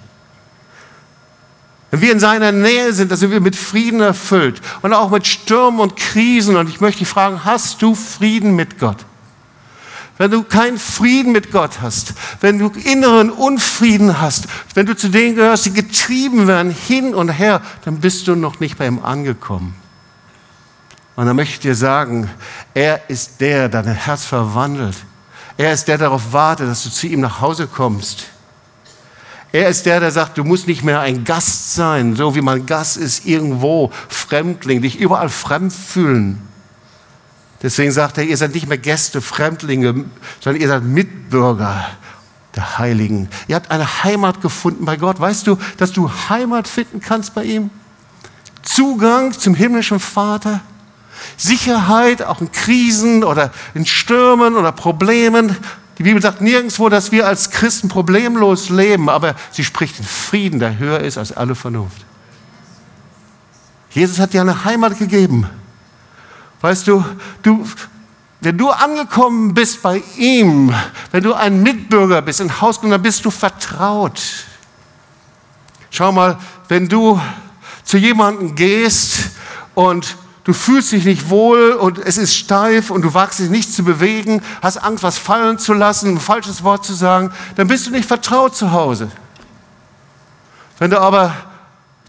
Wenn 1.90 2.00
wir 2.00 2.12
in 2.12 2.20
seiner 2.20 2.50
Nähe 2.50 2.92
sind, 2.92 3.10
dann 3.10 3.18
sind 3.18 3.30
wir 3.30 3.40
mit 3.40 3.54
Frieden 3.54 4.00
erfüllt 4.00 4.60
und 4.82 4.92
auch 4.92 5.10
mit 5.10 5.26
Stürmen 5.26 5.80
und 5.80 5.96
Krisen. 5.96 6.56
Und 6.56 6.68
ich 6.68 6.80
möchte 6.80 7.00
dich 7.00 7.08
fragen, 7.08 7.44
hast 7.44 7.80
du 7.82 7.94
Frieden 7.94 8.56
mit 8.56 8.78
Gott? 8.78 9.04
Wenn 10.18 10.30
du 10.30 10.42
keinen 10.42 10.78
Frieden 10.78 11.32
mit 11.32 11.52
Gott 11.52 11.80
hast, 11.82 12.14
wenn 12.40 12.58
du 12.58 12.68
inneren 12.68 13.30
Unfrieden 13.30 14.20
hast, 14.20 14.46
wenn 14.74 14.86
du 14.86 14.96
zu 14.96 15.08
denen 15.08 15.36
gehörst, 15.36 15.66
die 15.66 15.72
getrieben 15.72 16.46
werden 16.46 16.72
hin 16.72 17.14
und 17.14 17.28
her, 17.28 17.60
dann 17.84 18.00
bist 18.00 18.26
du 18.26 18.34
noch 18.34 18.60
nicht 18.60 18.78
bei 18.78 18.86
ihm 18.86 19.04
angekommen. 19.04 19.74
Und 21.16 21.26
dann 21.26 21.36
möchte 21.36 21.54
ich 21.54 21.60
dir 21.60 21.74
sagen, 21.74 22.30
er 22.74 23.08
ist 23.08 23.40
der, 23.40 23.68
der 23.68 23.82
dein 23.82 23.94
Herz 23.94 24.24
verwandelt. 24.24 24.96
Er 25.56 25.72
ist 25.72 25.88
der, 25.88 25.96
der 25.96 26.08
darauf 26.08 26.32
wartet, 26.32 26.68
dass 26.68 26.84
du 26.84 26.90
zu 26.90 27.06
ihm 27.06 27.20
nach 27.20 27.40
Hause 27.40 27.66
kommst. 27.66 28.26
Er 29.52 29.68
ist 29.68 29.86
der, 29.86 30.00
der 30.00 30.10
sagt, 30.10 30.36
du 30.36 30.44
musst 30.44 30.66
nicht 30.66 30.84
mehr 30.84 31.00
ein 31.00 31.24
Gast 31.24 31.74
sein, 31.74 32.14
so 32.14 32.34
wie 32.34 32.42
man 32.42 32.66
Gast 32.66 32.98
ist 32.98 33.24
irgendwo, 33.24 33.90
Fremdling, 34.08 34.82
dich 34.82 34.98
überall 34.98 35.30
fremd 35.30 35.72
fühlen. 35.72 36.42
Deswegen 37.62 37.90
sagt 37.90 38.18
er, 38.18 38.24
ihr 38.24 38.36
seid 38.36 38.54
nicht 38.54 38.68
mehr 38.68 38.78
Gäste, 38.78 39.20
Fremdlinge, 39.20 40.04
sondern 40.40 40.60
ihr 40.60 40.68
seid 40.68 40.84
Mitbürger 40.84 41.86
der 42.54 42.78
Heiligen. 42.78 43.28
Ihr 43.48 43.56
habt 43.56 43.70
eine 43.70 44.04
Heimat 44.04 44.40
gefunden 44.40 44.84
bei 44.84 44.96
Gott. 44.96 45.20
Weißt 45.20 45.46
du, 45.46 45.58
dass 45.76 45.92
du 45.92 46.10
Heimat 46.28 46.68
finden 46.68 47.00
kannst 47.00 47.34
bei 47.34 47.44
ihm? 47.44 47.70
Zugang 48.62 49.32
zum 49.32 49.54
himmlischen 49.54 50.00
Vater? 50.00 50.60
Sicherheit, 51.36 52.22
auch 52.22 52.40
in 52.40 52.52
Krisen 52.52 53.24
oder 53.24 53.52
in 53.74 53.86
Stürmen 53.86 54.54
oder 54.54 54.72
Problemen. 54.72 55.56
Die 55.98 56.02
Bibel 56.02 56.20
sagt 56.20 56.40
nirgendwo, 56.40 56.88
dass 56.88 57.10
wir 57.12 57.26
als 57.26 57.50
Christen 57.50 57.88
problemlos 57.88 58.68
leben, 58.68 59.08
aber 59.08 59.34
sie 59.50 59.64
spricht 59.64 59.98
in 59.98 60.04
Frieden, 60.04 60.60
der 60.60 60.78
höher 60.78 61.00
ist 61.00 61.16
als 61.16 61.32
alle 61.32 61.54
Vernunft. 61.54 62.04
Jesus 63.90 64.18
hat 64.18 64.34
dir 64.34 64.42
eine 64.42 64.64
Heimat 64.64 64.98
gegeben. 64.98 65.48
Weißt 66.60 66.86
du, 66.88 67.04
du, 67.42 67.66
wenn 68.40 68.58
du 68.58 68.70
angekommen 68.70 69.54
bist 69.54 69.82
bei 69.82 70.02
ihm, 70.16 70.74
wenn 71.10 71.22
du 71.22 71.34
ein 71.34 71.62
Mitbürger 71.62 72.22
bist, 72.22 72.40
ein 72.40 72.52
dann 72.90 73.02
bist 73.02 73.24
du 73.24 73.30
vertraut. 73.30 74.20
Schau 75.90 76.12
mal, 76.12 76.38
wenn 76.68 76.88
du 76.88 77.20
zu 77.84 77.98
jemandem 77.98 78.54
gehst 78.54 79.30
und 79.74 80.16
du 80.44 80.52
fühlst 80.52 80.92
dich 80.92 81.04
nicht 81.04 81.30
wohl 81.30 81.72
und 81.72 81.98
es 81.98 82.18
ist 82.18 82.36
steif 82.36 82.90
und 82.90 83.02
du 83.02 83.14
wagst 83.14 83.38
dich 83.38 83.50
nicht 83.50 83.72
zu 83.72 83.82
bewegen, 83.82 84.42
hast 84.62 84.78
Angst, 84.78 85.02
was 85.02 85.18
fallen 85.18 85.58
zu 85.58 85.72
lassen, 85.72 86.14
ein 86.14 86.20
falsches 86.20 86.62
Wort 86.62 86.84
zu 86.84 86.94
sagen, 86.94 87.32
dann 87.56 87.66
bist 87.66 87.86
du 87.86 87.90
nicht 87.90 88.06
vertraut 88.06 88.54
zu 88.54 88.72
Hause. 88.72 89.10
Wenn 90.78 90.90
du 90.90 91.00
aber 91.00 91.34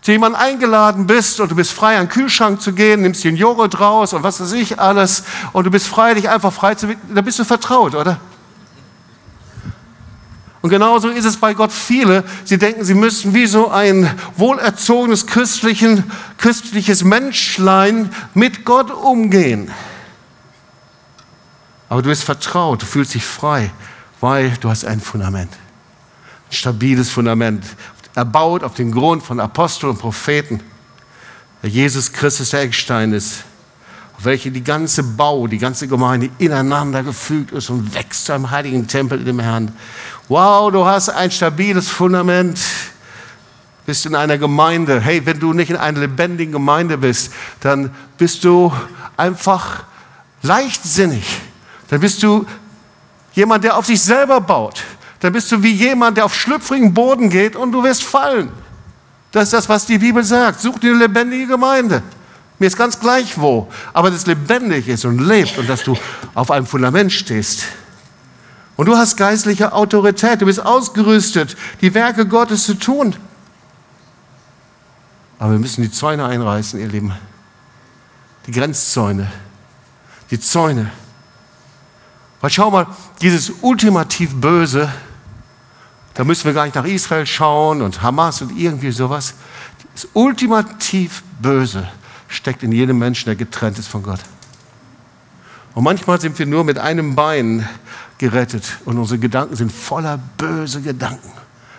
zu 0.01 0.11
jemandem 0.11 0.39
eingeladen 0.39 1.07
bist 1.07 1.39
und 1.39 1.51
du 1.51 1.55
bist 1.55 1.71
frei, 1.71 1.97
an 1.97 2.05
den 2.05 2.09
Kühlschrank 2.09 2.61
zu 2.61 2.73
gehen, 2.73 3.01
nimmst 3.01 3.23
den 3.23 3.35
Joghurt 3.35 3.79
raus 3.79 4.13
und 4.13 4.23
was 4.23 4.39
weiß 4.39 4.53
ich 4.53 4.79
alles 4.79 5.23
und 5.53 5.65
du 5.65 5.71
bist 5.71 5.87
frei, 5.87 6.13
dich 6.13 6.29
einfach 6.29 6.53
frei 6.53 6.75
zu 6.75 6.87
dann 7.13 7.25
bist 7.25 7.39
du 7.39 7.43
vertraut, 7.43 7.95
oder? 7.95 8.19
Und 10.61 10.71
genauso 10.71 11.09
ist 11.09 11.23
es 11.23 11.37
bei 11.37 11.53
Gott 11.53 11.71
viele. 11.71 12.23
Sie 12.43 12.57
denken, 12.57 12.83
sie 12.83 12.93
müssten 12.93 13.33
wie 13.33 13.45
so 13.45 13.69
ein 13.69 14.09
wohlerzogenes 14.35 15.25
christlichen, 15.25 16.03
christliches 16.37 17.03
Menschlein 17.03 18.09
mit 18.33 18.65
Gott 18.65 18.91
umgehen. 18.91 19.71
Aber 21.89 22.01
du 22.01 22.09
bist 22.09 22.23
vertraut, 22.23 22.81
du 22.81 22.85
fühlst 22.85 23.13
dich 23.13 23.23
frei, 23.23 23.71
weil 24.19 24.51
du 24.59 24.69
hast 24.69 24.83
ein 24.83 24.99
Fundament. 24.99 25.53
Ein 25.53 26.53
stabiles 26.53 27.09
Fundament, 27.09 27.63
erbaut 28.17 28.63
auf 28.63 28.73
den 28.73 28.91
Grund 28.91 29.21
von 29.21 29.39
Aposteln 29.39 29.91
und 29.91 29.99
Propheten. 29.99 30.59
Der 31.61 31.69
Jesus 31.69 32.11
Christus 32.11 32.49
der 32.49 32.61
Eckstein 32.61 33.13
ist, 33.13 33.43
auf 34.17 34.25
welche 34.25 34.49
die 34.49 34.63
ganze 34.63 35.03
Bau, 35.03 35.45
die 35.45 35.59
ganze 35.59 35.87
Gemeinde 35.87 36.31
ineinander 36.39 37.03
gefügt 37.03 37.51
ist 37.51 37.69
und 37.69 37.93
wächst 37.93 38.25
zu 38.25 38.33
einem 38.33 38.49
heiligen 38.49 38.87
Tempel 38.87 39.19
in 39.19 39.25
dem 39.25 39.39
Herrn. 39.39 39.71
Wow, 40.27 40.71
du 40.71 40.83
hast 40.83 41.09
ein 41.09 41.29
stabiles 41.29 41.89
Fundament. 41.89 42.59
bist 43.85 44.07
in 44.07 44.15
einer 44.15 44.39
Gemeinde. 44.39 44.99
Hey, 44.99 45.23
wenn 45.27 45.39
du 45.39 45.53
nicht 45.53 45.69
in 45.69 45.77
einer 45.77 45.99
lebendigen 45.99 46.51
Gemeinde 46.51 46.97
bist, 46.97 47.31
dann 47.59 47.93
bist 48.17 48.43
du 48.43 48.73
einfach 49.15 49.83
leichtsinnig. 50.41 51.23
Dann 51.89 51.99
bist 51.99 52.23
du 52.23 52.47
jemand, 53.33 53.63
der 53.63 53.77
auf 53.77 53.85
sich 53.85 54.01
selber 54.01 54.41
baut. 54.41 54.83
Dann 55.19 55.33
bist 55.33 55.51
du 55.51 55.63
wie 55.63 55.71
jemand, 55.71 56.17
der 56.17 56.25
auf 56.25 56.35
schlüpfrigen 56.35 56.93
Boden 56.93 57.29
geht 57.29 57.55
und 57.55 57.71
du 57.71 57.83
wirst 57.83 58.03
fallen. 58.03 58.51
Das 59.31 59.45
ist 59.45 59.53
das, 59.53 59.69
was 59.69 59.85
die 59.85 59.97
Bibel 59.97 60.23
sagt. 60.23 60.61
Such 60.61 60.79
dir 60.79 60.91
eine 60.91 60.99
lebendige 60.99 61.47
Gemeinde. 61.47 62.03
Mir 62.59 62.67
ist 62.67 62.77
ganz 62.77 62.99
gleich 62.99 63.39
wo. 63.39 63.67
Aber 63.93 64.09
das 64.09 64.25
lebendig 64.25 64.87
ist 64.87 65.05
und 65.05 65.19
lebt 65.19 65.57
und 65.57 65.69
dass 65.69 65.83
du 65.83 65.97
auf 66.33 66.51
einem 66.51 66.65
Fundament 66.65 67.11
stehst. 67.11 67.65
Und 68.75 68.85
du 68.87 68.95
hast 68.95 69.17
geistliche 69.17 69.73
Autorität. 69.73 70.41
Du 70.41 70.45
bist 70.45 70.63
ausgerüstet, 70.63 71.57
die 71.81 71.93
Werke 71.93 72.27
Gottes 72.27 72.63
zu 72.65 72.75
tun. 72.75 73.15
Aber 75.39 75.51
wir 75.51 75.59
müssen 75.59 75.81
die 75.81 75.91
Zäune 75.91 76.25
einreißen, 76.25 76.79
ihr 76.79 76.87
Lieben. 76.87 77.13
Die 78.45 78.51
Grenzzäune. 78.51 79.31
Die 80.31 80.39
Zäune. 80.39 80.91
Weil 82.41 82.49
schau 82.49 82.71
mal, 82.71 82.87
dieses 83.21 83.51
ultimativ 83.61 84.35
Böse, 84.35 84.91
da 86.17 86.23
müssen 86.23 86.45
wir 86.45 86.53
gar 86.53 86.65
nicht 86.65 86.73
nach 86.73 86.85
Israel 86.85 87.27
schauen 87.27 87.83
und 87.83 88.01
Hamas 88.01 88.41
und 88.41 88.57
irgendwie 88.57 88.89
sowas. 88.89 89.35
Das 89.93 90.07
ultimativ 90.13 91.21
Böse 91.39 91.87
steckt 92.27 92.63
in 92.63 92.71
jedem 92.71 92.97
Menschen, 92.97 93.25
der 93.25 93.35
getrennt 93.35 93.77
ist 93.77 93.87
von 93.87 94.01
Gott. 94.01 94.21
Und 95.75 95.83
manchmal 95.83 96.19
sind 96.19 96.39
wir 96.39 96.47
nur 96.47 96.63
mit 96.63 96.79
einem 96.79 97.13
Bein 97.13 97.69
gerettet 98.17 98.63
und 98.85 98.97
unsere 98.97 99.19
Gedanken 99.19 99.55
sind 99.55 99.71
voller 99.71 100.17
böse 100.37 100.81
Gedanken, 100.81 101.31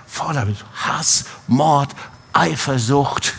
voller 0.07 0.47
Hass, 0.73 1.25
Mord, 1.49 1.91
Eifersucht, 2.33 3.35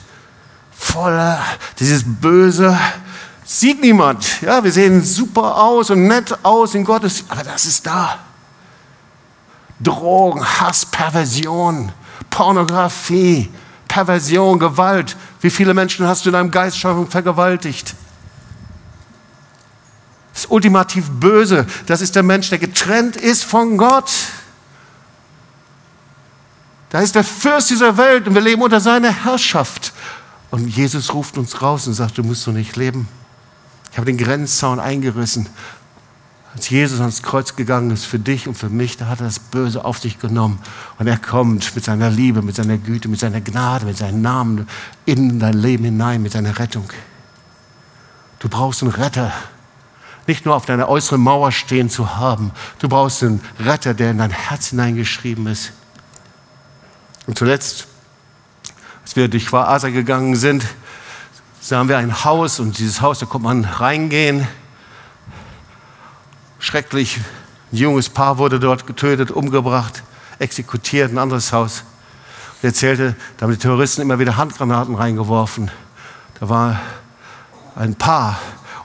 voller 0.69 1.39
dieses 1.79 2.03
Böse. 2.05 2.77
Sieht 3.45 3.79
niemand. 3.79 4.41
Ja, 4.41 4.61
wir 4.61 4.71
sehen 4.73 5.01
super 5.01 5.55
aus 5.55 5.91
und 5.91 6.07
nett 6.07 6.37
aus 6.43 6.75
in 6.75 6.83
Gottes, 6.83 7.23
aber 7.29 7.43
das 7.43 7.63
ist 7.63 7.87
da. 7.87 8.19
Drogen, 9.79 10.43
Hass, 10.43 10.85
Perversion, 10.85 11.91
Pornografie, 12.29 13.49
Perversion, 13.87 14.59
Gewalt. 14.59 15.15
Wie 15.41 15.49
viele 15.49 15.73
Menschen 15.73 16.05
hast 16.07 16.25
du 16.25 16.29
in 16.29 16.33
deinem 16.33 16.51
Geist 16.51 16.77
schon 16.77 17.07
vergewaltigt? 17.07 17.95
Das 20.33 20.45
ultimativ 20.45 21.09
Böse, 21.09 21.65
das 21.85 22.01
ist 22.01 22.15
der 22.15 22.23
Mensch, 22.23 22.49
der 22.49 22.59
getrennt 22.59 23.15
ist 23.15 23.43
von 23.43 23.77
Gott. 23.77 24.11
Da 26.89 27.01
ist 27.01 27.15
der 27.15 27.23
Fürst 27.23 27.69
dieser 27.69 27.97
Welt 27.97 28.27
und 28.27 28.33
wir 28.33 28.41
leben 28.41 28.61
unter 28.61 28.79
seiner 28.79 29.11
Herrschaft. 29.11 29.93
Und 30.49 30.67
Jesus 30.67 31.13
ruft 31.13 31.37
uns 31.37 31.61
raus 31.61 31.87
und 31.87 31.93
sagt, 31.93 32.17
du 32.17 32.23
musst 32.23 32.43
so 32.43 32.51
nicht 32.51 32.75
leben. 32.75 33.07
Ich 33.91 33.97
habe 33.97 34.05
den 34.05 34.17
Grenzzaun 34.17 34.79
eingerissen. 34.79 35.47
Als 36.55 36.69
Jesus 36.69 36.99
ans 36.99 37.21
Kreuz 37.21 37.55
gegangen 37.55 37.91
ist 37.91 38.05
für 38.05 38.17
dich 38.17 38.47
und 38.47 38.55
für 38.55 38.69
mich, 38.69 38.97
da 38.97 39.07
hat 39.07 39.21
er 39.21 39.25
das 39.25 39.39
Böse 39.39 39.85
auf 39.85 39.99
sich 39.99 40.19
genommen. 40.19 40.59
Und 40.97 41.07
er 41.07 41.17
kommt 41.17 41.75
mit 41.75 41.85
seiner 41.85 42.09
Liebe, 42.09 42.41
mit 42.41 42.55
seiner 42.55 42.77
Güte, 42.77 43.07
mit 43.07 43.19
seiner 43.19 43.39
Gnade, 43.39 43.85
mit 43.85 43.97
seinem 43.97 44.21
Namen 44.21 44.67
in 45.05 45.39
dein 45.39 45.53
Leben 45.53 45.85
hinein, 45.85 46.21
mit 46.21 46.31
seiner 46.31 46.57
Rettung. 46.57 46.89
Du 48.39 48.49
brauchst 48.49 48.81
einen 48.81 48.91
Retter. 48.91 49.31
Nicht 50.25 50.45
nur 50.45 50.55
auf 50.55 50.65
deiner 50.65 50.89
äußeren 50.89 51.21
Mauer 51.21 51.51
stehen 51.51 51.89
zu 51.89 52.17
haben. 52.17 52.51
Du 52.79 52.89
brauchst 52.89 53.23
einen 53.23 53.41
Retter, 53.59 53.93
der 53.93 54.11
in 54.11 54.17
dein 54.17 54.31
Herz 54.31 54.69
hineingeschrieben 54.69 55.47
ist. 55.47 55.71
Und 57.27 57.37
zuletzt 57.37 57.87
als 59.09 59.15
wir 59.15 59.27
durch 59.27 59.47
Quaasa 59.47 59.89
gegangen 59.89 60.35
sind, 60.35 60.63
sahen 61.61 61.89
wir 61.89 61.97
ein 61.97 62.23
Haus 62.25 62.59
und 62.59 62.77
dieses 62.77 63.01
Haus, 63.01 63.17
da 63.17 63.25
konnte 63.25 63.47
man 63.47 63.65
reingehen. 63.65 64.47
Schrecklich, 66.59 67.19
ein 67.71 67.77
junges 67.77 68.09
Paar 68.09 68.37
wurde 68.37 68.59
dort 68.59 68.85
getötet, 68.85 69.31
umgebracht, 69.31 70.03
exekutiert, 70.39 71.11
ein 71.11 71.17
anderes 71.17 71.53
Haus. 71.53 71.83
Und 72.55 72.63
er 72.63 72.67
erzählte, 72.67 73.15
da 73.37 73.45
haben 73.45 73.51
die 73.51 73.57
Terroristen 73.57 74.01
immer 74.01 74.19
wieder 74.19 74.35
Handgranaten 74.35 74.95
reingeworfen. 74.95 75.71
Da 76.39 76.49
war 76.49 76.79
ein 77.75 77.95
Paar 77.95 78.37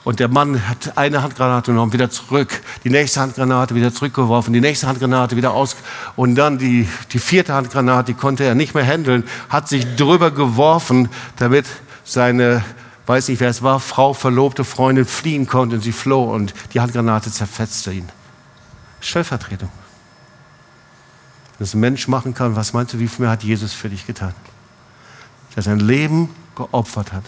und 0.05 0.19
der 0.19 0.27
Mann 0.27 0.69
hat 0.69 0.97
eine 0.97 1.23
Handgranate 1.23 1.71
genommen, 1.71 1.91
wieder 1.91 2.09
zurück, 2.11 2.61
die 2.83 2.91
nächste 2.91 3.19
Handgranate 3.19 3.73
wieder 3.73 3.91
zurückgeworfen, 3.91 4.53
die 4.53 4.61
nächste 4.61 4.87
Handgranate 4.87 5.35
wieder 5.35 5.51
aus. 5.51 5.75
Und 6.15 6.35
dann 6.35 6.59
die, 6.59 6.87
die 7.11 7.19
vierte 7.19 7.53
Handgranate, 7.53 8.13
die 8.13 8.17
konnte 8.17 8.43
er 8.43 8.55
nicht 8.55 8.75
mehr 8.75 8.85
handeln, 8.85 9.23
hat 9.49 9.67
sich 9.67 9.95
drüber 9.95 10.31
geworfen, 10.31 11.09
damit 11.37 11.65
seine, 12.03 12.63
weiß 13.05 13.27
nicht 13.29 13.39
wer 13.39 13.49
es 13.49 13.61
war, 13.61 13.79
Frau, 13.79 14.13
verlobte 14.13 14.63
Freundin 14.63 15.05
fliehen 15.05 15.47
konnte. 15.47 15.75
Und 15.75 15.81
sie 15.81 15.91
floh 15.91 16.23
und 16.33 16.53
die 16.73 16.81
Handgranate 16.81 17.31
zerfetzte 17.31 17.93
ihn. 17.93 18.09
Stellvertretung. 18.99 19.69
Wenn 21.57 21.65
es 21.65 21.73
ein 21.73 21.79
Mensch 21.79 22.07
machen 22.07 22.33
kann, 22.33 22.55
was 22.55 22.73
meinst 22.73 22.93
du, 22.93 22.99
wie 22.99 23.07
viel 23.07 23.23
mehr 23.23 23.31
hat 23.31 23.43
Jesus 23.43 23.73
für 23.73 23.89
dich 23.89 24.05
getan? 24.05 24.33
Der 25.55 25.63
sein 25.63 25.79
Leben 25.79 26.29
geopfert 26.55 27.13
hat, 27.13 27.23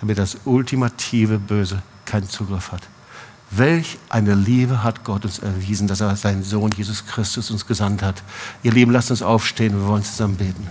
damit 0.00 0.18
das 0.18 0.38
ultimative 0.44 1.38
Böse 1.38 1.82
keinen 2.06 2.28
Zugriff 2.28 2.72
hat. 2.72 2.82
Welch 3.50 3.98
eine 4.08 4.34
Liebe 4.34 4.82
hat 4.82 5.04
Gott 5.04 5.24
uns 5.24 5.38
erwiesen, 5.38 5.88
dass 5.88 6.00
er 6.00 6.14
seinen 6.16 6.42
Sohn 6.42 6.70
Jesus 6.70 7.06
Christus 7.06 7.50
uns 7.50 7.66
gesandt 7.66 8.02
hat. 8.02 8.22
Ihr 8.62 8.72
Lieben, 8.72 8.92
lasst 8.92 9.10
uns 9.10 9.22
aufstehen, 9.22 9.74
wir 9.74 9.86
wollen 9.86 10.04
zusammen 10.04 10.36
beten. 10.36 10.66